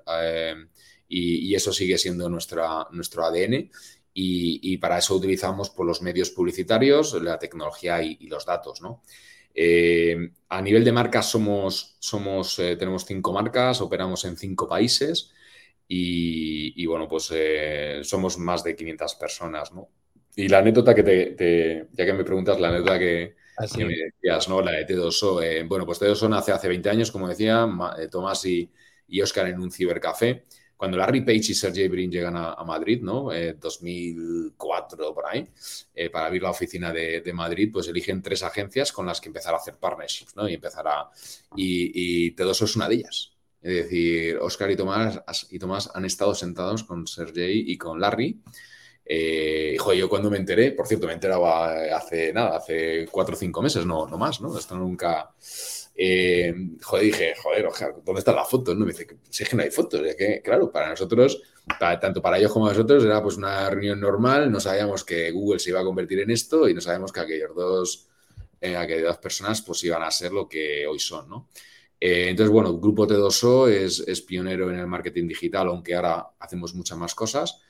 y, 1.08 1.54
eso 1.54 1.72
sigue 1.72 1.96
siendo 1.96 2.28
nuestra, 2.28 2.86
nuestro 2.90 3.24
ADN. 3.24 3.70
Y, 4.14 4.76
para 4.76 4.98
eso 4.98 5.14
utilizamos 5.14 5.70
pues, 5.70 5.86
los 5.86 6.02
medios 6.02 6.30
publicitarios, 6.30 7.14
la 7.22 7.38
tecnología 7.38 8.02
y, 8.02 8.26
los 8.26 8.44
datos. 8.44 8.82
¿no? 8.82 9.02
Eh, 9.54 10.32
a 10.48 10.60
nivel 10.60 10.84
de 10.84 10.92
marcas 10.92 11.30
somos, 11.30 11.96
somos 11.98 12.58
eh, 12.58 12.76
tenemos 12.76 13.04
cinco 13.06 13.32
marcas, 13.32 13.80
operamos 13.80 14.24
en 14.24 14.36
cinco 14.36 14.68
países 14.68 15.32
y, 15.88 16.86
bueno, 16.86 17.06
pues 17.06 17.30
eh, 17.34 18.00
somos 18.02 18.38
más 18.38 18.64
de 18.64 18.74
500 18.74 19.14
personas. 19.16 19.72
¿no? 19.72 19.88
Y 20.36 20.48
la 20.48 20.58
anécdota 20.58 20.94
que 20.94 21.02
te, 21.02 21.88
ya 21.92 22.06
que 22.06 22.12
me 22.12 22.24
preguntas, 22.24 22.58
la 22.60 22.68
anécdota 22.68 22.98
que, 22.98 23.36
ah, 23.58 23.66
me 23.76 23.94
decías, 23.94 24.48
¿no? 24.48 24.62
La 24.62 24.72
de 24.72 24.86
T2O. 24.86 25.68
bueno, 25.68 25.84
pues 25.84 26.00
T2O 26.00 26.28
nace 26.30 26.52
hace 26.52 26.68
20 26.68 26.88
años, 26.88 27.10
como 27.10 27.28
decía, 27.28 27.68
Tomás 28.10 28.44
y, 28.46 28.70
y 29.06 29.20
Oscar 29.20 29.48
en 29.48 29.60
un 29.60 29.70
cibercafé 29.70 30.44
cuando 30.82 30.98
Larry 30.98 31.20
Page 31.20 31.52
y 31.52 31.54
Sergey 31.54 31.86
Brin 31.86 32.10
llegan 32.10 32.34
a, 32.36 32.56
Madrid, 32.64 33.00
¿no? 33.02 33.28
2004 33.30 35.10
eh, 35.10 35.14
por 35.14 35.26
ahí, 35.28 35.48
eh, 35.94 36.10
para 36.10 36.26
abrir 36.26 36.42
la 36.42 36.50
oficina 36.50 36.92
de, 36.92 37.32
Madrid, 37.32 37.70
pues 37.72 37.86
eligen 37.86 38.20
tres 38.20 38.42
agencias 38.42 38.90
con 38.90 39.06
las 39.06 39.20
que 39.20 39.28
empezar 39.28 39.54
a 39.54 39.58
hacer 39.58 39.76
partnerships, 39.76 40.34
¿no? 40.34 40.48
Y 40.48 40.54
empezar 40.54 40.88
a... 40.88 41.08
Y, 41.54 42.26
y 42.26 42.34
T2O 42.34 42.64
es 42.64 42.74
una 42.74 42.88
de 42.88 42.96
ellas. 42.96 43.30
Es 43.60 43.74
decir, 43.84 44.38
Oscar 44.38 44.72
y 44.72 44.76
Tomás, 44.76 45.20
y 45.52 45.60
Tomás 45.60 45.88
han 45.94 46.04
estado 46.04 46.34
sentados 46.34 46.82
con 46.82 47.06
Sergey 47.06 47.62
y 47.64 47.78
con 47.78 48.00
Larry. 48.00 48.40
Eh, 49.04 49.76
yo 49.96 50.08
cuando 50.08 50.32
me 50.32 50.38
enteré, 50.38 50.72
por 50.72 50.88
cierto, 50.88 51.06
me 51.06 51.12
enteraba 51.12 51.74
hace 51.94 52.32
nada, 52.32 52.56
hace 52.56 53.06
cuatro 53.08 53.36
o 53.36 53.38
cinco 53.38 53.62
meses, 53.62 53.86
no, 53.86 54.08
no 54.08 54.18
más, 54.18 54.40
¿no? 54.40 54.58
Esto 54.58 54.74
nunca 54.74 55.30
eh, 55.94 56.54
joder, 56.82 57.04
dije, 57.04 57.34
joder, 57.42 57.68
¿dónde 58.04 58.20
están 58.20 58.36
las 58.36 58.48
fotos? 58.48 58.76
No? 58.76 58.86
Me 58.86 58.92
dice, 58.92 59.06
si 59.28 59.42
es 59.42 59.48
que 59.48 59.56
no 59.56 59.62
hay 59.62 59.70
fotos. 59.70 60.00
claro, 60.42 60.70
para 60.72 60.88
nosotros, 60.90 61.42
tanto 61.78 62.22
para 62.22 62.38
ellos 62.38 62.52
como 62.52 62.68
nosotros, 62.68 63.04
era 63.04 63.22
pues 63.22 63.36
una 63.36 63.68
reunión 63.70 64.00
normal. 64.00 64.50
No 64.50 64.60
sabíamos 64.60 65.04
que 65.04 65.30
Google 65.30 65.58
se 65.58 65.70
iba 65.70 65.80
a 65.80 65.84
convertir 65.84 66.20
en 66.20 66.30
esto 66.30 66.68
y 66.68 66.74
no 66.74 66.80
sabíamos 66.80 67.12
que 67.12 67.20
aquellos 67.20 67.54
dos, 67.54 68.08
eh, 68.60 68.76
aquellas 68.76 69.04
dos 69.04 69.18
personas 69.18 69.62
pues 69.62 69.84
iban 69.84 70.02
a 70.02 70.10
ser 70.10 70.32
lo 70.32 70.48
que 70.48 70.86
hoy 70.86 70.98
son. 70.98 71.46
Eh, 72.00 72.30
entonces, 72.30 72.52
bueno, 72.52 72.78
Grupo 72.78 73.06
T2O 73.06 73.68
es, 73.68 74.00
es, 74.00 74.22
pionero 74.22 74.70
en 74.70 74.78
el 74.78 74.86
marketing 74.86 75.28
digital, 75.28 75.68
aunque 75.68 75.94
ahora 75.94 76.30
hacemos 76.40 76.74
muchas 76.74 76.98
más 76.98 77.14
cosas. 77.14 77.60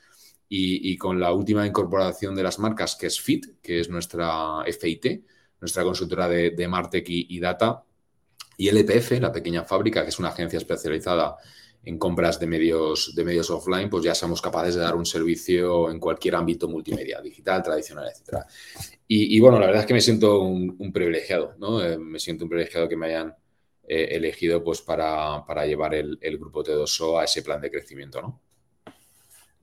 Y, 0.55 0.97
con 0.97 1.19
la 1.19 1.33
última 1.33 1.65
incorporación 1.65 2.35
de 2.35 2.43
las 2.43 2.59
marcas, 2.59 2.95
que 2.95 3.07
es 3.07 3.19
FIT, 3.19 3.59
que 3.59 3.79
es 3.79 3.89
nuestra 3.89 4.63
FIT, 4.65 5.25
nuestra 5.59 5.83
consultora 5.83 6.29
de, 6.29 6.51
de 6.51 6.67
Martech 6.67 7.05
y 7.07 7.39
Data, 7.39 7.83
y 8.57 8.69
LPF, 8.69 9.19
la 9.19 9.31
pequeña 9.31 9.63
fábrica, 9.63 10.03
que 10.03 10.09
es 10.09 10.19
una 10.19 10.29
agencia 10.29 10.57
especializada 10.57 11.37
en 11.85 11.97
compras 11.97 12.39
de 12.39 12.47
medios, 12.47 13.13
de 13.13 13.25
medios 13.25 13.49
offline, 13.49 13.89
pues 13.89 14.03
ya 14.03 14.15
somos 14.15 14.41
capaces 14.41 14.75
de 14.75 14.81
dar 14.81 14.95
un 14.95 15.05
servicio 15.05 15.91
en 15.91 15.99
cualquier 15.99 16.35
ámbito 16.35 16.69
multimedia, 16.69 17.19
digital, 17.21 17.61
tradicional, 17.61 18.07
etc. 18.07 18.45
Y, 19.07 19.39
bueno, 19.39 19.59
la 19.59 19.67
verdad 19.67 19.81
es 19.81 19.87
que 19.87 19.93
me 19.93 20.01
siento 20.01 20.41
un, 20.41 20.91
privilegiado, 20.93 21.55
¿no? 21.59 21.83
Eh, 21.83 21.97
me 21.97 22.19
siento 22.19 22.45
un 22.45 22.49
privilegiado 22.49 22.87
que 22.87 22.95
me 22.95 23.07
hayan 23.07 23.35
eh, 23.85 24.09
elegido 24.11 24.63
pues 24.63 24.81
para, 24.81 25.43
llevar 25.65 25.93
el, 25.93 26.17
grupo 26.39 26.63
T2O 26.63 27.19
a 27.19 27.25
ese 27.25 27.43
plan 27.43 27.59
de 27.59 27.69
crecimiento, 27.69 28.21
¿no? 28.21 28.41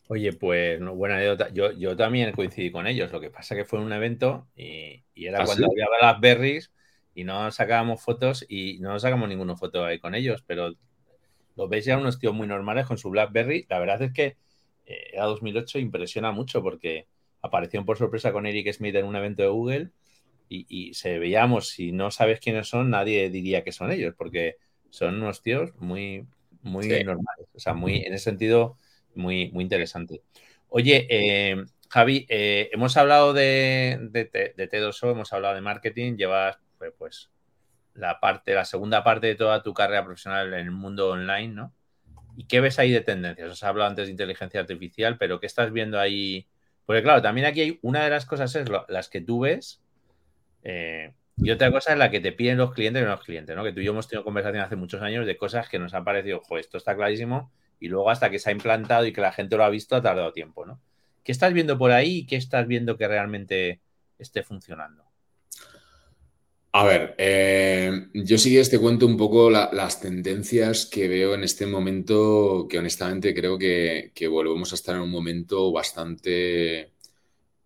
Oye, 0.09 0.33
pues 0.33 0.79
buena 0.81 1.16
anécdota. 1.16 1.48
Yo, 1.53 1.70
yo 1.72 1.96
también 1.96 2.33
coincidí 2.33 2.70
con 2.70 2.87
ellos. 2.87 3.12
Lo 3.12 3.20
que 3.20 3.31
pasa 3.31 3.55
que 3.55 3.64
fue 3.64 3.79
un 3.79 3.92
evento 3.92 4.48
y, 4.57 5.05
era 5.14 5.42
¿Ah, 5.42 5.46
cuando 5.46 5.68
había 5.70 5.87
las 6.00 6.20
berries 6.20 6.70
y 7.14 7.25
no 7.25 7.51
sacábamos 7.51 8.03
fotos 8.03 8.44
y 8.49 8.79
no 8.81 8.99
sacamos 8.99 9.29
ninguna 9.29 9.57
foto 9.57 9.85
ahí 9.85 9.99
con 9.99 10.14
ellos, 10.14 10.42
pero 10.46 10.75
los 11.57 11.68
veis 11.68 11.85
ya 11.85 11.99
unos 11.99 12.18
tíos 12.18 12.35
muy 12.35 12.46
normales 12.46 12.87
con 12.87 12.99
su 12.99 13.11
BlackBerry. 13.11 13.66
La 13.68 13.79
verdad 13.79 14.03
es 14.03 14.12
que 14.12 14.37
eh, 14.87 15.11
era 15.12 15.25
2008, 15.25 15.79
impresiona 15.79 16.33
mucho 16.33 16.62
porque 16.62 17.07
aparecieron 17.42 17.87
por 17.87 17.99
sorpresa 17.99 18.33
con 18.33 18.46
Eric 18.46 18.73
Smith 18.73 18.94
en 18.94 19.07
un 19.07 19.16
evento 19.16 19.42
de 19.42 19.49
Google 19.49 19.90
y, 20.53 20.94
se 20.94 21.20
veíamos, 21.20 21.68
si 21.68 21.92
no 21.92 22.11
sabes 22.11 22.40
quiénes 22.40 22.66
son, 22.66 22.90
nadie 22.90 23.31
diría 23.31 23.62
que 23.62 23.70
son 23.70 23.92
ellos, 23.92 24.14
porque 24.18 24.57
son 24.90 25.14
unos 25.14 25.42
tíos 25.42 25.70
muy, 25.79 26.27
muy 26.62 26.88
normales, 27.05 27.46
o 27.55 27.61
sea, 27.61 27.73
muy, 27.73 27.99
en 27.99 28.14
ese 28.14 28.25
sentido, 28.25 28.77
muy, 29.14 29.53
muy 29.53 29.62
interesante. 29.62 30.23
Oye, 30.68 31.07
eh, 31.09 31.64
Javi, 31.88 32.27
eh, 32.29 32.68
hemos 32.73 32.96
hablado 32.96 33.33
de, 33.33 33.99
de, 34.11 34.25
de, 34.57 34.68
T2O, 34.68 35.12
hemos 35.12 35.33
hablado 35.33 35.55
de 35.55 35.61
marketing, 35.61 36.16
llevas 36.16 36.59
pues 36.96 37.30
la 37.94 38.20
parte, 38.20 38.54
la 38.54 38.64
segunda 38.64 39.04
parte 39.04 39.26
de 39.26 39.34
toda 39.34 39.62
tu 39.62 39.74
carrera 39.74 40.04
profesional 40.04 40.54
en 40.54 40.60
el 40.60 40.70
mundo 40.70 41.10
online, 41.10 41.48
¿no? 41.48 41.74
¿Y 42.36 42.46
qué 42.46 42.60
ves 42.60 42.78
ahí 42.78 42.90
de 42.90 43.00
tendencias? 43.00 43.50
Os 43.50 43.62
he 43.62 43.66
hablado 43.66 43.90
antes 43.90 44.06
de 44.06 44.12
inteligencia 44.12 44.60
artificial, 44.60 45.18
pero 45.18 45.40
¿qué 45.40 45.46
estás 45.46 45.72
viendo 45.72 45.98
ahí? 45.98 46.48
Porque 46.86 47.02
claro, 47.02 47.20
también 47.20 47.46
aquí 47.46 47.60
hay 47.60 47.78
una 47.82 48.04
de 48.04 48.10
las 48.10 48.24
cosas 48.24 48.54
es 48.56 48.68
las 48.88 49.08
que 49.08 49.20
tú 49.20 49.40
ves 49.40 49.82
eh, 50.62 51.12
y 51.36 51.50
otra 51.50 51.70
cosa 51.70 51.92
es 51.92 51.98
la 51.98 52.10
que 52.10 52.20
te 52.20 52.32
piden 52.32 52.58
los 52.58 52.72
clientes 52.72 53.02
y 53.02 53.06
los 53.06 53.22
clientes, 53.22 53.56
¿no? 53.56 53.64
Que 53.64 53.72
tú 53.72 53.80
y 53.80 53.84
yo 53.84 53.92
hemos 53.92 54.08
tenido 54.08 54.24
conversación 54.24 54.62
hace 54.62 54.76
muchos 54.76 55.02
años 55.02 55.26
de 55.26 55.36
cosas 55.36 55.68
que 55.68 55.78
nos 55.78 55.94
han 55.94 56.04
parecido, 56.04 56.38
ojo, 56.38 56.58
esto 56.58 56.76
está 56.76 56.94
clarísimo, 56.94 57.50
y 57.78 57.88
luego 57.88 58.10
hasta 58.10 58.30
que 58.30 58.38
se 58.38 58.50
ha 58.50 58.52
implantado 58.52 59.06
y 59.06 59.12
que 59.12 59.22
la 59.22 59.32
gente 59.32 59.56
lo 59.56 59.64
ha 59.64 59.70
visto 59.70 59.96
ha 59.96 60.02
tardado 60.02 60.32
tiempo, 60.32 60.66
¿no? 60.66 60.80
¿Qué 61.24 61.32
estás 61.32 61.52
viendo 61.52 61.78
por 61.78 61.92
ahí 61.92 62.18
y 62.18 62.26
qué 62.26 62.36
estás 62.36 62.66
viendo 62.66 62.96
que 62.96 63.08
realmente 63.08 63.80
esté 64.18 64.42
funcionando? 64.42 65.10
A 66.72 66.85
ver, 66.85 67.16
eh, 67.18 68.09
yo 68.14 68.38
sí 68.38 68.61
te 68.70 68.78
cuento 68.78 69.04
un 69.04 69.16
poco 69.16 69.50
las 69.50 70.00
tendencias 70.00 70.87
que 70.87 71.09
veo 71.09 71.35
en 71.35 71.42
este 71.42 71.66
momento, 71.66 72.68
que 72.70 72.78
honestamente 72.78 73.35
creo 73.35 73.59
que, 73.59 74.12
volvemos 74.30 74.70
a 74.70 74.76
estar 74.76 74.94
en 74.94 75.02
un 75.02 75.11
momento 75.11 75.72
bastante, 75.72 76.92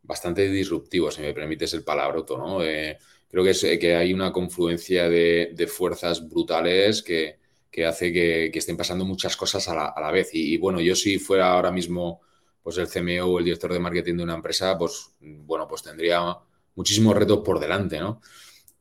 bastante 0.02 0.48
disruptivo, 0.50 1.10
si 1.10 1.20
me 1.20 1.34
permites 1.34 1.74
el 1.74 1.84
palabroto, 1.84 2.38
¿no? 2.38 2.64
Eh, 2.64 2.98
creo 3.28 3.44
que, 3.44 3.78
que 3.78 3.94
hay 3.94 4.14
una 4.14 4.32
confluencia 4.32 5.08
de, 5.10 5.68
fuerzas 5.68 6.26
brutales 6.26 7.02
que, 7.02 7.38
hace 7.86 8.10
que, 8.12 8.50
estén 8.54 8.76
pasando 8.78 9.04
muchas 9.04 9.36
cosas 9.36 9.68
a 9.68 9.74
la, 10.00 10.10
vez. 10.12 10.30
Y, 10.32 10.56
bueno, 10.56 10.80
yo 10.80 10.94
si 10.96 11.18
fuera 11.18 11.52
ahora 11.52 11.70
mismo 11.70 12.22
pues 12.62 12.78
el 12.78 12.88
CMO 12.88 13.26
o 13.26 13.38
el 13.38 13.44
director 13.44 13.72
de 13.72 13.80
marketing 13.80 14.16
de 14.16 14.22
una 14.24 14.34
empresa, 14.34 14.78
pues 14.78 15.10
bueno, 15.20 15.68
pues 15.68 15.82
tendría 15.82 16.38
muchísimos 16.74 17.14
retos 17.14 17.40
por 17.44 17.60
delante, 17.60 18.00
¿no? 18.00 18.22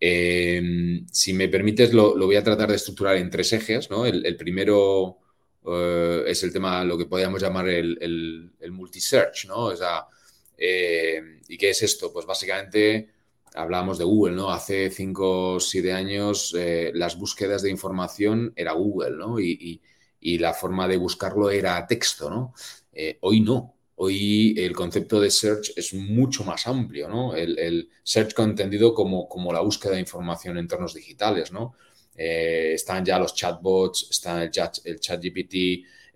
Em, 0.06 1.08
si 1.10 1.32
me 1.34 1.48
permites, 1.48 1.94
lo, 1.94 2.18
voy 2.18 2.36
a 2.36 2.44
tratar 2.44 2.68
de 2.70 2.76
estructurar 2.76 3.16
en 3.16 3.30
tres 3.30 3.54
ejes. 3.54 3.90
¿no? 3.90 4.06
El, 4.06 4.36
primero 4.36 5.20
eh, 5.66 6.24
es 6.28 6.44
el 6.44 6.52
tema, 6.52 6.84
lo 6.84 6.98
que 6.98 7.06
podríamos 7.06 7.42
llamar 7.42 7.70
el, 7.70 7.98
el, 8.60 8.72
multi-search. 8.74 9.46
¿no? 9.48 9.68
O 9.68 9.76
sea, 9.76 10.06
em, 10.58 11.40
¿Y 11.48 11.58
qué 11.58 11.70
es 11.70 11.82
esto? 11.84 12.12
Pues 12.12 12.26
básicamente 12.26 13.12
hablábamos 13.56 13.98
de 13.98 14.04
Google. 14.04 14.36
¿no? 14.36 14.52
Hace 14.52 14.90
cinco 14.90 15.54
o 15.54 15.60
siete 15.62 15.94
años 15.94 16.54
eh, 16.58 16.92
las 16.94 17.18
búsquedas 17.18 17.62
de 17.62 17.70
información 17.70 18.52
era 18.58 18.74
Google 18.74 19.12
¿no? 19.12 19.40
y, 19.40 19.82
y, 20.20 20.38
la 20.38 20.54
forma 20.54 20.86
de 20.90 20.98
buscarlo 20.98 21.50
era 21.50 21.88
texto. 21.88 22.30
¿no? 22.30 22.54
Eh, 22.92 23.20
hoy 23.22 23.40
no 23.40 23.76
hoy 24.04 24.54
el 24.58 24.74
concepto 24.74 25.20
de 25.20 25.32
search 25.32 25.74
es 25.78 25.94
mucho 25.94 26.44
más 26.44 26.68
amplio, 26.68 27.08
¿no? 27.08 27.36
El, 27.36 27.90
search 28.04 28.38
entendido 28.40 28.94
como, 28.94 29.28
como 29.30 29.54
la 29.54 29.62
búsqueda 29.62 29.94
de 29.94 30.02
información 30.02 30.58
en 30.58 30.64
entornos 30.64 30.94
digitales, 30.94 31.52
¿no? 31.52 31.76
Eh, 32.16 32.74
están 32.74 33.06
ya 33.06 33.18
los 33.18 33.34
chatbots, 33.34 34.08
está 34.12 34.44
el 34.44 34.52
chat, 34.52 34.78
el 34.86 35.00
chat 35.00 35.24
GPT, 35.24 35.56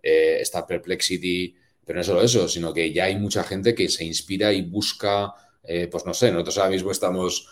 eh, 0.03 0.37
está 0.41 0.67
Perplexity, 0.67 1.55
pero 1.85 1.99
no 1.99 2.03
solo 2.03 2.21
eso, 2.21 2.47
sino 2.47 2.73
que 2.73 2.91
ya 2.91 3.05
hay 3.05 3.15
mucha 3.15 3.43
gente 3.43 3.73
que 3.73 3.87
se 3.89 4.03
inspira 4.03 4.51
y 4.51 4.61
busca, 4.63 5.33
eh, 5.63 5.87
pues 5.87 6.05
no 6.05 6.13
sé, 6.13 6.31
nosotros 6.31 6.57
ahora 6.57 6.71
mismo 6.71 6.91
estamos 6.91 7.49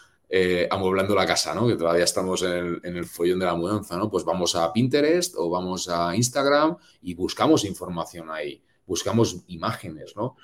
amueblando 0.70 1.16
la 1.16 1.26
casa, 1.26 1.56
¿no? 1.56 1.66
Que 1.66 1.78
todavía 1.78 2.04
estamos 2.04 2.42
en 2.42 2.52
el, 2.52 2.82
en 2.84 2.98
el, 2.98 3.06
follón 3.06 3.40
de 3.40 3.46
la 3.46 3.56
mudanza, 3.56 3.96
¿no? 3.96 4.10
Pues 4.10 4.26
vamos 4.26 4.54
a 4.56 4.74
Pinterest 4.74 5.34
o 5.38 5.50
vamos 5.50 5.88
a 5.88 6.14
Instagram 6.14 6.76
y 7.04 7.14
buscamos 7.14 7.64
información 7.64 8.30
ahí 8.30 8.62
buscamos 8.86 9.44
imágenes, 9.48 10.16
¿no? 10.16 10.36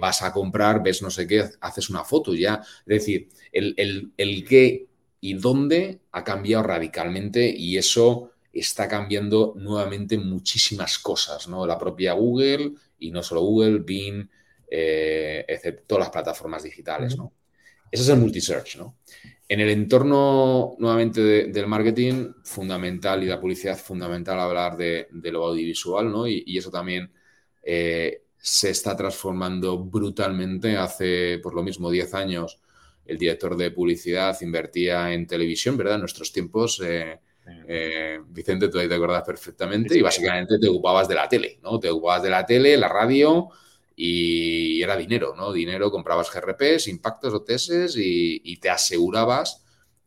vas 0.00 0.22
a 0.22 0.32
comprar, 0.32 0.82
ves 0.82 1.02
no 1.02 1.10
sé 1.10 1.26
qué, 1.26 1.44
haces 1.60 1.90
una 1.90 2.04
foto 2.04 2.34
ya. 2.34 2.62
Es 2.86 3.00
decir, 3.00 3.28
el, 3.52 3.74
el, 3.76 4.12
el 4.16 4.44
qué 4.44 4.86
y 5.20 5.34
dónde 5.34 6.00
ha 6.12 6.24
cambiado 6.24 6.62
radicalmente 6.62 7.48
y 7.48 7.76
eso 7.76 8.32
está 8.52 8.88
cambiando 8.88 9.54
nuevamente 9.56 10.16
muchísimas 10.16 10.98
cosas, 10.98 11.48
¿no? 11.48 11.66
La 11.66 11.78
propia 11.78 12.12
Google 12.12 12.72
y 12.98 13.10
no 13.10 13.22
solo 13.22 13.42
Google, 13.42 13.80
Bing, 13.80 14.28
eh, 14.70 15.44
todas 15.86 16.04
las 16.04 16.10
plataformas 16.10 16.62
digitales, 16.62 17.16
¿no? 17.16 17.32
Ese 17.90 18.02
es 18.02 18.08
el 18.08 18.18
multisearch, 18.18 18.76
¿no? 18.76 18.98
En 19.46 19.60
el 19.60 19.70
entorno 19.70 20.74
nuevamente 20.78 21.20
del 21.48 21.66
marketing, 21.66 22.32
fundamental 22.42 23.22
y 23.22 23.26
la 23.26 23.40
publicidad, 23.40 23.76
fundamental 23.76 24.40
hablar 24.40 24.76
de, 24.76 25.06
lo 25.10 25.46
audiovisual, 25.46 26.10
¿no? 26.10 26.26
Y, 26.26 26.56
eso 26.58 26.70
también 26.70 27.12
eh, 27.64 28.24
se 28.36 28.70
está 28.70 28.96
transformando 28.96 29.78
brutalmente. 29.78 30.76
Hace, 30.76 31.38
por 31.42 31.54
lo 31.54 31.62
mismo, 31.62 31.90
10 31.90 32.14
años 32.14 32.60
el 33.06 33.18
director 33.18 33.56
de 33.56 33.70
publicidad 33.70 34.36
invertía 34.40 35.12
en 35.12 35.26
televisión, 35.26 35.76
¿verdad? 35.76 35.94
En 35.94 36.00
nuestros 36.00 36.32
tiempos, 36.32 36.80
eh, 36.84 37.20
eh, 37.68 38.20
Vicente, 38.28 38.68
tú 38.68 38.78
ahí 38.78 38.88
te 38.88 38.94
acuerdas 38.94 39.22
perfectamente, 39.24 39.98
y 39.98 40.00
básicamente 40.00 40.58
te 40.58 40.68
ocupabas 40.68 41.06
de 41.06 41.14
la 41.14 41.28
tele, 41.28 41.58
¿no? 41.62 41.78
Te 41.78 41.90
ocupabas 41.90 42.22
de 42.22 42.30
la 42.30 42.46
tele, 42.46 42.76
la 42.78 42.88
radio 42.88 43.48
y 43.94 44.82
era 44.82 44.96
dinero, 44.96 45.34
¿no? 45.36 45.52
Dinero, 45.52 45.90
comprabas 45.90 46.30
GRPs, 46.32 46.88
impactos, 46.88 47.34
OTS 47.34 47.96
y, 47.96 48.40
y 48.42 48.56
te 48.56 48.70
asegurabas 48.70 49.64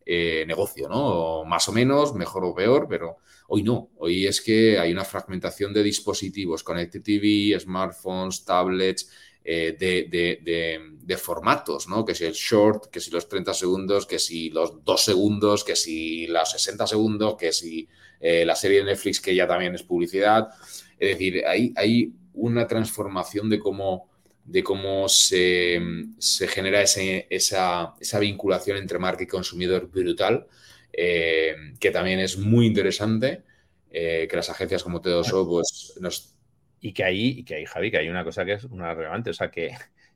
eh, 0.10 0.46
negocio, 0.48 0.88
¿no? 0.88 1.44
más 1.44 1.68
o 1.68 1.74
menos, 1.74 2.16
mejor 2.16 2.46
o 2.46 2.56
peor, 2.56 2.88
pero 2.88 3.18
hoy 3.48 3.64
no. 3.64 3.90
Hoy 3.98 4.28
es 4.28 4.42
que 4.42 4.80
hay 4.80 4.92
una 4.92 5.06
fragmentación 5.06 5.74
de 5.74 5.84
dispositivos, 5.84 6.64
Connected 6.64 7.02
TV, 7.02 7.60
smartphones, 7.60 8.46
tablets, 8.46 9.10
eh, 9.50 9.78
de, 9.80 11.18
formatos, 11.18 11.88
¿no? 11.88 12.04
Que 12.04 12.14
si 12.14 12.26
el 12.26 12.34
short, 12.34 12.88
que 12.88 13.00
si 13.00 13.12
los 13.12 13.30
30 13.30 13.54
segundos, 13.54 14.06
que 14.06 14.20
si 14.20 14.50
los 14.50 14.84
2 14.84 15.02
segundos, 15.02 15.64
que 15.64 15.78
si 15.78 16.28
los 16.28 16.52
60 16.52 16.86
segundos, 16.86 17.38
que 17.38 17.54
si 17.54 17.88
eh, 18.20 18.44
la 18.46 18.58
serie 18.58 18.80
de 18.80 18.84
Netflix, 18.84 19.22
que 19.22 19.34
ya 19.34 19.48
también 19.48 19.74
es 19.74 19.84
publicidad. 19.84 20.50
Es 21.00 21.12
decir, 21.12 21.44
hay, 21.48 22.14
una 22.34 22.68
transformación 22.68 23.50
de 23.50 23.58
cómo, 23.58 24.10
de 24.44 24.64
cómo 24.64 25.08
se, 25.08 25.80
genera 26.50 26.82
esa, 26.82 27.96
vinculación 28.20 28.78
entre 28.78 29.00
marca 29.00 29.24
y 29.24 29.28
consumidor 29.28 29.90
brutal, 29.90 30.46
eh, 30.94 31.56
que 31.80 31.92
también 31.92 32.20
es 32.20 32.38
muy 32.38 32.66
interesante. 32.66 33.44
que 33.90 34.30
las 34.32 34.50
agencias 34.50 34.84
como 34.84 35.02
T2O 35.02 35.48
pues, 35.50 35.98
nos 36.02 36.38
y 36.80 36.94
que 36.94 37.04
ahí, 37.04 37.40
y 37.40 37.44
que 37.44 37.56
ahí, 37.56 37.66
Javi, 37.66 37.92
que 37.92 37.98
hay 37.98 38.10
una 38.10 38.24
cosa 38.24 38.46
que 38.46 38.54
es 38.54 38.64
una 38.66 38.94
relevante. 38.94 39.32
O 39.32 39.34
sea, 39.34 39.50
que 39.50 39.72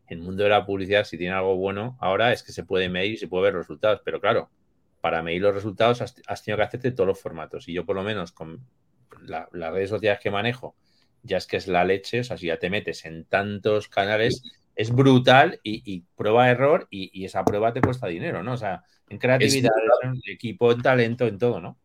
el 0.08 0.20
mundo 0.20 0.44
de 0.44 0.50
la 0.50 0.66
publicidad, 0.66 1.06
si 1.06 1.18
tiene 1.18 1.34
algo 1.34 1.56
bueno 1.56 1.98
ahora, 2.00 2.34
es 2.34 2.44
que 2.44 2.52
se 2.52 2.64
puede 2.64 2.90
medir 2.90 3.14
y 3.14 3.18
se 3.18 3.28
puede 3.28 3.46
ver 3.46 3.54
los 3.54 3.64
resultados. 3.64 4.02
Pero 4.06 4.22
claro, 4.22 4.50
para 5.02 5.24
medir 5.24 5.42
los 5.42 5.56
resultados 5.56 6.02
has, 6.02 6.44
tenido 6.44 6.58
que 6.58 6.64
hacerte 6.64 6.92
todos 6.92 7.08
los 7.08 7.20
formatos. 7.20 7.68
Y 7.68 7.74
yo, 7.74 7.86
por 7.86 7.96
lo 7.96 8.04
menos, 8.04 8.32
con 8.32 8.66
las 9.22 9.50
redes 9.52 9.90
sociales 9.90 10.20
que 10.22 10.32
manejo, 10.32 10.76
ya 11.24 11.38
es 11.38 11.48
que 11.48 11.58
es 11.58 11.68
la 11.68 11.84
leche. 11.86 12.22
O 12.22 12.24
sea, 12.24 12.38
si 12.38 12.48
ya 12.48 12.58
te 12.58 12.70
metes 12.70 13.06
en 13.06 13.26
tantos 13.26 13.88
canales, 13.88 14.44
es 14.76 14.94
brutal 14.94 15.60
y, 15.64 16.02
prueba 16.16 16.50
error 16.50 16.88
y, 16.90 17.26
esa 17.26 17.44
prueba 17.44 17.74
te 17.74 17.82
cuesta 17.82 18.08
dinero, 18.08 18.44
¿no? 18.44 18.54
O 18.54 18.58
sea, 18.58 18.84
en 19.10 19.18
creatividad, 19.18 19.72
en 20.04 20.20
equipo, 20.28 20.72
en 20.72 20.82
talento, 20.82 21.28
en 21.28 21.38
todo, 21.38 21.60
¿no? 21.60 21.78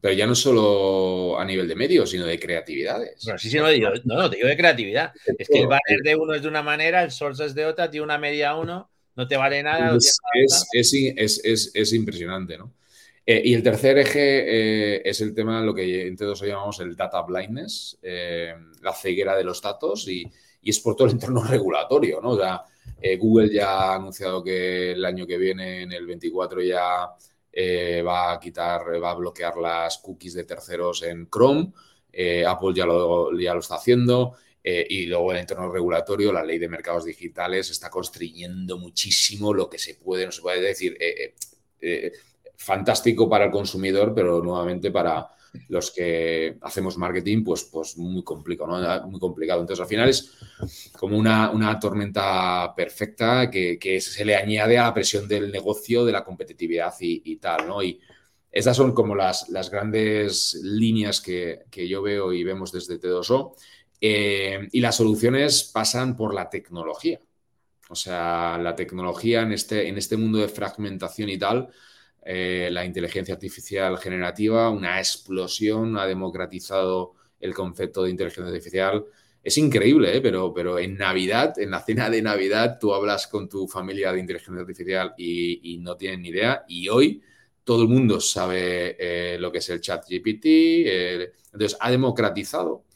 Pero 0.00 0.14
ya 0.14 0.26
no 0.26 0.34
solo 0.34 1.38
a 1.38 1.44
nivel 1.44 1.66
de 1.66 1.74
medios, 1.74 2.10
sino 2.10 2.26
de 2.26 2.38
creatividades. 2.38 3.14
sí, 3.38 3.50
sí, 3.50 3.56
no, 3.56 3.68
digo, 3.68 3.88
no, 4.04 4.16
no, 4.16 4.30
te 4.30 4.36
digo 4.36 4.48
de 4.48 4.56
creatividad. 4.56 5.12
Es 5.38 5.48
que 5.48 5.60
el 5.60 5.66
banner 5.66 6.00
de 6.04 6.14
uno 6.14 6.34
es 6.34 6.42
de 6.42 6.48
una 6.48 6.62
manera, 6.62 7.02
el 7.02 7.10
source 7.10 7.44
es 7.44 7.54
de 7.54 7.64
otra, 7.64 7.90
tiene 7.90 8.04
una 8.04 8.18
media 8.18 8.54
uno, 8.54 8.90
no 9.16 9.26
te 9.26 9.36
vale 9.36 9.62
nada. 9.62 9.96
Es, 9.96 10.20
es, 10.72 11.70
es, 11.74 11.92
impresionante, 11.94 12.58
¿no? 12.58 12.74
Eh, 13.24 13.42
y 13.44 13.54
el 13.54 13.62
tercer 13.62 13.98
eje 13.98 14.20
eh, 14.20 15.02
es 15.04 15.20
el 15.20 15.34
tema, 15.34 15.60
lo 15.62 15.74
que 15.74 16.06
entre 16.06 16.26
todos 16.26 16.42
llamamos 16.42 16.78
el 16.78 16.94
data 16.94 17.22
blindness, 17.22 17.98
eh, 18.02 18.54
la 18.82 18.92
ceguera 18.92 19.34
de 19.34 19.42
los 19.42 19.60
datos, 19.60 20.06
y, 20.06 20.30
y, 20.66 20.70
es 20.70 20.80
por 20.80 20.96
todo 20.96 21.08
el 21.08 21.14
entorno 21.14 21.42
regulatorio, 21.48 22.20
¿no? 22.20 22.30
O 22.30 22.36
sea, 22.36 22.64
Google 23.18 23.52
ya 23.52 23.70
ha 23.70 23.94
anunciado 23.96 24.42
que 24.42 24.92
el 24.92 25.04
año 25.04 25.26
que 25.26 25.38
viene, 25.38 25.82
en 25.82 25.92
el 25.92 26.06
24, 26.06 26.60
ya 26.62 27.08
eh, 27.58 28.02
va 28.02 28.34
a 28.34 28.38
quitar, 28.38 29.02
va 29.02 29.12
a 29.12 29.14
bloquear 29.14 29.56
las 29.56 29.96
cookies 29.98 30.34
de 30.34 30.44
terceros 30.44 31.02
en 31.02 31.26
Chrome. 31.30 31.72
Eh, 32.12 32.44
Apple 32.44 32.74
ya 32.74 32.84
lo, 32.84 33.32
ya 33.38 33.54
lo 33.54 33.60
está 33.60 33.76
haciendo. 33.76 34.36
Eh, 34.62 34.86
y 34.90 35.06
luego 35.06 35.32
el 35.32 35.38
entorno 35.38 35.72
regulatorio, 35.72 36.34
la 36.34 36.44
ley 36.44 36.58
de 36.58 36.68
mercados 36.68 37.06
digitales 37.06 37.70
está 37.70 37.88
constriñendo 37.88 38.76
muchísimo 38.76 39.54
lo 39.54 39.70
que 39.70 39.78
se 39.78 39.94
puede, 39.94 40.26
no 40.26 40.32
se 40.32 40.42
puede 40.42 40.60
decir. 40.60 40.98
fantástico 42.56 43.28
para 43.28 43.46
el 43.46 43.50
consumidor, 43.50 44.12
pero 44.14 44.42
nuevamente 44.42 44.90
para, 44.90 45.26
los 45.68 45.90
que 45.90 46.56
hacemos 46.62 46.96
marketing, 46.96 47.44
pues, 47.44 47.64
pues 47.64 47.96
muy 47.96 48.22
complicado, 48.22 48.78
¿no? 48.78 49.08
Muy 49.08 49.20
complicado. 49.20 49.60
Entonces, 49.60 49.82
al 49.82 49.88
final 49.88 50.08
es 50.08 50.32
como 50.92 51.18
una, 51.18 51.78
tormenta 51.80 52.72
perfecta 52.76 53.50
que, 53.50 54.00
se 54.00 54.24
le 54.24 54.36
añade 54.36 54.78
a 54.78 54.84
la 54.84 54.94
presión 54.94 55.26
del 55.28 55.50
negocio, 55.50 56.04
de 56.04 56.12
la 56.12 56.24
competitividad 56.24 56.94
y, 57.00 57.36
tal, 57.36 57.68
¿no? 57.68 57.82
Y 57.82 58.00
esas 58.50 58.76
son 58.76 58.92
como 58.92 59.14
las, 59.14 59.48
las 59.48 59.70
grandes 59.70 60.58
líneas 60.62 61.20
que, 61.20 61.64
yo 61.72 62.02
veo 62.02 62.32
y 62.32 62.44
vemos 62.44 62.72
desde 62.72 63.00
T2O. 63.00 63.54
Eh, 64.00 64.68
y 64.72 64.80
las 64.80 64.96
soluciones 64.96 65.64
pasan 65.64 66.16
por 66.16 66.34
la 66.34 66.50
tecnología. 66.50 67.20
O 67.88 67.94
sea, 67.94 68.58
la 68.58 68.74
tecnología 68.74 69.42
en 69.42 69.52
este, 69.52 69.88
en 69.88 69.96
este 69.96 70.16
mundo 70.16 70.38
de 70.38 70.48
fragmentación 70.48 71.28
y 71.28 71.38
tal, 71.38 71.70
eh, 72.28 72.70
la 72.72 72.84
inteligencia 72.84 73.34
artificial 73.34 73.98
generativa, 73.98 74.68
una 74.70 74.98
explosión, 74.98 75.96
ha 75.96 76.06
democratizado 76.06 77.14
el 77.38 77.54
concepto 77.54 78.02
de 78.02 78.10
inteligencia 78.10 78.52
artificial. 78.52 79.04
Es 79.44 79.56
increíble, 79.58 80.16
¿eh? 80.16 80.20
pero, 80.20 80.52
pero 80.52 80.76
en 80.80 80.96
Navidad, 80.96 81.56
en 81.56 81.70
la 81.70 81.80
cena 81.82 82.10
de 82.10 82.20
Navidad, 82.22 82.78
tú 82.80 82.92
hablas 82.92 83.28
con 83.28 83.48
tu 83.48 83.68
familia 83.68 84.12
de 84.12 84.18
inteligencia 84.18 84.60
artificial 84.60 85.14
y, 85.16 85.78
no 85.80 85.96
tienen 85.96 86.22
ni 86.22 86.30
idea. 86.30 86.64
Y 86.66 86.88
hoy 86.88 87.22
todo 87.62 87.82
el 87.82 87.88
mundo 87.88 88.20
sabe 88.20 88.96
eh, 88.98 89.38
lo 89.38 89.52
que 89.52 89.58
es 89.58 89.68
el 89.70 89.80
chat 89.80 90.04
GPT. 90.08 90.46
entonces, 91.52 91.78
ha 91.78 91.90
democratizado. 91.92 92.86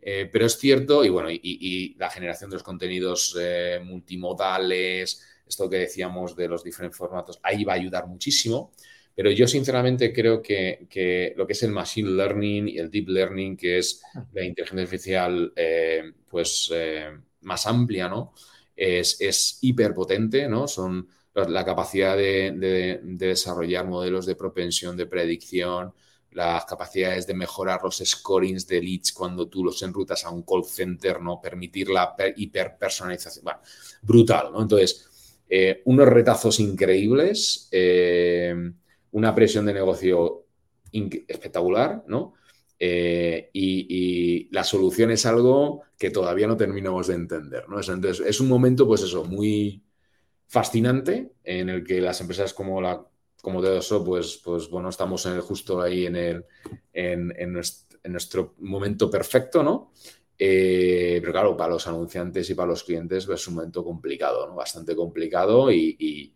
pero 0.00 0.46
es 0.46 0.58
cierto, 0.58 1.04
y 1.04 1.10
bueno, 1.10 1.28
y 1.30 1.94
la 1.96 2.10
generación 2.10 2.50
de 2.50 2.56
los 2.56 2.64
contenidos 2.64 3.36
multimodales, 3.84 5.29
esto 5.50 5.68
que 5.68 5.76
decíamos 5.76 6.34
de 6.34 6.48
los 6.48 6.64
diferentes 6.64 6.96
formatos, 6.96 7.38
ahí 7.42 7.64
va 7.64 7.74
a 7.74 7.76
ayudar 7.76 8.06
muchísimo. 8.06 8.72
Pero 9.14 9.30
yo 9.30 9.46
sinceramente 9.46 10.12
creo 10.12 10.40
que, 10.40 11.34
lo 11.36 11.46
que 11.46 11.52
es 11.52 11.62
el 11.62 11.72
machine 11.72 12.10
learning 12.10 12.68
y 12.68 12.78
el 12.78 12.90
deep 12.90 13.08
learning, 13.08 13.56
que 13.56 13.78
es 13.78 14.00
la 14.32 14.44
inteligencia 14.44 14.82
artificial 14.82 15.52
eh, 15.56 16.12
pues, 16.28 16.70
eh, 16.72 17.10
más 17.42 17.66
amplia, 17.66 18.08
¿no? 18.08 18.32
Es, 18.74 19.20
es 19.20 19.58
hiperpotente, 19.60 20.48
¿no? 20.48 20.66
Son 20.66 21.06
la 21.34 21.64
capacidad 21.64 22.16
de, 22.16 23.00
desarrollar 23.02 23.86
modelos 23.86 24.26
de 24.26 24.36
propensión, 24.36 24.96
de 24.96 25.06
predicción, 25.06 25.92
las 26.32 26.64
capacidades 26.64 27.26
de 27.26 27.34
mejorar 27.34 27.80
los 27.82 28.02
scorings 28.04 28.66
de 28.66 28.80
leads 28.80 29.12
cuando 29.12 29.48
tú 29.48 29.64
los 29.64 29.82
enrutas 29.82 30.24
a 30.24 30.30
un 30.30 30.42
call 30.42 30.64
center, 30.64 31.20
¿no? 31.20 31.40
Permitir 31.40 31.90
la 31.90 32.14
hiperpersonalización. 32.36 33.44
Bueno, 33.44 33.60
brutal, 34.02 34.52
¿no? 34.52 34.62
Entonces, 34.62 35.09
eh, 35.52 35.82
unos 35.86 36.08
retazos 36.08 36.60
increíbles, 36.60 37.68
eh, 37.72 38.54
una 39.10 39.34
presión 39.34 39.66
de 39.66 39.74
negocio 39.74 40.46
espectacular, 40.92 42.04
¿no? 42.06 42.34
Eh, 42.78 43.50
y, 43.52 44.48
la 44.52 44.64
solución 44.64 45.10
es 45.10 45.26
algo 45.26 45.82
que 45.98 46.10
todavía 46.10 46.46
no 46.46 46.56
terminamos 46.56 47.08
de 47.08 47.14
entender, 47.14 47.68
¿no? 47.68 47.80
Entonces, 47.80 48.24
es 48.24 48.40
un 48.40 48.48
momento, 48.48 48.86
pues 48.86 49.02
eso, 49.02 49.24
muy 49.24 49.82
fascinante 50.46 51.32
en 51.44 51.68
el 51.68 51.84
que 51.84 52.00
las 52.00 52.20
empresas 52.20 52.54
como 52.54 52.80
la 52.80 53.04
como 53.42 53.62
Dedoso, 53.62 54.04
pues, 54.04 54.40
pues 54.44 54.68
bueno, 54.68 54.88
estamos 54.88 55.24
en 55.26 55.32
el, 55.32 55.40
justo 55.40 55.80
ahí 55.80 56.06
en, 56.06 56.16
el, 56.16 56.44
en, 56.92 57.52
nuestro, 57.52 58.54
momento 58.58 59.10
perfecto, 59.10 59.62
¿no? 59.62 59.92
Eh, 60.42 61.18
pero 61.20 61.32
claro, 61.32 61.54
para 61.54 61.74
los 61.74 61.86
anunciantes 61.86 62.48
y 62.48 62.54
para 62.54 62.68
los 62.68 62.82
clientes 62.82 63.28
es 63.28 63.48
un 63.48 63.56
momento 63.56 63.84
complicado, 63.84 64.46
¿no? 64.46 64.54
Bastante 64.54 64.96
complicado 64.96 65.70
y, 65.70 66.34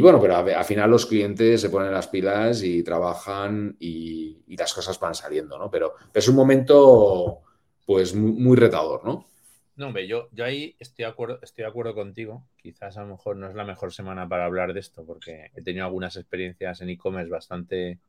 bueno, 0.00 0.20
pero 0.20 0.36
al 0.36 0.64
final 0.64 0.90
los 0.90 1.06
clientes 1.06 1.60
se 1.60 1.70
ponen 1.70 1.92
las 1.92 2.08
pilas 2.08 2.64
y 2.64 2.82
trabajan 2.82 3.76
y, 3.78 4.42
las 4.48 4.74
cosas 4.74 4.98
van 4.98 5.14
saliendo, 5.14 5.58
¿no? 5.58 5.70
Pero, 5.70 5.94
es 6.12 6.26
un 6.26 6.34
momento 6.34 7.42
pues 7.84 8.16
muy, 8.16 8.56
retador, 8.56 9.04
¿no? 9.04 9.28
No, 9.76 9.86
hombre, 9.86 10.08
yo, 10.08 10.28
yo 10.32 10.44
ahí 10.44 10.74
estoy 10.80 11.04
de, 11.04 11.10
acuerdo, 11.10 11.38
estoy 11.40 11.62
de 11.62 11.68
acuerdo 11.68 11.94
contigo. 11.94 12.42
Quizás 12.56 12.96
a 12.96 13.02
lo 13.02 13.08
mejor 13.08 13.36
no 13.36 13.48
es 13.48 13.54
la 13.54 13.64
mejor 13.64 13.92
semana 13.92 14.28
para 14.28 14.46
hablar 14.46 14.74
de 14.74 14.80
esto, 14.80 15.04
porque 15.06 15.52
he 15.54 15.62
tenido 15.62 15.84
algunas 15.84 16.16
experiencias 16.16 16.80
en 16.80 16.88
e-commerce 16.88 17.30
bastante 17.30 18.00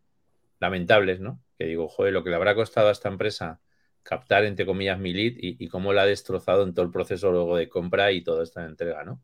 lamentables, 0.59 1.19
¿no? 1.19 1.39
Que 1.59 1.65
digo, 1.65 1.87
joder, 1.89 2.11
lo 2.11 2.23
que 2.23 2.31
le 2.31 2.37
habrá 2.37 2.55
costado 2.55 2.87
a 2.89 2.91
esta 2.91 3.09
empresa 3.09 3.59
captar, 4.07 4.45
entre 4.45 4.65
comillas, 4.65 4.97
mi 4.99 5.13
lead 5.13 5.33
y, 5.37 5.67
cómo 5.67 5.91
la 5.91 6.03
ha 6.03 6.05
destrozado 6.05 6.63
en 6.63 6.73
todo 6.73 6.85
el 6.85 6.91
proceso 6.91 7.29
luego 7.29 7.57
de 7.57 7.67
compra 7.67 8.13
y 8.13 8.23
toda 8.23 8.43
esta 8.43 8.65
entrega, 8.65 9.03
¿no? 9.03 9.21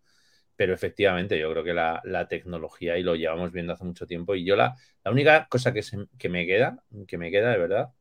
Pero 0.58 0.74
efectivamente, 0.74 1.40
yo 1.40 1.50
creo 1.52 1.64
que 1.64 1.74
la, 1.74 2.28
tecnología, 2.30 2.98
y 2.98 3.04
lo 3.04 3.16
llevamos 3.16 3.54
viendo 3.54 3.74
hace 3.74 3.86
mucho 3.86 4.06
tiempo, 4.08 4.36
y 4.36 4.44
yo 4.46 4.58
la, 4.58 4.76
la 5.06 5.12
única 5.12 5.48
cosa 5.48 5.74
que, 5.74 5.82
que 6.20 6.30
me 6.30 6.46
queda, 6.46 6.84
que 7.08 7.18
me 7.18 7.32
queda 7.32 7.52
de 7.52 7.58
verdad, 7.60 7.94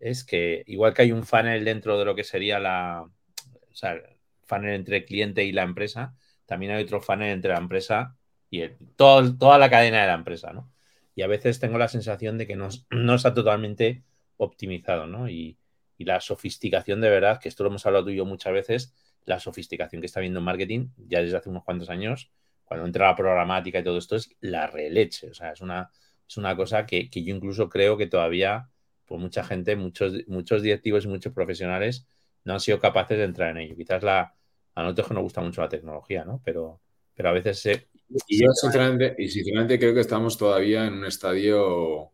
es 0.00 0.24
que 0.24 0.64
igual 0.66 0.92
que 0.92 1.02
hay 1.02 1.12
un 1.12 1.24
funnel 1.24 1.64
dentro 1.64 1.98
de 1.98 2.04
lo 2.04 2.16
que 2.16 2.24
sería 2.24 2.58
la, 2.58 3.02
o 3.02 3.74
sea, 3.74 4.02
funnel 4.44 4.74
entre 4.74 5.04
cliente 5.04 5.44
y 5.44 5.52
la 5.52 5.62
empresa, 5.62 6.16
también 6.46 6.72
hay 6.72 6.82
otro 6.82 7.00
funnel 7.00 7.30
entre 7.30 7.52
la 7.52 7.58
empresa 7.58 8.16
y 8.50 8.62
el, 8.62 8.76
toda 8.96 9.58
la 9.58 9.70
cadena 9.70 10.00
de 10.02 10.08
la 10.08 10.14
empresa, 10.14 10.52
¿no? 10.52 10.72
Y 11.14 11.22
a 11.22 11.28
veces 11.28 11.60
tengo 11.60 11.78
la 11.78 11.88
sensación 11.88 12.38
de 12.38 12.46
que 12.48 12.56
no, 12.56 12.68
no 12.90 13.14
está 13.14 13.34
totalmente 13.34 14.04
optimizado, 14.36 15.06
¿no? 15.06 15.28
Y, 15.28 15.58
la 16.04 16.20
sofisticación 16.20 17.00
de 17.00 17.10
verdad, 17.10 17.40
que 17.40 17.48
esto 17.48 17.64
lo 17.64 17.70
hemos 17.70 17.84
hablado 17.86 18.06
tú 18.06 18.10
y 18.10 18.16
yo 18.16 18.24
muchas 18.24 18.52
veces, 18.52 18.94
la 19.24 19.40
sofisticación 19.40 20.00
que 20.00 20.06
está 20.06 20.20
viendo 20.20 20.38
en 20.40 20.44
marketing 20.44 20.88
ya 20.96 21.22
desde 21.22 21.36
hace 21.36 21.48
unos 21.48 21.64
cuantos 21.64 21.90
años, 21.90 22.30
cuando 22.64 22.86
entra 22.86 23.08
la 23.08 23.16
programática 23.16 23.78
y 23.78 23.84
todo 23.84 23.98
esto, 23.98 24.16
es 24.16 24.34
la 24.40 24.66
releche. 24.66 25.30
O 25.30 25.34
sea, 25.34 25.52
es 25.52 25.60
una, 25.60 25.90
es 26.28 26.36
una 26.36 26.56
cosa 26.56 26.86
que, 26.86 27.08
yo 27.08 27.34
incluso 27.34 27.68
creo 27.68 27.96
que 27.96 28.06
todavía, 28.06 28.68
por 29.06 29.18
mucha 29.18 29.44
gente, 29.44 29.76
muchos, 29.76 30.14
muchos 30.26 30.62
directivos 30.62 31.04
y 31.04 31.08
muchos 31.08 31.32
profesionales 31.32 32.06
no 32.44 32.54
han 32.54 32.60
sido 32.60 32.78
capaces 32.78 33.18
de 33.18 33.24
entrar 33.24 33.50
en 33.50 33.58
ello. 33.58 33.76
Quizás 33.76 34.02
la, 34.02 34.34
a 34.74 34.82
nosotros 34.82 35.08
que 35.08 35.14
nos 35.14 35.22
gusta 35.22 35.40
mucho 35.40 35.60
la 35.60 35.68
tecnología, 35.68 36.24
¿no? 36.24 36.40
Pero, 36.44 36.80
pero 37.14 37.28
a 37.28 37.32
veces 37.32 37.58
se... 37.58 37.88
Y 38.28 38.42
yo 38.42 38.50
sinceramente, 38.52 39.16
sinceramente 39.28 39.78
creo 39.78 39.94
que 39.94 40.00
estamos 40.00 40.36
todavía 40.36 40.86
en 40.86 40.94
un 40.94 41.06
estadio 41.06 42.10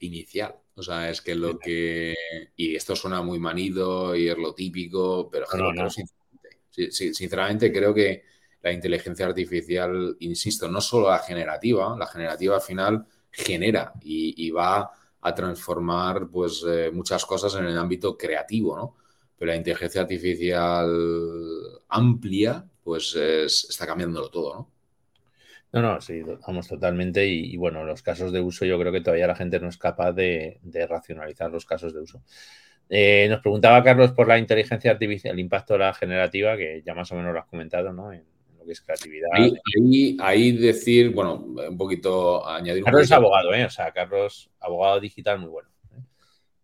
inicial. 0.00 0.56
O 0.76 0.82
sea, 0.82 1.10
es 1.10 1.22
que 1.22 1.34
lo 1.34 1.58
que. 1.58 2.14
Y 2.54 2.76
esto 2.76 2.94
suena 2.94 3.22
muy 3.22 3.38
manido 3.38 4.14
y 4.14 4.28
es 4.28 4.36
lo 4.36 4.54
típico, 4.54 5.30
pero, 5.30 5.46
sinceramente, 6.70 7.72
creo 7.72 7.94
que 7.94 8.24
la 8.60 8.72
inteligencia 8.72 9.26
artificial, 9.26 10.16
insisto, 10.20 10.68
no 10.68 10.80
solo 10.82 11.08
la 11.10 11.20
generativa, 11.20 11.96
la 11.98 12.06
generativa 12.06 12.56
al 12.56 12.60
final 12.60 13.06
genera 13.30 13.92
y, 14.02 14.50
va 14.50 14.90
a 15.22 15.34
transformar 15.34 16.28
pues 16.28 16.64
eh, 16.68 16.90
muchas 16.92 17.24
cosas 17.24 17.54
en 17.54 17.64
el 17.64 17.78
ámbito 17.78 18.16
creativo, 18.16 18.76
¿no? 18.76 18.96
Pero 19.36 19.50
la 19.50 19.56
inteligencia 19.56 20.02
artificial 20.02 20.90
amplia, 21.88 22.66
pues 22.82 23.14
está 23.16 23.86
cambiándolo 23.86 24.30
todo, 24.30 24.54
¿no? 24.54 24.75
No, 25.76 25.82
no, 25.82 26.00
sí, 26.00 26.22
vamos 26.22 26.68
totalmente. 26.68 27.26
Y, 27.26 27.54
bueno, 27.58 27.84
los 27.84 28.00
casos 28.00 28.32
de 28.32 28.40
uso, 28.40 28.64
yo 28.64 28.78
creo 28.78 28.90
que 28.90 29.02
todavía 29.02 29.26
la 29.26 29.36
gente 29.36 29.60
no 29.60 29.68
es 29.68 29.76
capaz 29.76 30.12
de, 30.12 30.58
racionalizar 30.88 31.50
los 31.50 31.66
casos 31.66 31.92
de 31.92 32.00
uso. 32.00 32.22
Eh, 32.88 33.26
nos 33.28 33.42
preguntaba 33.42 33.82
Carlos 33.82 34.12
por 34.12 34.26
la 34.26 34.38
inteligencia 34.38 34.92
artificial, 34.92 35.34
el 35.34 35.40
impacto 35.40 35.74
de 35.74 35.80
la 35.80 35.92
generativa, 35.92 36.56
que 36.56 36.82
ya 36.82 36.94
más 36.94 37.12
o 37.12 37.16
menos 37.16 37.34
lo 37.34 37.40
has 37.40 37.46
comentado, 37.46 37.92
¿no? 37.92 38.10
En, 38.10 38.24
lo 38.58 38.64
que 38.64 38.72
es 38.72 38.80
creatividad. 38.80 39.28
Ahí, 40.20 40.52
decir, 40.52 41.10
bueno, 41.10 41.34
un 41.34 41.76
poquito 41.76 42.48
añadir. 42.48 42.82
Carlos 42.82 43.02
es 43.02 43.12
abogado, 43.12 43.52
¿eh? 43.52 43.66
O 43.66 43.70
sea, 43.70 43.92
Carlos, 43.92 44.48
abogado 44.60 44.98
digital 44.98 45.40
muy 45.40 45.50
bueno. 45.50 45.68
¿eh? 45.94 46.00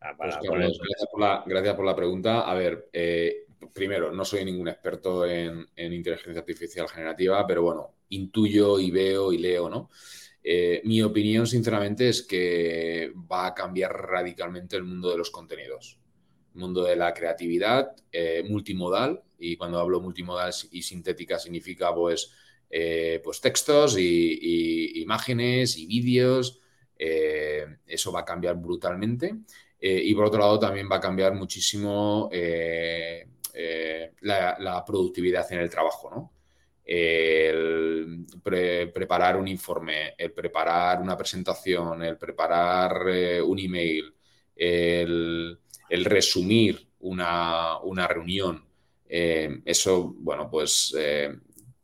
Ah, 0.00 0.14
pues 0.16 0.38
gracias, 0.40 1.76
por 1.76 1.84
la, 1.84 1.94
pregunta. 1.94 2.50
A 2.50 2.54
ver, 2.54 2.88
eh, 2.94 3.44
primero, 3.72 4.12
no 4.12 4.24
soy 4.24 4.44
ningún 4.44 4.68
experto 4.68 5.26
en, 5.26 5.66
en 5.76 5.92
inteligencia 5.92 6.40
artificial 6.40 6.88
generativa, 6.88 7.46
pero 7.46 7.62
bueno, 7.62 7.94
intuyo 8.08 8.78
y 8.78 8.90
veo 8.90 9.32
y 9.32 9.38
leo, 9.38 9.68
¿no? 9.68 9.90
Eh, 10.44 10.82
mi 10.84 11.02
opinión, 11.02 11.46
sinceramente, 11.46 12.08
es 12.08 12.22
que 12.22 13.12
va 13.30 13.46
a 13.46 13.54
cambiar 13.54 13.92
radicalmente 13.92 14.76
el 14.76 14.84
mundo 14.84 15.10
de 15.10 15.18
los 15.18 15.30
contenidos. 15.30 15.98
El 16.54 16.60
mundo 16.60 16.82
de 16.82 16.96
la 16.96 17.14
creatividad, 17.14 17.94
eh, 18.10 18.44
multimodal, 18.48 19.22
y 19.38 19.56
cuando 19.56 19.78
hablo 19.78 20.00
multimodal 20.00 20.52
y 20.70 20.82
sintética 20.82 21.38
significa 21.38 21.94
pues, 21.94 22.32
eh, 22.70 23.20
pues 23.22 23.40
textos 23.40 23.96
y, 23.98 25.00
imágenes 25.02 25.76
y 25.76 25.86
vídeos. 25.86 26.58
eso 27.86 28.12
va 28.12 28.20
a 28.20 28.24
cambiar 28.24 28.56
brutalmente. 28.56 29.34
y 29.80 30.14
por 30.14 30.26
otro 30.26 30.40
lado, 30.40 30.58
también 30.58 30.88
va 30.90 30.96
a 30.96 31.00
cambiar 31.00 31.34
muchísimo 31.34 32.30
la, 34.20 34.56
la 34.58 34.84
productividad 34.84 35.50
en 35.52 35.60
el 35.60 35.70
trabajo, 35.70 36.10
¿no? 36.10 36.32
el 36.84 38.26
preparar 38.92 39.36
un 39.36 39.48
informe, 39.48 40.14
el 40.18 40.32
preparar 40.32 41.00
una 41.00 41.16
presentación, 41.16 42.02
el 42.02 42.18
preparar 42.18 43.08
eh, 43.08 43.40
un 43.40 43.58
email, 43.58 44.12
el, 44.56 45.58
resumir 46.04 46.88
una, 47.00 47.78
reunión. 48.08 48.64
Eh, 49.08 49.62
eso, 49.64 50.14
bueno, 50.18 50.48
pues 50.50 50.94
eh, 50.98 51.34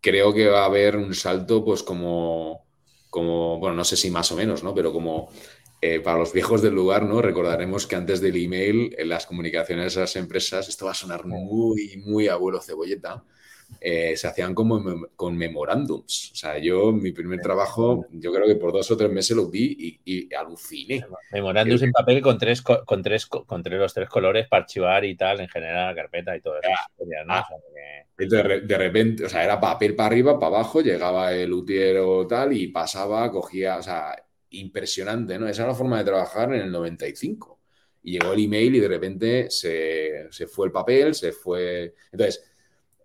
creo 0.00 0.32
que 0.32 0.48
va 0.48 0.62
a 0.62 0.66
haber 0.66 0.96
un 0.96 1.14
salto, 1.14 1.64
pues 1.64 1.82
como, 1.82 2.66
como, 3.10 3.58
bueno, 3.58 3.76
no 3.76 3.84
sé 3.84 3.96
si 3.96 4.10
más 4.10 4.32
o 4.32 4.36
menos, 4.36 4.64
¿no? 4.64 4.74
Pero 4.74 4.92
como 4.92 5.30
para 6.02 6.18
los 6.18 6.32
viejos 6.32 6.62
del 6.62 6.74
lugar, 6.74 7.04
¿no? 7.04 7.22
Recordaremos 7.22 7.86
que 7.86 7.96
antes 7.96 8.20
del 8.20 8.36
email, 8.36 8.94
en 8.98 9.08
las 9.08 9.26
comunicaciones 9.26 9.94
de 9.94 10.00
las 10.00 10.16
empresas, 10.16 10.68
esto 10.68 10.86
va 10.86 10.90
a 10.92 10.94
sonar 10.94 11.24
muy, 11.24 12.02
muy 12.04 12.28
abuelo 12.28 12.60
cebolleta, 12.60 13.22
eh, 13.80 14.16
se 14.16 14.26
hacían 14.26 14.54
como 14.54 14.82
con 15.14 15.36
memorándums. 15.36 16.32
O 16.32 16.34
sea, 16.34 16.58
yo, 16.58 16.90
mi 16.90 17.12
primer 17.12 17.40
trabajo, 17.40 18.06
yo 18.10 18.32
creo 18.32 18.46
que 18.46 18.56
por 18.56 18.72
dos 18.72 18.90
o 18.90 18.96
tres 18.96 19.10
meses 19.10 19.36
lo 19.36 19.48
vi 19.48 20.00
y, 20.04 20.34
aluciné. 20.34 21.04
Memorándums 21.30 21.82
en 21.82 21.92
papel 21.92 22.20
con 22.20 22.38
tres, 22.38 22.62
con, 22.62 23.02
tres, 23.02 23.26
con 23.26 23.62
tres, 23.62 23.78
los 23.78 23.94
tres 23.94 24.08
colores 24.08 24.48
para 24.48 24.62
archivar 24.62 25.04
y 25.04 25.16
tal, 25.16 25.40
en 25.40 25.48
general, 25.48 25.94
la 25.94 26.02
carpeta 26.02 26.36
y 26.36 26.40
todo 26.40 26.58
eso. 26.58 26.70
Ah, 27.28 27.46
de, 28.16 28.78
repente, 28.78 29.26
o 29.26 29.28
sea, 29.28 29.44
era 29.44 29.60
papel 29.60 29.94
para 29.94 30.08
arriba, 30.08 30.40
para 30.40 30.56
abajo, 30.56 30.80
llegaba 30.80 31.32
el 31.32 31.50
luthier 31.50 31.98
tal 32.28 32.52
y 32.54 32.68
pasaba, 32.68 33.30
cogía, 33.30 33.76
o 33.76 33.82
sea, 33.82 34.16
impresionante, 34.50 35.38
¿no? 35.38 35.48
Esa 35.48 35.62
era 35.62 35.72
la 35.72 35.78
forma 35.78 35.98
de 35.98 36.04
trabajar 36.04 36.54
en 36.54 36.62
el 36.62 36.70
95. 36.70 37.60
Y 38.02 38.12
llegó 38.12 38.32
el 38.32 38.44
email 38.44 38.76
y 38.76 38.80
de 38.80 38.88
repente 38.88 39.50
se, 39.50 40.28
se 40.30 40.46
fue 40.46 40.66
el 40.66 40.72
papel, 40.72 41.14
se 41.14 41.32
fue... 41.32 41.94
Entonces, 42.12 42.42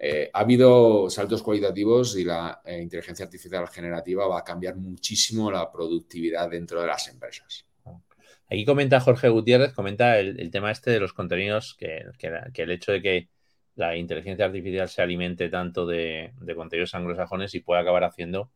eh, 0.05 0.29
ha 0.33 0.39
habido 0.41 1.09
saltos 1.09 1.41
cualitativos 1.41 2.17
y 2.17 2.25
la 2.25 2.61
eh, 2.65 2.81
inteligencia 2.81 3.23
artificial 3.23 3.67
generativa 3.69 4.27
va 4.27 4.39
a 4.39 4.43
cambiar 4.43 4.75
muchísimo 4.75 5.49
la 5.49 5.71
productividad 5.71 6.49
dentro 6.49 6.81
de 6.81 6.87
las 6.87 7.07
empresas. 7.07 7.65
Aquí 8.49 8.65
comenta 8.65 8.99
Jorge 8.99 9.29
Gutiérrez, 9.29 9.71
comenta 9.71 10.19
el, 10.19 10.51
tema 10.51 10.71
este 10.71 10.91
de 10.91 10.99
los 10.99 11.13
contenidos, 11.13 11.75
que, 11.75 12.03
el 12.53 12.71
hecho 12.71 12.91
de 12.91 13.01
que 13.01 13.29
la 13.75 13.95
inteligencia 13.95 14.45
artificial 14.45 14.89
se 14.89 15.01
alimente 15.01 15.47
tanto 15.47 15.85
de, 15.85 16.33
contenidos 16.53 16.93
anglosajones 16.95 17.55
y 17.55 17.61
puede 17.61 17.79
acabar 17.79 18.03
haciendo 18.03 18.51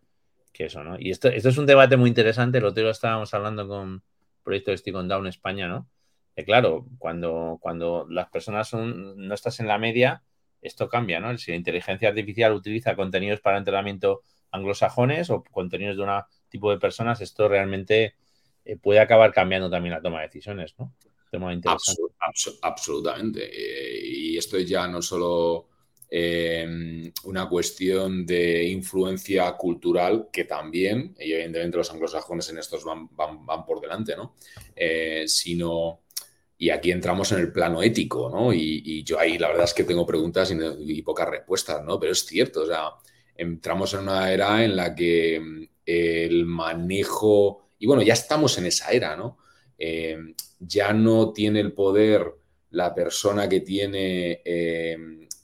eso, 0.63 0.83
¿no? 0.83 0.97
Y 0.99 1.11
esto, 1.11 1.29
esto 1.29 1.49
es 1.49 1.57
un 1.57 1.65
debate 1.65 1.97
muy 1.97 2.09
interesante, 2.09 2.57
el 2.57 2.65
otro 2.65 2.83
día 2.83 2.91
estábamos 2.91 3.33
hablando 3.33 3.67
con 3.67 4.03
proyecto 4.43 4.75
Stick 4.75 4.95
on 4.95 5.07
Down 5.07 5.27
España, 5.27 5.67
¿no? 5.67 5.89
Que 6.35 6.45
claro, 6.45 6.85
cuando, 6.99 7.57
cuando 7.59 8.05
las 8.09 8.29
personas 8.29 8.67
son, 8.67 9.27
no 9.27 9.33
estás 9.33 9.59
en 9.59 9.67
la 9.67 9.77
media, 9.77 10.23
esto 10.61 10.89
cambia, 10.89 11.19
¿no? 11.19 11.37
Si 11.37 11.51
la 11.51 11.57
inteligencia 11.57 12.09
artificial 12.09 12.53
utiliza 12.53 12.95
contenidos 12.95 13.41
para 13.41 13.57
entrenamiento 13.57 14.21
anglosajones 14.51 15.29
o 15.29 15.43
contenidos 15.43 15.97
de 15.97 16.03
un 16.03 16.09
tipo 16.49 16.71
de 16.71 16.77
personas, 16.77 17.21
esto 17.21 17.47
realmente 17.47 18.15
eh, 18.65 18.77
puede 18.77 18.99
acabar 18.99 19.33
cambiando 19.33 19.69
también 19.69 19.93
la 19.93 20.01
toma 20.01 20.19
de 20.19 20.27
decisiones, 20.27 20.75
¿no? 20.77 20.93
absolutamente. 22.61 23.49
Eh, 23.51 24.01
y 24.05 24.37
esto 24.37 24.57
ya 24.59 24.87
no 24.87 25.01
solo 25.01 25.67
em, 26.09 27.11
una 27.23 27.49
cuestión 27.49 28.25
de 28.25 28.65
influencia 28.65 29.51
cultural, 29.53 30.29
que 30.31 30.45
también, 30.45 31.15
y 31.19 31.33
evidentemente 31.33 31.77
los 31.77 31.91
anglosajones 31.91 32.49
en 32.49 32.57
estos 32.59 32.83
van, 32.83 33.07
van 33.15 33.65
por 33.65 33.81
delante, 33.81 34.15
¿no? 34.15 34.35
Eh, 34.75 35.25
sino 35.27 36.01
y 36.57 36.69
aquí 36.71 36.91
entramos 36.91 37.31
en 37.31 37.39
el 37.39 37.51
plano 37.51 37.83
ético, 37.83 38.29
¿no? 38.29 38.51
Y, 38.51 39.03
yo 39.03 39.19
ahí 39.19 39.37
la 39.37 39.49
verdad 39.49 39.65
es 39.65 39.73
que 39.73 39.83
tengo 39.83 40.05
preguntas 40.05 40.51
y, 40.51 41.01
pocas 41.03 41.29
respuestas, 41.29 41.83
¿no? 41.83 41.99
Pero 41.99 42.13
es 42.13 42.25
cierto, 42.25 42.63
o 42.63 42.65
sea, 42.65 42.91
entramos 43.35 43.93
en 43.93 44.01
una 44.01 44.31
era 44.31 44.63
en 44.63 44.75
la 44.75 44.95
que 44.95 45.39
mm, 45.39 45.63
el 45.85 46.45
manejo, 46.45 47.69
y 47.77 47.85
bueno, 47.85 48.01
ya 48.01 48.13
estamos 48.13 48.57
en 48.57 48.65
esa 48.65 48.89
era, 48.91 49.15
¿no? 49.15 49.37
Eh, 49.77 50.17
ya 50.59 50.93
no 50.93 51.31
tiene 51.31 51.59
el 51.59 51.73
poder 51.73 52.33
la 52.71 52.93
persona 52.95 53.47
que 53.47 53.61
tiene, 53.61 54.41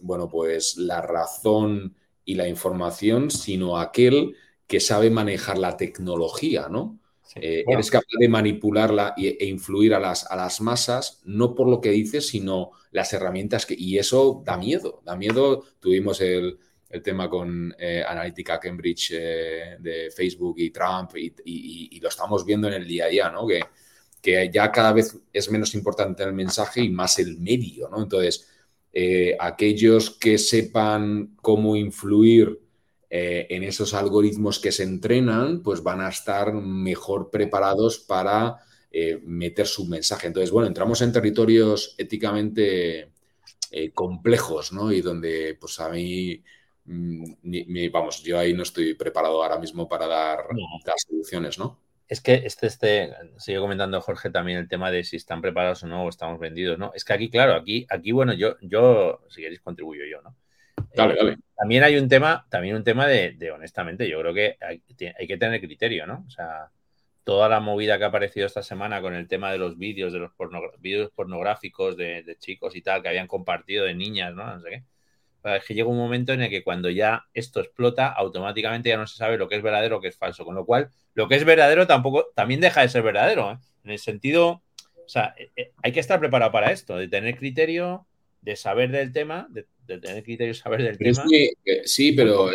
bueno, 0.04 0.30
pues 0.30 0.78
la 0.78 1.02
razón 1.02 1.96
y 2.26 2.36
la 2.36 2.48
información, 2.48 3.32
sino 3.32 3.78
aquel 3.78 4.36
que 4.68 4.80
sabe 4.80 5.10
manejar 5.10 5.58
la 5.58 5.78
tecnología, 5.78 6.68
¿no? 6.70 7.00
Eh, 7.36 7.64
eres 7.68 7.90
capaz 7.90 8.06
de 8.20 8.28
manipularla 8.28 9.16
e, 9.18 9.46
influir 9.46 9.94
a 9.96 10.00
las, 10.00 10.30
a 10.30 10.36
las 10.36 10.62
masas, 10.62 11.22
no 11.26 11.56
por 11.56 11.68
lo 11.68 11.82
que 11.82 11.90
dices, 11.90 12.28
sino 12.28 12.72
las 12.92 13.12
herramientas 13.14 13.66
que... 13.66 13.76
Y 13.78 13.98
eso 13.98 14.44
da 14.46 14.58
miedo, 14.58 15.02
da 15.04 15.16
miedo. 15.16 15.64
Tuvimos 15.80 16.22
el, 16.22 16.60
tema 17.04 17.28
con 17.28 17.74
eh, 17.80 18.04
Analítica 18.08 18.60
Cambridge 18.60 19.14
eh, 19.16 19.78
de 19.80 20.12
Facebook 20.12 20.56
y 20.60 20.70
Trump 20.70 21.16
y, 21.44 22.00
lo 22.00 22.10
estamos 22.10 22.46
viendo 22.46 22.68
en 22.68 22.76
el 22.76 22.88
día 22.88 23.06
a 23.06 23.08
día, 23.08 23.32
¿no? 23.32 23.48
Que, 23.48 23.62
que 24.22 24.52
ya 24.54 24.72
cada 24.72 24.94
vez 24.94 25.18
es 25.32 25.50
menos 25.50 25.74
importante 25.74 26.22
el 26.22 26.34
mensaje 26.34 26.82
y 26.82 26.90
más 26.90 27.18
el 27.18 27.40
medio, 27.40 27.90
¿no? 27.90 28.04
Entonces, 28.04 28.48
aquellos 29.40 30.12
que 30.12 30.38
sepan 30.38 31.36
cómo 31.42 31.76
influir 31.76 32.64
eh, 33.16 33.46
en 33.56 33.62
esos 33.62 33.94
algoritmos 33.94 34.58
que 34.58 34.72
se 34.72 34.82
entrenan, 34.82 35.62
pues 35.62 35.84
van 35.84 36.02
a 36.02 36.10
estar 36.10 36.52
mejor 36.52 37.30
preparados 37.30 38.00
para 38.00 38.58
eh, 38.92 39.20
meter 39.24 39.68
su 39.68 39.86
mensaje. 39.86 40.26
Entonces, 40.26 40.50
bueno, 40.50 40.68
entramos 40.68 41.00
en 41.04 41.12
territorios 41.12 41.94
éticamente 42.00 43.12
eh, 43.70 43.92
complejos, 43.94 44.74
¿no? 44.74 44.92
Y 44.92 45.02
donde, 45.02 45.56
pues 45.62 45.80
a 45.80 45.90
mí, 45.90 46.44
mm, 46.86 47.24
vamos, 47.92 48.24
yo 48.24 48.40
ahí 48.40 48.56
no 48.56 48.64
estoy 48.64 48.96
preparado 48.96 49.44
ahora 49.44 49.60
mismo 49.60 49.88
para 49.88 50.08
dar 50.08 50.48
las 50.84 51.06
soluciones, 51.08 51.60
¿no? 51.60 51.83
Es 52.08 52.22
que 52.22 52.34
este, 52.46 52.68
este, 52.68 53.14
sigue 53.38 53.60
comentando 53.60 54.02
Jorge 54.02 54.30
también 54.30 54.58
el 54.58 54.68
tema 54.68 54.92
de 54.92 55.04
si 55.04 55.16
están 55.16 55.42
preparados 55.42 55.84
o 55.84 55.88
no, 55.88 56.04
o 56.04 56.10
estamos 56.10 56.40
vendidos, 56.40 56.78
¿no? 56.78 56.92
Es 56.94 57.06
que 57.06 57.14
aquí, 57.14 57.30
claro, 57.30 57.56
aquí, 57.56 57.88
aquí, 57.90 58.12
bueno, 58.12 58.34
yo, 58.34 58.56
yo, 58.62 59.22
si 59.30 59.42
queréis, 59.42 59.62
contribuyo 59.62 60.04
yo, 60.06 60.22
¿no? 60.22 60.36
Eh, 60.94 61.38
también 61.56 61.84
hay 61.84 61.98
un 61.98 62.08
tema, 62.08 62.46
también 62.50 62.76
un 62.76 62.84
tema 62.84 63.08
de, 63.08 63.52
honestamente, 63.52 64.08
yo 64.08 64.20
creo 64.20 64.34
que 64.34 64.58
hay, 64.62 64.82
que 65.28 65.38
tener 65.38 65.60
criterio, 65.62 66.06
¿no? 66.06 66.24
O 66.28 66.30
sea, 66.30 66.70
toda 67.24 67.50
la 67.50 67.60
movida 67.60 67.98
que 67.98 68.04
ha 68.04 68.08
aparecido 68.08 68.46
esta 68.46 68.64
semana 68.64 69.02
con 69.02 69.14
el 69.14 69.28
tema 69.28 69.52
de 69.52 69.58
los 69.58 69.78
vídeos, 69.78 70.14
de 70.14 70.20
los 70.20 70.32
vídeos 70.80 71.12
pornográficos 71.12 71.98
de, 71.98 72.36
chicos 72.40 72.76
y 72.76 72.82
tal, 72.82 73.02
que 73.02 73.10
habían 73.10 73.28
compartido 73.28 73.86
de 73.86 73.96
niñas, 73.96 74.34
¿no? 74.34 74.46
No 74.46 74.62
sé 74.62 74.70
qué. 74.70 74.84
Es 75.44 75.66
que 75.66 75.74
llega 75.74 75.88
un 75.88 75.98
momento 75.98 76.34
en 76.34 76.42
el 76.42 76.50
que 76.50 76.64
cuando 76.64 76.90
ya 76.90 77.26
esto 77.34 77.60
explota, 77.60 78.08
automáticamente 78.08 78.90
ya 78.90 78.98
no 78.98 79.08
se 79.08 79.18
sabe 79.18 79.38
lo 79.38 79.48
que 79.48 79.56
es 79.56 79.62
verdadero 79.62 79.98
o 79.98 80.02
que 80.02 80.08
es 80.08 80.18
falso. 80.18 80.46
Con 80.46 80.56
lo 80.56 80.66
cual, 80.66 80.90
lo 81.14 81.28
que 81.28 81.36
es 81.36 81.46
verdadero 81.46 81.86
tampoco, 81.88 82.28
también 82.36 82.62
deja 82.62 82.82
de 82.82 82.90
ser 82.90 83.04
verdadero. 83.04 83.52
¿eh? 83.52 83.58
En 83.84 83.92
el 83.92 84.00
sentido, 84.00 84.62
o 85.06 85.10
sea, 85.10 85.36
eh, 85.38 85.72
hay 85.82 85.92
que 85.92 86.00
estar 86.00 86.20
preparado 86.20 86.52
para 86.52 86.72
esto, 86.72 86.98
de 86.98 87.08
tener 87.08 87.38
criterio, 87.38 88.06
de 88.42 88.56
saber 88.56 88.92
del 88.92 89.12
tema, 89.12 89.48
de 89.50 89.66
de 89.88 89.98
tener 89.98 90.24
criterio 90.24 90.54
saber 90.54 90.84
del 90.84 90.98
tema. 90.98 91.24
Eh, 91.32 91.82
sí, 91.86 92.12
pero 92.14 92.50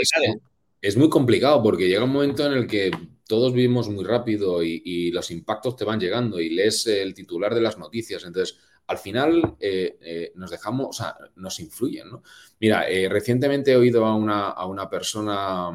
es, 0.80 0.96
muy 0.96 1.08
complicado 1.08 1.62
porque 1.62 1.88
llega 1.88 2.04
un 2.04 2.12
momento 2.12 2.46
en 2.46 2.52
el 2.52 2.66
que 2.66 2.90
todos 3.26 3.52
vivimos 3.52 3.88
muy 3.88 4.04
rápido 4.04 4.62
y, 4.62 5.10
los 5.10 5.30
impactos 5.30 5.76
te 5.76 5.84
van 5.84 6.00
llegando 6.00 6.40
y 6.40 6.50
lees 6.50 6.86
el 6.86 7.14
titular 7.14 7.54
de 7.54 7.60
las 7.60 7.78
noticias. 7.78 8.24
Entonces, 8.24 8.58
al 8.88 8.98
final 8.98 9.56
eh, 9.60 9.96
eh, 10.00 10.32
nos 10.34 10.50
dejamos, 10.50 10.88
o 10.88 10.92
sea, 10.92 11.16
nos 11.36 11.60
influyen, 11.60 12.10
¿no? 12.10 12.22
Mira, 12.60 12.84
recientemente 13.08 13.72
he 13.72 13.76
oído 13.76 14.04
a 14.04 14.14
una, 14.16 14.48
a 14.48 14.66
una 14.66 14.90
persona, 14.90 15.70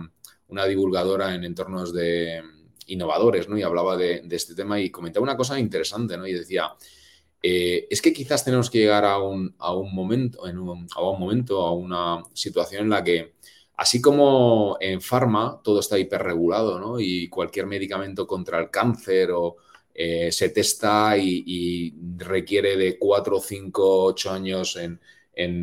una 0.48 0.66
divulgadora 0.66 1.34
en 1.34 1.46
entornos 1.46 1.94
de 1.94 2.42
innovadores, 2.88 3.48
¿no? 3.48 3.58
Y 3.58 3.64
hablaba 3.64 3.96
de, 3.96 4.22
de 4.22 4.36
este 4.36 4.56
tema 4.56 4.80
y 4.80 4.90
comentaba 4.90 5.24
una 5.24 5.38
cosa 5.38 5.58
interesante, 5.58 6.18
¿no? 6.18 6.28
Y 6.28 6.34
decía, 6.34 6.76
eh, 7.46 7.88
es 7.90 8.02
que 8.02 8.14
quizás 8.14 8.46
tenemos 8.46 8.70
que 8.70 8.80
llegar 8.80 9.04
a 9.04 9.20
un, 9.20 9.54
momento, 9.94 10.48
en 10.48 10.58
un, 10.58 10.88
a 10.96 11.02
un 11.04 11.20
momento, 11.20 11.62
a 11.62 11.74
una 11.74 12.24
situación 12.34 12.84
en 12.84 12.90
la 12.90 13.04
que, 13.04 13.34
así 13.76 14.02
como 14.02 14.78
en 14.80 15.02
farma 15.02 15.60
todo 15.62 15.82
está 15.82 16.00
hiperregulado, 16.00 16.80
¿no? 16.80 17.02
Y 17.02 17.28
cualquier 17.28 17.68
medicamento 17.68 18.26
contra 18.26 18.60
el 18.60 18.70
cáncer 18.70 19.32
o 19.32 19.58
eh, 19.94 20.32
se 20.32 20.50
testa 20.50 21.18
y, 21.18 21.94
requiere 22.18 22.76
de 22.78 22.98
4, 22.98 23.40
5, 23.40 24.04
8 24.06 24.32
años 24.32 24.78
en, 24.78 25.00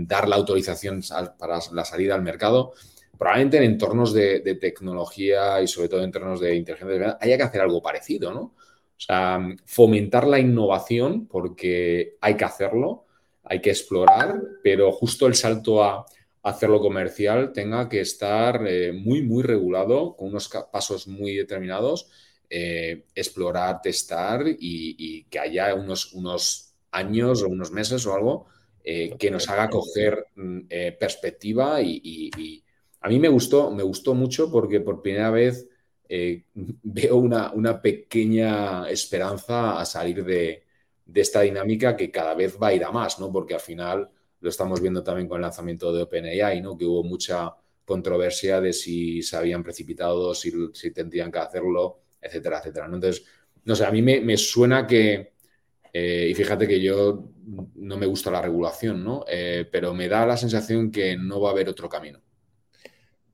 dar 0.06 0.28
la 0.28 0.36
autorización 0.36 1.02
para 1.38 1.60
la 1.72 1.84
salida 1.84 2.14
al 2.14 2.22
mercado, 2.22 2.72
probablemente 3.18 3.58
en 3.58 3.64
entornos 3.64 4.12
de, 4.12 4.40
tecnología 4.60 5.60
y 5.60 5.68
sobre 5.68 5.88
todo 5.88 6.00
en 6.00 6.06
entornos 6.06 6.40
de 6.40 6.54
inteligencia 6.54 7.18
haya 7.20 7.36
que 7.36 7.42
hacer 7.42 7.60
algo 7.60 7.82
parecido, 7.82 8.32
¿no? 8.32 8.40
O 8.40 9.02
sea, 9.02 9.40
fomentar 9.64 10.26
la 10.26 10.38
innovación 10.38 11.26
porque 11.26 12.16
hay 12.20 12.36
que 12.36 12.44
hacerlo, 12.44 13.06
hay 13.44 13.60
que 13.60 13.70
explorar, 13.70 14.40
pero 14.62 14.92
justo 14.92 15.26
el 15.26 15.34
salto 15.34 15.82
a 15.82 16.04
hacerlo 16.42 16.80
comercial 16.80 17.52
tenga 17.52 17.88
que 17.88 18.00
estar 18.00 18.66
eh, 18.66 18.92
muy, 18.92 19.22
muy 19.22 19.42
regulado, 19.42 20.16
con 20.16 20.28
unos 20.28 20.48
pasos 20.70 21.06
muy 21.06 21.34
determinados, 21.34 22.10
eh, 22.50 23.06
explorar, 23.14 23.80
testar 23.80 24.44
y, 24.46 25.24
que 25.24 25.38
haya 25.38 25.74
unos, 25.74 26.12
unos 26.12 26.74
años 26.90 27.42
o 27.42 27.48
unos 27.48 27.70
meses 27.70 28.04
o 28.06 28.14
algo 28.14 28.46
eh, 28.82 29.16
que 29.18 29.30
nos 29.30 29.48
haga 29.48 29.70
coger 29.70 30.26
mm, 30.34 30.60
perspectiva 30.98 31.80
y, 31.80 32.30
a 33.02 33.08
mí 33.08 33.18
me 33.18 33.28
gustó, 33.28 33.70
me 33.70 33.82
gustó 33.82 34.14
mucho 34.14 34.50
porque 34.50 34.80
por 34.80 35.00
primera 35.00 35.30
vez 35.30 35.66
eh, 36.12 36.44
veo 36.54 37.16
una, 37.16 37.80
pequeña 37.80 38.90
esperanza 38.90 39.80
a 39.80 39.86
salir 39.86 40.24
de, 40.24 40.64
esta 41.14 41.40
dinámica 41.40 41.96
que 41.96 42.10
cada 42.10 42.34
vez 42.34 42.58
va 42.60 42.68
a 42.68 42.74
ir 42.74 42.84
a 42.84 42.92
más, 42.92 43.18
¿no? 43.18 43.32
Porque 43.32 43.54
al 43.54 43.60
final 43.60 44.10
lo 44.40 44.48
estamos 44.48 44.80
viendo 44.80 45.02
también 45.02 45.28
con 45.28 45.36
el 45.38 45.42
lanzamiento 45.42 45.92
de 45.92 46.02
OpenAI, 46.02 46.60
¿no? 46.60 46.76
Que 46.76 46.84
hubo 46.84 47.02
mucha 47.02 47.52
controversia 47.84 48.60
de 48.60 48.72
si 48.72 49.22
se 49.22 49.36
habían 49.36 49.62
precipitado, 49.62 50.34
si, 50.34 50.52
tendrían 50.92 51.32
que 51.32 51.38
hacerlo, 51.38 52.00
etcétera, 52.20 52.58
etcétera. 52.58 52.86
Entonces, 52.86 53.24
no 53.64 53.74
sé, 53.74 53.84
a 53.84 53.90
mí 53.90 54.02
me, 54.02 54.36
suena 54.36 54.86
que, 54.86 55.32
eh, 55.92 56.28
y 56.30 56.34
fíjate 56.34 56.66
que 56.66 56.80
yo 56.80 57.30
no 57.74 57.96
me 57.96 58.06
gusta 58.06 58.30
la 58.30 58.42
regulación, 58.42 59.04
¿no? 59.04 59.24
Eh, 59.28 59.68
pero 59.70 59.94
me 59.94 60.08
da 60.08 60.26
la 60.26 60.36
sensación 60.36 60.90
que 60.90 61.16
no 61.16 61.40
va 61.40 61.50
a 61.50 61.52
haber 61.52 61.68
otro 61.68 61.88
camino. 61.88 62.20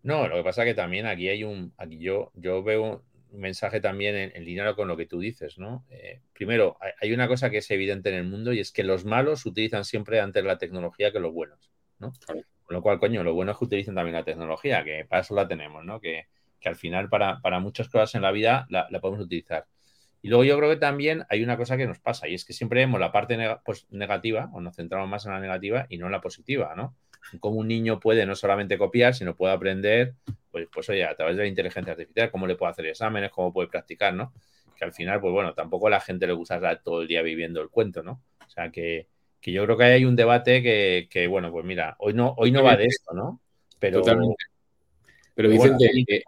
No, 0.02 0.28
lo 0.28 0.36
que 0.36 0.44
pasa 0.44 0.62
es 0.62 0.68
que 0.68 0.74
también 0.74 1.06
aquí 1.06 1.28
hay 1.28 1.44
un, 1.44 1.72
aquí 1.76 1.98
yo, 1.98 2.30
yo 2.34 2.62
veo 2.62 3.04
un 3.30 3.40
mensaje 3.40 3.80
también 3.80 4.32
en, 4.34 4.44
línea 4.44 4.74
con 4.74 4.88
lo 4.88 4.96
que 4.96 5.06
tú 5.06 5.18
dices, 5.18 5.58
¿no? 5.58 5.84
Eh, 5.90 6.20
primero, 6.32 6.78
hay 7.00 7.12
una 7.12 7.26
cosa 7.26 7.50
que 7.50 7.58
es 7.58 7.70
evidente 7.70 8.10
en 8.10 8.14
el 8.14 8.24
mundo 8.24 8.52
y 8.52 8.60
es 8.60 8.70
que 8.70 8.84
los 8.84 9.04
malos 9.04 9.44
utilizan 9.46 9.84
siempre 9.84 10.20
antes 10.20 10.44
la 10.44 10.58
tecnología 10.58 11.12
que 11.12 11.18
los 11.18 11.32
buenos, 11.32 11.70
¿no? 11.98 12.12
Con 12.26 12.74
lo 12.74 12.82
cual, 12.82 12.98
coño, 12.98 13.22
lo 13.24 13.34
bueno 13.34 13.52
es 13.52 13.58
que 13.58 13.64
utilizan 13.64 13.94
también 13.94 14.14
la 14.14 14.24
tecnología, 14.24 14.84
que 14.84 15.04
para 15.04 15.22
eso 15.22 15.34
la 15.34 15.46
tenemos, 15.46 15.84
¿no? 15.84 16.00
Que, 16.00 16.26
al 16.64 16.76
final 16.76 17.08
para, 17.08 17.40
muchas 17.60 17.88
cosas 17.88 18.14
en 18.14 18.22
la 18.22 18.32
vida 18.32 18.66
la, 18.70 18.88
podemos 19.00 19.24
utilizar. 19.24 19.66
Y 20.22 20.28
luego 20.28 20.44
yo 20.44 20.56
creo 20.56 20.70
que 20.70 20.76
también 20.76 21.24
hay 21.28 21.44
una 21.44 21.56
cosa 21.56 21.76
que 21.76 21.86
nos 21.86 22.00
pasa 22.00 22.26
y 22.26 22.34
es 22.34 22.44
que 22.44 22.52
siempre 22.52 22.80
vemos 22.80 22.98
la 22.98 23.12
parte 23.12 23.38
pues, 23.64 23.86
negativa 23.90 24.50
o 24.52 24.60
nos 24.60 24.74
centramos 24.74 25.08
más 25.08 25.24
en 25.26 25.32
la 25.32 25.40
negativa 25.40 25.86
y 25.88 25.98
no 25.98 26.06
en 26.06 26.12
la 26.12 26.20
positiva, 26.20 26.74
¿no? 26.74 26.96
cómo 27.40 27.56
un 27.56 27.68
niño 27.68 28.00
puede 28.00 28.26
no 28.26 28.34
solamente 28.34 28.78
copiar, 28.78 29.14
sino 29.14 29.34
puede 29.34 29.54
aprender, 29.54 30.14
pues, 30.50 30.68
pues 30.72 30.88
oye, 30.88 31.04
a 31.04 31.14
través 31.14 31.36
de 31.36 31.42
la 31.42 31.48
inteligencia 31.48 31.92
artificial, 31.92 32.30
cómo 32.30 32.46
le 32.46 32.56
puede 32.56 32.72
hacer 32.72 32.86
exámenes, 32.86 33.30
cómo 33.30 33.52
puede 33.52 33.68
practicar, 33.68 34.14
¿no? 34.14 34.32
Que 34.76 34.84
al 34.84 34.92
final, 34.92 35.20
pues 35.20 35.32
bueno, 35.32 35.54
tampoco 35.54 35.86
a 35.86 35.90
la 35.90 36.00
gente 36.00 36.26
le 36.26 36.34
gusta 36.34 36.56
estar 36.56 36.82
todo 36.82 37.02
el 37.02 37.08
día 37.08 37.22
viviendo 37.22 37.60
el 37.60 37.68
cuento, 37.68 38.02
¿no? 38.02 38.22
O 38.46 38.48
sea, 38.48 38.70
que, 38.70 39.08
yo 39.42 39.64
creo 39.64 39.76
que 39.76 39.84
hay 39.84 40.04
un 40.04 40.16
debate 40.16 40.62
que, 40.62 41.26
bueno, 41.28 41.52
pues 41.52 41.64
mira, 41.64 41.94
hoy 41.98 42.14
no, 42.14 42.34
hoy 42.36 42.50
no 42.50 42.64
va 42.64 42.76
de 42.76 42.86
esto, 42.86 43.14
¿no? 43.14 43.40
Pero, 43.78 44.02
Pero 45.36 45.50
Vicente, 45.50 45.84
eh, 45.84 46.02
eh, 46.08 46.22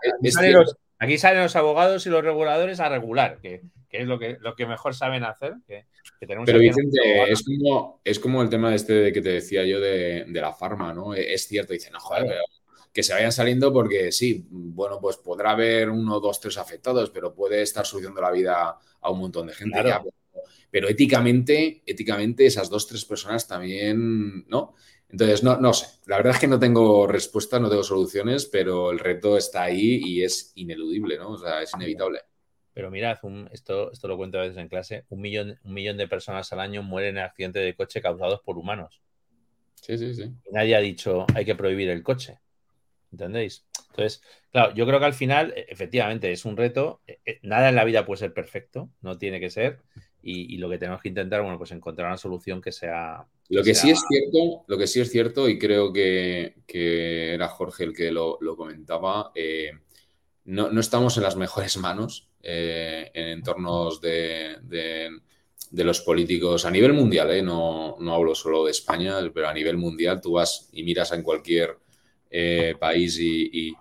aquí, 0.98 1.16
salen 1.16 1.42
los, 1.42 1.56
abogados 1.56 2.06
y 2.06 2.10
los 2.10 2.22
reguladores 2.22 2.78
a 2.78 2.90
regular, 2.90 3.38
que, 3.40 3.62
es 3.90 4.06
lo 4.06 4.18
que, 4.18 4.36
lo 4.38 4.54
que 4.54 4.66
mejor 4.66 4.94
saben 4.94 5.24
hacer. 5.24 5.54
Que, 5.66 5.86
pero 6.20 6.44
Vicente, 6.58 7.00
es 7.26 7.42
como, 7.42 8.02
es 8.04 8.18
como 8.18 8.42
el 8.42 8.50
tema 8.50 8.74
este 8.74 8.92
de 8.92 9.12
que 9.12 9.22
te 9.22 9.30
decía 9.30 9.64
yo 9.64 9.80
de, 9.80 10.26
la 10.28 10.52
farma, 10.52 10.92
¿no? 10.92 11.14
E, 11.14 11.32
es 11.32 11.48
cierto, 11.48 11.72
dicen, 11.72 11.94
no, 11.94 12.00
joder, 12.00 12.36
que 12.92 13.02
se 13.02 13.14
vayan 13.14 13.32
saliendo 13.32 13.72
porque 13.72 14.12
sí, 14.12 14.46
bueno, 14.50 14.98
pues 15.00 15.16
podrá 15.16 15.52
haber 15.52 15.88
uno, 15.88 16.20
dos, 16.20 16.38
tres 16.38 16.58
afectados, 16.58 17.08
pero 17.08 17.34
puede 17.34 17.62
estar 17.62 17.86
solucionando 17.86 18.20
la 18.20 18.30
vida 18.30 18.78
a 19.00 19.10
un 19.10 19.20
montón 19.20 19.46
de 19.46 19.54
gente. 19.54 19.78
pero, 20.70 20.86
éticamente, 20.86 21.82
éticamente, 21.86 22.44
esas 22.44 22.68
dos, 22.68 22.86
tres 22.86 23.06
personas 23.06 23.48
también, 23.48 24.46
¿no? 24.48 24.74
Entonces, 25.10 25.42
no, 25.42 25.56
no 25.56 25.72
sé. 25.72 25.86
La 26.06 26.16
verdad 26.16 26.34
es 26.34 26.40
que 26.40 26.46
no 26.46 26.58
tengo 26.58 27.06
respuesta, 27.06 27.58
no 27.58 27.70
tengo 27.70 27.82
soluciones, 27.82 28.46
pero 28.46 28.90
el 28.90 28.98
reto 28.98 29.36
está 29.36 29.62
ahí 29.62 30.00
y 30.04 30.22
es 30.22 30.52
ineludible, 30.54 31.16
¿no? 31.16 31.30
O 31.30 31.38
sea, 31.38 31.62
es 31.62 31.72
inevitable. 31.74 32.20
Pero 32.74 32.90
mirad, 32.90 33.18
esto, 33.50 33.90
esto 33.90 34.06
lo 34.06 34.16
cuento 34.16 34.38
a 34.38 34.42
veces 34.42 34.58
en 34.58 34.68
clase, 34.68 35.04
un 35.08 35.20
millón, 35.20 35.58
un 35.64 35.74
millón 35.74 35.96
de 35.96 36.06
personas 36.06 36.52
al 36.52 36.60
año 36.60 36.82
mueren 36.82 37.16
en 37.16 37.24
accidentes 37.24 37.64
de 37.64 37.74
coche 37.74 38.00
causados 38.00 38.40
por 38.40 38.58
humanos. 38.58 39.00
Sí, 39.74 39.96
sí, 39.96 40.14
sí. 40.14 40.30
nadie 40.50 40.76
ha 40.76 40.80
dicho 40.80 41.26
hay 41.34 41.44
que 41.44 41.54
prohibir 41.54 41.88
el 41.88 42.02
coche. 42.02 42.38
¿Entendéis? 43.10 43.66
Entonces, 43.90 44.22
claro, 44.52 44.74
yo 44.74 44.86
creo 44.86 45.00
que 45.00 45.06
al 45.06 45.14
final, 45.14 45.54
e, 45.56 45.66
efectivamente, 45.68 46.30
es 46.30 46.44
un 46.44 46.56
reto. 46.56 47.00
E, 47.06 47.20
e, 47.24 47.40
nada 47.42 47.70
en 47.70 47.74
la 47.74 47.84
vida 47.84 48.04
puede 48.04 48.18
ser 48.18 48.34
perfecto, 48.34 48.90
no 49.00 49.18
tiene 49.18 49.40
que 49.40 49.50
ser. 49.50 49.80
Y, 50.22 50.56
lo 50.58 50.68
que 50.68 50.78
tenemos 50.78 51.00
que 51.00 51.08
intentar, 51.08 51.42
bueno, 51.42 51.58
pues 51.58 51.70
encontrar 51.70 52.08
una 52.08 52.18
solución 52.18 52.60
que 52.60 52.72
sea... 52.72 53.24
lo 53.48 53.62
que 53.62 53.74
sí 53.74 53.90
es 53.90 54.02
cierto, 54.08 54.64
lo 54.66 54.76
que 54.76 54.86
sí 54.86 55.00
es 55.00 55.10
cierto, 55.10 55.48
y 55.48 55.58
creo 55.58 55.92
que, 55.92 56.54
era 56.66 57.48
Jorge 57.48 57.84
el 57.84 57.94
que 57.94 58.10
lo, 58.10 58.38
comentaba, 58.56 59.30
eh, 59.34 59.70
no, 60.44 60.78
estamos 60.80 61.16
en 61.16 61.22
las 61.22 61.36
mejores 61.36 61.76
manos 61.78 62.28
eh, 62.42 63.10
en 63.14 63.28
entornos 63.28 64.00
de, 64.00 64.56
los 65.72 66.00
políticos 66.00 66.64
a 66.66 66.70
nivel 66.70 66.92
mundial, 66.92 67.30
eh, 67.30 67.42
no, 67.42 67.96
hablo 68.12 68.34
solo 68.34 68.64
de 68.64 68.72
España, 68.72 69.14
pero 69.32 69.48
a 69.48 69.54
nivel 69.54 69.76
mundial 69.76 70.20
tú 70.20 70.32
vas 70.32 70.68
y 70.72 70.82
miras 70.82 71.12
en 71.12 71.22
cualquier 71.22 71.78
país 72.78 73.18
y, 73.18 73.72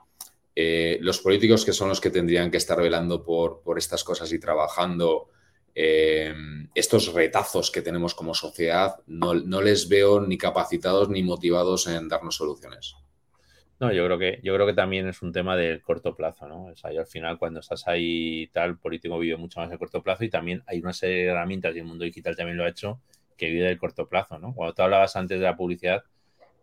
los 0.99 1.19
políticos 1.19 1.65
que 1.65 1.73
son 1.73 1.89
los 1.89 2.01
que 2.01 2.09
tendrían 2.09 2.49
que 2.49 2.57
estar 2.57 2.81
velando 2.81 3.23
por, 3.23 3.61
por 3.61 3.77
estas 3.77 4.03
cosas 4.03 4.31
y 4.31 4.39
trabajando 4.39 5.29
eh, 5.80 6.34
estos 6.73 7.13
retazos 7.13 7.69
que 7.69 7.84
tenemos 7.84 8.15
como 8.15 8.34
sociedad 8.34 8.95
no, 9.05 9.36
les 9.36 9.88
veo 9.88 10.19
ni 10.19 10.36
capacitados 10.36 11.07
ni 11.07 11.21
motivados 11.21 11.86
en 11.86 12.07
darnos 12.09 12.36
soluciones. 12.36 12.95
No, 13.80 13.93
yo 13.93 14.03
creo 14.05 14.17
que 14.17 14.39
yo 14.41 14.55
creo 14.55 14.65
que 14.65 14.73
también 14.73 15.07
es 15.07 15.21
un 15.21 15.32
tema 15.32 15.55
del 15.55 15.84
corto 15.84 16.15
plazo, 16.15 16.47
¿no? 16.47 16.65
O 16.65 16.75
sea, 16.75 16.89
al 16.89 17.05
final 17.05 17.38
cuando 17.38 17.59
estás 17.59 17.88
ahí 17.88 18.47
tal, 18.51 18.80
político 18.80 19.19
vive 19.19 19.38
mucho 19.38 19.59
más 19.59 19.69
de 19.69 19.78
corto 19.78 20.01
plazo 20.01 20.23
y 20.23 20.32
también 20.32 20.63
hay 20.65 20.80
una 20.80 20.93
serie 20.93 21.17
de 21.17 21.25
herramientas 21.25 21.75
y 21.75 21.80
el 21.80 21.86
mundo 21.86 22.05
digital 22.05 22.36
también 22.36 22.57
lo 22.57 22.63
ha 22.63 22.69
hecho 22.69 22.99
que 23.38 23.45
vive 23.45 23.67
del 23.67 23.78
corto 23.78 24.09
plazo, 24.09 24.39
¿no? 24.39 24.55
Cuando 24.55 24.73
tú 24.73 24.82
hablabas 24.82 25.15
antes 25.15 25.38
de 25.39 25.45
la 25.45 25.55
publicidad, 25.55 26.03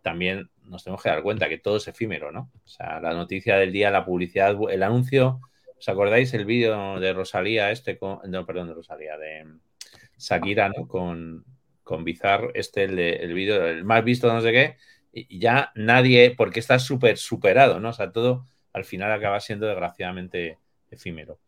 también 0.02 0.50
nos 0.64 0.82
tenemos 0.82 1.04
que 1.04 1.10
dar 1.10 1.22
cuenta 1.22 1.48
que 1.48 1.58
todo 1.58 1.76
es 1.76 1.86
efímero, 1.86 2.32
¿no? 2.32 2.50
O 2.64 2.68
sea, 2.68 2.98
la 2.98 3.14
noticia 3.14 3.58
del 3.58 3.70
día, 3.70 3.92
la 3.92 4.04
publicidad, 4.04 4.56
el 4.68 4.82
anuncio 4.82 5.40
¿Os 5.78 5.88
acordáis 5.88 6.32
el 6.34 6.44
vídeo 6.44 6.98
de 7.00 7.12
Rosalía 7.12 7.70
este 7.70 7.98
con, 7.98 8.20
no, 8.30 8.46
perdón, 8.46 8.68
de 8.68 8.74
Rosalía, 8.74 9.18
de 9.18 9.46
Shakira, 10.18 10.68
¿no? 10.68 10.88
Con, 10.88 11.44
con 11.82 12.04
Bizarre, 12.04 12.50
este, 12.54 12.84
el, 12.84 12.98
el 12.98 13.34
vídeo, 13.34 13.66
el 13.66 13.84
más 13.84 14.04
visto, 14.04 14.32
no 14.32 14.40
sé 14.40 14.52
qué, 14.52 14.76
y 15.12 15.38
ya 15.38 15.72
nadie, 15.74 16.34
porque 16.36 16.60
está 16.60 16.78
súper 16.78 17.18
superado, 17.18 17.80
¿no? 17.80 17.90
O 17.90 17.92
sea, 17.92 18.12
todo 18.12 18.46
al 18.72 18.84
final 18.84 19.12
acaba 19.12 19.40
siendo 19.40 19.66
desgraciadamente 19.66 20.58
efímero. 20.90 21.38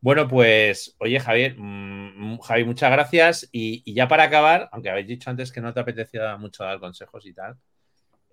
Bueno, 0.00 0.28
pues, 0.28 0.94
oye, 1.00 1.18
Javier, 1.18 1.56
mmm, 1.58 2.38
Javi, 2.38 2.64
muchas 2.64 2.90
gracias. 2.92 3.48
Y, 3.50 3.92
ya 3.92 4.06
para 4.06 4.24
acabar, 4.24 4.68
aunque 4.72 4.90
habéis 4.90 5.08
dicho 5.08 5.28
antes 5.30 5.50
que 5.50 5.60
no 5.60 5.74
te 5.74 5.80
apetecía 5.80 6.36
mucho 6.36 6.62
dar 6.64 6.78
consejos 6.78 7.26
y 7.26 7.32
tal, 7.34 7.56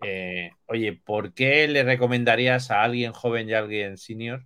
eh, 0.04 0.52
oye, 0.68 0.94
¿por 0.94 1.34
qué 1.34 1.68
le 1.68 1.84
recomendarías 1.84 2.70
a 2.70 2.84
alguien 2.84 3.14
joven 3.14 3.50
y 3.50 3.54
a 3.54 3.60
alguien 3.60 3.98
senior 3.98 4.46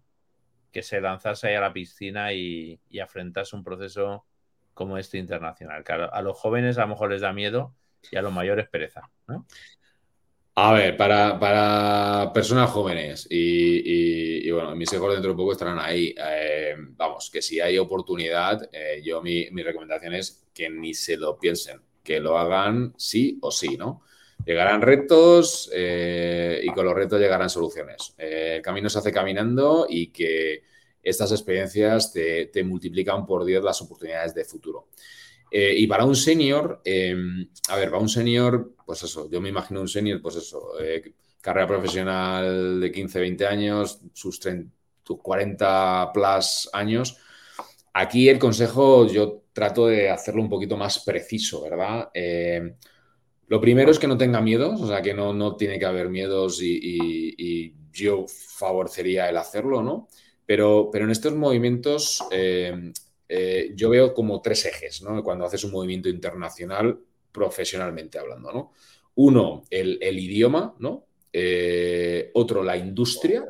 que 0.72 0.84
se 0.84 1.02
lanzase 1.02 1.48
ahí 1.48 1.56
a 1.56 1.62
la 1.62 1.74
piscina 1.74 2.34
y, 2.34 2.80
y 2.90 3.00
afrontase 3.00 3.56
un 3.56 3.64
proceso 3.64 4.26
como 4.74 4.98
este 4.98 5.18
internacional. 5.18 5.84
Claro, 5.84 6.14
a 6.14 6.22
los 6.22 6.38
jóvenes 6.38 6.78
a 6.78 6.82
lo 6.82 6.90
mejor 6.90 7.12
les 7.12 7.22
da 7.22 7.34
miedo 7.34 7.76
y 8.12 8.16
a 8.18 8.22
los 8.22 8.32
mayores 8.32 8.70
pereza, 8.70 9.10
¿no? 9.28 9.46
A 10.62 10.74
ver, 10.74 10.98
para, 10.98 12.32
personas 12.34 12.70
jóvenes 12.70 13.26
y, 13.30 14.52
bueno, 14.52 14.76
mis 14.76 14.92
hijos 14.92 15.14
dentro 15.14 15.32
de 15.32 15.38
poco 15.38 15.54
estarán 15.54 15.80
ahí. 15.80 16.14
Eh, 16.18 16.76
vamos, 16.98 17.30
que 17.32 17.42
si 17.42 17.62
hay 17.62 17.78
oportunidad, 17.78 18.70
eh, 18.74 19.02
yo 19.02 19.22
mi, 19.22 19.50
mi, 19.52 19.64
recomendación 19.64 20.16
es 20.16 20.50
que 20.54 20.70
ni 20.70 20.94
se 20.94 21.16
lo 21.16 21.40
piensen, 21.40 21.82
que 22.04 22.20
lo 22.20 22.38
hagan 22.38 22.94
sí 22.98 23.38
o 23.42 23.52
sí, 23.52 23.78
¿no? 23.78 24.02
Llegarán 24.50 24.82
retos 24.82 25.70
eh, 25.72 26.60
y 26.64 26.70
con 26.70 26.84
los 26.84 26.96
retos 26.96 27.22
llegarán 27.22 27.52
soluciones. 27.52 28.16
Eh, 28.18 28.56
el 28.56 28.62
camino 28.64 28.90
se 28.90 28.98
hace 28.98 29.12
caminando 29.12 29.86
y 29.88 30.08
que 30.08 30.64
estas 31.04 31.32
experiencias 31.32 32.12
te, 32.12 32.64
multiplican 32.64 33.28
por 33.28 33.46
10 33.46 33.62
las 33.62 33.80
oportunidades 33.84 34.34
de 34.34 34.46
futuro. 34.46 34.88
Eh, 35.52 35.76
y 35.78 35.86
para 35.86 36.04
un 36.04 36.16
senior, 36.16 36.82
a 36.84 37.76
ver, 37.76 37.92
para 37.92 38.02
un 38.02 38.10
senior, 38.10 38.74
pues 38.84 39.04
eso, 39.04 39.30
yo 39.30 39.40
me 39.40 39.50
imagino 39.50 39.82
un 39.82 39.88
senior, 39.88 40.20
pues 40.20 40.38
eso, 40.38 40.72
carrera 41.42 41.68
profesional 41.68 42.80
de 42.80 42.92
15, 42.92 43.20
20 43.20 43.46
años, 43.46 44.00
sus, 44.14 44.40
30, 44.40 44.74
40 45.22 46.10
plus 46.12 46.68
años. 46.74 47.18
Aquí 47.94 48.28
el 48.28 48.40
consejo 48.40 49.06
yo 49.06 49.44
trato 49.54 49.86
de 49.86 50.10
hacerlo 50.10 50.42
un 50.42 50.50
poquito 50.50 50.76
más 50.76 51.04
preciso, 51.06 51.62
¿verdad? 51.62 52.10
Lo 53.50 53.60
primero 53.60 53.90
es 53.90 53.98
que 53.98 54.08
no 54.08 54.18
tenga 54.18 54.42
miedos, 54.42 54.80
o 54.80 54.88
sea, 54.88 55.02
que 55.02 55.16
no, 55.16 55.34
no 55.34 55.56
tiene 55.56 55.80
que 55.80 55.86
haber 55.86 56.10
miedos 56.10 56.62
y, 56.62 57.74
yo 57.92 58.26
favorecería 58.28 59.28
el 59.28 59.36
hacerlo, 59.36 59.82
¿no? 59.82 60.08
Pero, 60.46 60.90
pero 60.92 61.06
en 61.06 61.12
estos 61.12 61.34
movimientos 61.34 62.24
eh, 62.32 62.94
eh, 63.28 63.72
yo 63.76 63.90
veo 63.90 64.14
como 64.14 64.42
tres 64.42 64.66
ejes, 64.66 65.02
¿no? 65.02 65.22
Cuando 65.24 65.46
haces 65.46 65.64
un 65.64 65.72
movimiento 65.72 66.08
internacional, 66.08 66.98
profesionalmente 67.32 68.20
hablando, 68.20 68.54
¿no? 68.54 68.72
Uno, 69.16 69.64
el, 69.72 70.20
idioma, 70.20 70.76
¿no? 70.78 71.08
Eh, 71.34 72.30
otro, 72.36 72.64
la 72.64 72.78
industria 72.78 73.44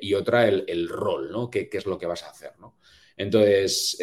y 0.00 0.14
otra, 0.14 0.46
el, 0.46 0.88
rol, 0.88 1.30
¿no? 1.32 1.50
¿Qué, 1.50 1.68
¿Qué, 1.68 1.78
es 1.78 1.86
lo 1.86 1.98
que 1.98 2.06
vas 2.06 2.22
a 2.22 2.30
hacer, 2.30 2.52
¿no? 2.60 2.78
Entonces, 3.16 3.98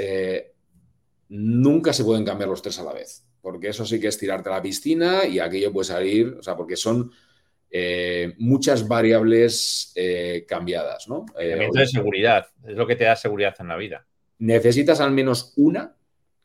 nunca 1.29 1.93
se 1.93 2.03
pueden 2.03 2.25
cambiar 2.25 2.49
los 2.49 2.61
tres 2.61 2.77
a 2.77 2.83
la 2.83 2.93
vez 2.93 3.28
porque 3.49 3.69
eso 3.69 3.83
sí 3.83 3.99
que 3.99 4.09
es 4.09 4.17
tirarte 4.19 4.47
a 4.49 4.51
la 4.51 4.61
piscina 4.61 5.25
y 5.25 5.39
aquello 5.39 5.73
puede 5.73 5.85
salir, 5.85 6.35
o 6.39 6.43
sea, 6.43 6.55
porque 6.55 6.75
son 6.75 7.11
eh, 7.71 8.35
muchas 8.37 8.87
variables 8.87 9.91
eh, 9.95 10.45
cambiadas, 10.47 11.07
¿no? 11.07 11.25
Eh, 11.39 11.67
de 11.73 11.87
seguridad, 11.87 12.45
es 12.63 12.75
lo 12.75 12.85
que 12.85 12.95
te 12.95 13.05
da 13.05 13.15
seguridad 13.15 13.55
en 13.57 13.69
la 13.69 13.75
vida. 13.75 14.05
Necesitas 14.37 14.99
al 15.01 15.09
menos 15.09 15.53
una, 15.57 15.95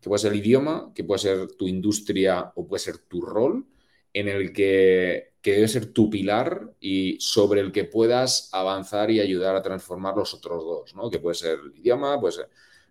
que 0.00 0.08
puede 0.08 0.20
ser 0.20 0.32
el 0.32 0.38
idioma, 0.38 0.92
que 0.94 1.04
puede 1.04 1.18
ser 1.18 1.48
tu 1.58 1.68
industria 1.68 2.50
o 2.54 2.66
puede 2.66 2.80
ser 2.80 2.96
tu 2.96 3.20
rol, 3.20 3.66
en 4.14 4.28
el 4.28 4.50
que, 4.54 5.34
que 5.42 5.52
debe 5.52 5.68
ser 5.68 5.92
tu 5.92 6.08
pilar 6.08 6.72
y 6.80 7.18
sobre 7.20 7.60
el 7.60 7.70
que 7.70 7.84
puedas 7.84 8.48
avanzar 8.50 9.10
y 9.10 9.20
ayudar 9.20 9.56
a 9.56 9.62
transformar 9.62 10.16
los 10.16 10.32
otros 10.32 10.64
dos, 10.64 10.94
¿no? 10.94 11.10
Que 11.10 11.18
puede 11.18 11.34
ser 11.34 11.58
el 11.62 11.78
idioma, 11.78 12.18
puede 12.18 12.32
ser... 12.32 12.48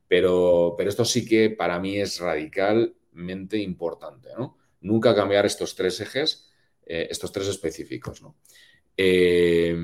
Pero, 0.08 0.76
pero 0.78 0.92
esto 0.92 1.04
sí 1.04 1.26
que 1.26 1.50
para 1.50 1.80
mí 1.80 1.98
es 1.98 2.20
radical 2.20 2.94
importante, 3.58 4.30
¿no? 4.38 4.58
Nunca 4.82 5.16
cambiar 5.16 5.46
estos 5.46 5.76
tres 5.76 6.00
ejes, 6.02 6.50
eh, 6.86 7.08
estos 7.10 7.32
tres 7.32 7.48
específicos, 7.48 8.22
¿no? 8.22 8.36
Eh, 8.96 9.76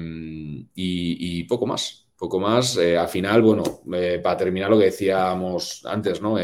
y, 0.76 1.44
poco 1.46 1.66
más, 1.66 2.08
poco 2.18 2.40
más. 2.40 2.78
Eh, 2.78 2.98
al 2.98 3.08
final, 3.08 3.42
bueno, 3.42 3.82
para 4.22 4.38
terminar 4.38 4.70
lo 4.70 4.78
que 4.78 4.86
decíamos 4.86 5.86
antes, 5.86 6.22
¿no? 6.22 6.38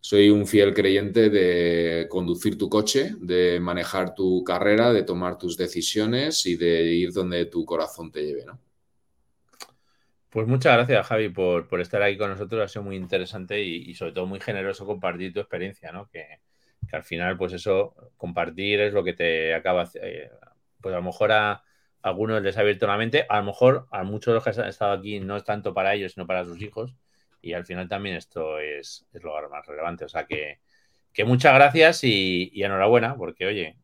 soy 0.00 0.30
un 0.30 0.46
fiel 0.46 0.72
creyente 0.72 1.28
de 1.28 2.06
conducir 2.08 2.56
tu 2.56 2.70
coche, 2.70 3.14
de 3.20 3.60
manejar 3.60 4.14
tu 4.14 4.42
carrera, 4.44 4.92
de 4.92 5.02
tomar 5.02 5.36
tus 5.36 5.56
decisiones 5.56 6.46
y 6.46 6.56
de 6.56 6.84
ir 6.84 7.12
donde 7.12 7.46
tu 7.46 7.64
corazón 7.64 8.10
te 8.10 8.24
lleve, 8.24 8.44
¿no? 8.46 8.58
Pues 10.38 10.46
muchas 10.46 10.74
gracias, 10.74 11.04
Javi, 11.08 11.30
por, 11.30 11.80
estar 11.80 12.00
aquí 12.00 12.16
con 12.16 12.30
nosotros. 12.30 12.62
Ha 12.62 12.68
sido 12.68 12.84
muy 12.84 12.94
interesante 12.94 13.60
y, 13.60 13.92
sobre 13.96 14.12
todo 14.12 14.24
muy 14.24 14.38
generoso 14.38 14.86
compartir 14.86 15.32
tu 15.32 15.40
experiencia, 15.40 15.90
¿no? 15.90 16.08
Que, 16.08 16.38
al 16.92 17.02
final, 17.02 17.36
pues 17.36 17.54
eso, 17.54 18.12
compartir 18.16 18.80
es 18.82 18.92
lo 18.92 19.02
que 19.02 19.14
te 19.14 19.52
acaba, 19.52 19.90
eh, 20.00 20.30
pues 20.80 20.94
a 20.94 20.98
lo 20.98 21.02
mejor 21.02 21.32
a, 21.32 21.64
algunos 22.02 22.40
les 22.40 22.56
ha 22.56 22.60
abierto 22.60 22.86
la 22.86 22.96
mente, 22.96 23.26
a 23.28 23.38
lo 23.38 23.46
mejor 23.46 23.88
a 23.90 24.04
muchos 24.04 24.26
de 24.26 24.34
los 24.34 24.44
que 24.44 24.62
han 24.62 24.68
estado 24.68 24.92
aquí 24.92 25.18
no 25.18 25.36
es 25.36 25.42
tanto 25.42 25.74
para 25.74 25.94
ellos, 25.94 26.12
sino 26.12 26.24
para 26.24 26.44
sus 26.44 26.62
hijos. 26.62 26.94
Y 27.42 27.54
al 27.54 27.66
final 27.66 27.88
también 27.88 28.14
esto 28.14 28.60
es, 28.60 29.08
lo 29.14 29.50
más 29.50 29.66
relevante. 29.66 30.04
O 30.04 30.08
sea 30.08 30.24
que, 30.26 30.60
que 31.12 31.24
muchas 31.24 31.52
gracias 31.52 32.04
y, 32.04 32.52
enhorabuena, 32.62 33.16
porque 33.16 33.44
oye, 33.44 33.76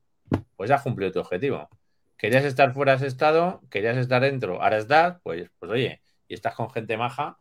pues 0.54 0.70
has 0.70 0.82
cumplido 0.82 1.10
tu 1.10 1.18
objetivo. 1.18 1.68
Querías 2.16 2.44
estar 2.44 2.72
fuera, 2.72 2.92
has 2.92 3.02
estado, 3.02 3.60
querías 3.70 3.96
estar 3.96 4.22
dentro, 4.22 4.62
ahora 4.62 4.78
estás, 4.78 5.18
pues, 5.24 5.50
pues 5.58 5.72
oye, 5.72 6.03
y 6.28 6.34
estás 6.34 6.54
con 6.54 6.70
gente 6.70 6.96
maja, 6.96 7.38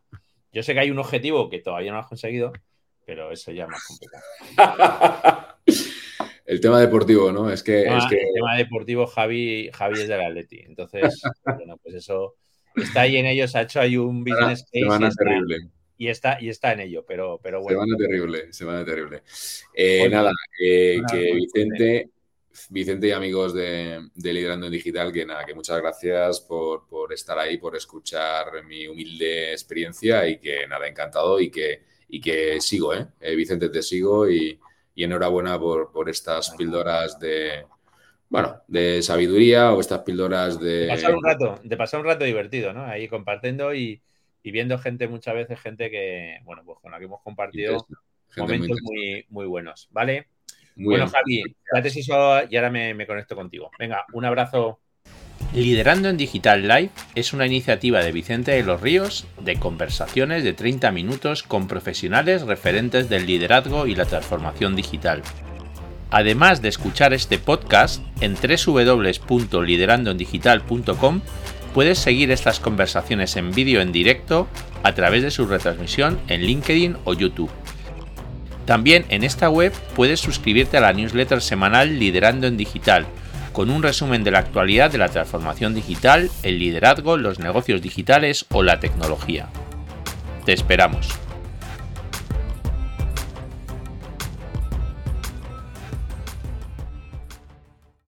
yo 0.52 0.62
sé 0.62 0.74
que 0.74 0.80
hay 0.80 0.90
un 0.90 0.98
objetivo 0.98 1.50
que 1.50 1.58
todavía 1.58 1.92
no 1.92 1.98
has 1.98 2.06
conseguido, 2.06 2.52
pero 3.04 3.32
eso 3.32 3.52
ya 3.52 3.64
es 3.64 3.70
más 3.70 3.84
complicado. 3.86 4.24
el 6.46 6.60
tema 6.60 6.80
deportivo, 6.80 7.32
¿no? 7.32 7.50
Es 7.50 7.62
que, 7.62 7.82
El 7.82 8.00
tema 8.34 8.56
deportivo, 8.56 9.06
Javi, 9.06 9.70
Javi 9.72 10.00
es 10.00 10.08
del 10.08 10.20
Atleti. 10.20 10.60
Entonces, 10.60 11.22
bueno, 11.44 11.76
pues 11.82 11.96
eso 11.96 12.36
está 12.76 13.02
ahí 13.02 13.16
en 13.16 13.26
ello, 13.26 13.48
se 13.48 13.58
ha 13.58 13.62
hecho 13.62 13.80
ahí 13.80 13.96
un 13.96 14.22
business 14.22 14.62
case. 14.62 14.80
Semana 14.80 15.10
terrible. 15.10 15.68
Y 15.96 16.08
está, 16.08 16.38
y 16.40 16.48
está 16.48 16.72
en 16.72 16.80
ello, 16.80 17.04
pero, 17.06 17.40
pero 17.42 17.62
bueno. 17.62 17.80
Semana 17.80 17.96
terrible, 17.96 18.52
semana 18.52 18.84
terrible. 18.84 19.22
Eh, 19.74 20.08
nada, 20.08 20.32
eh, 20.60 21.00
que 21.10 21.34
Vicente, 21.34 22.10
Vicente 22.70 23.08
y 23.08 23.10
amigos 23.10 23.52
de, 23.52 24.10
Liderando 24.14 24.66
en 24.66 24.72
Digital, 24.72 25.12
que 25.12 25.26
nada, 25.26 25.44
que 25.44 25.54
muchas 25.54 25.80
gracias 25.80 26.40
por, 26.40 27.12
estar 27.12 27.38
ahí, 27.38 27.58
por 27.58 27.76
escuchar 27.76 28.64
mi 28.64 28.86
humilde 28.86 29.52
experiencia 29.52 30.26
y 30.28 30.38
que 30.38 30.66
nada, 30.66 30.86
encantado 30.86 31.40
y 31.40 31.50
que, 31.50 31.82
y 32.08 32.20
que 32.20 32.60
sigo, 32.60 32.94
¿eh? 32.94 33.06
¿eh? 33.20 33.34
Vicente, 33.34 33.68
te 33.68 33.82
sigo 33.82 34.28
y, 34.30 34.58
enhorabuena 34.96 35.58
por, 35.58 36.08
estas 36.08 36.50
píldoras 36.50 37.18
de, 37.18 37.66
bueno, 38.28 38.62
de 38.68 39.02
sabiduría 39.02 39.72
o 39.72 39.80
estas 39.80 40.00
píldoras 40.00 40.60
de... 40.60 40.80
De 40.80 40.88
pasar 40.88 41.14
un 41.14 41.24
rato, 41.24 41.60
de 41.62 41.76
pasar 41.76 42.00
un 42.00 42.06
rato 42.06 42.24
divertido, 42.24 42.72
¿no? 42.72 42.84
Ahí 42.84 43.08
compartiendo 43.08 43.74
y, 43.74 44.00
viendo 44.42 44.78
gente 44.78 45.08
muchas 45.08 45.34
veces, 45.34 45.60
gente 45.60 45.90
que, 45.90 46.38
bueno, 46.44 46.62
pues 46.64 46.78
con 46.80 46.92
la 46.92 46.98
que 46.98 47.06
hemos 47.06 47.22
compartido 47.22 47.84
momentos 48.36 48.78
muy, 48.82 49.26
muy, 49.28 49.46
buenos, 49.46 49.88
¿vale? 49.90 50.28
Bueno, 50.76 51.08
Javi, 51.08 51.42
date 51.72 51.88
eso 51.88 52.42
y 52.48 52.56
ahora 52.56 52.70
me 52.70 53.06
conecto 53.06 53.36
contigo. 53.36 53.70
Venga, 53.78 54.04
un 54.12 54.24
abrazo. 54.24 54.80
Liderando 55.54 56.08
en 56.08 56.16
Digital 56.16 56.66
Live 56.66 56.90
es 57.14 57.32
una 57.32 57.46
iniciativa 57.46 58.02
de 58.02 58.10
Vicente 58.10 58.50
de 58.50 58.64
los 58.64 58.80
Ríos 58.80 59.24
de 59.40 59.54
conversaciones 59.56 60.42
de 60.42 60.52
30 60.52 60.90
minutos 60.90 61.44
con 61.44 61.68
profesionales 61.68 62.42
referentes 62.42 63.08
del 63.08 63.26
liderazgo 63.26 63.86
y 63.86 63.94
la 63.94 64.04
transformación 64.04 64.74
digital. 64.74 65.22
Además 66.10 66.60
de 66.60 66.70
escuchar 66.70 67.14
este 67.14 67.38
podcast 67.38 68.02
en 68.20 68.34
www.liderandoendigital.com 68.34 71.20
puedes 71.72 72.00
seguir 72.00 72.32
estas 72.32 72.58
conversaciones 72.58 73.36
en 73.36 73.52
vídeo 73.52 73.80
en 73.80 73.92
directo 73.92 74.48
a 74.82 74.92
través 74.94 75.22
de 75.22 75.30
su 75.30 75.46
retransmisión 75.46 76.18
en 76.26 76.42
LinkedIn 76.42 76.96
o 77.04 77.14
YouTube. 77.14 77.52
También 78.66 79.04
en 79.08 79.24
esta 79.24 79.50
web 79.50 79.72
puedes 79.94 80.20
suscribirte 80.20 80.78
a 80.78 80.80
la 80.80 80.92
newsletter 80.92 81.42
semanal 81.42 81.98
Liderando 81.98 82.46
en 82.46 82.56
Digital, 82.56 83.06
con 83.52 83.70
un 83.70 83.82
resumen 83.82 84.24
de 84.24 84.30
la 84.30 84.40
actualidad 84.40 84.90
de 84.90 84.98
la 84.98 85.08
transformación 85.08 85.74
digital, 85.74 86.30
el 86.42 86.58
liderazgo, 86.58 87.16
los 87.16 87.38
negocios 87.38 87.82
digitales 87.82 88.46
o 88.50 88.62
la 88.62 88.80
tecnología. 88.80 89.48
Te 90.44 90.52
esperamos. 90.52 91.23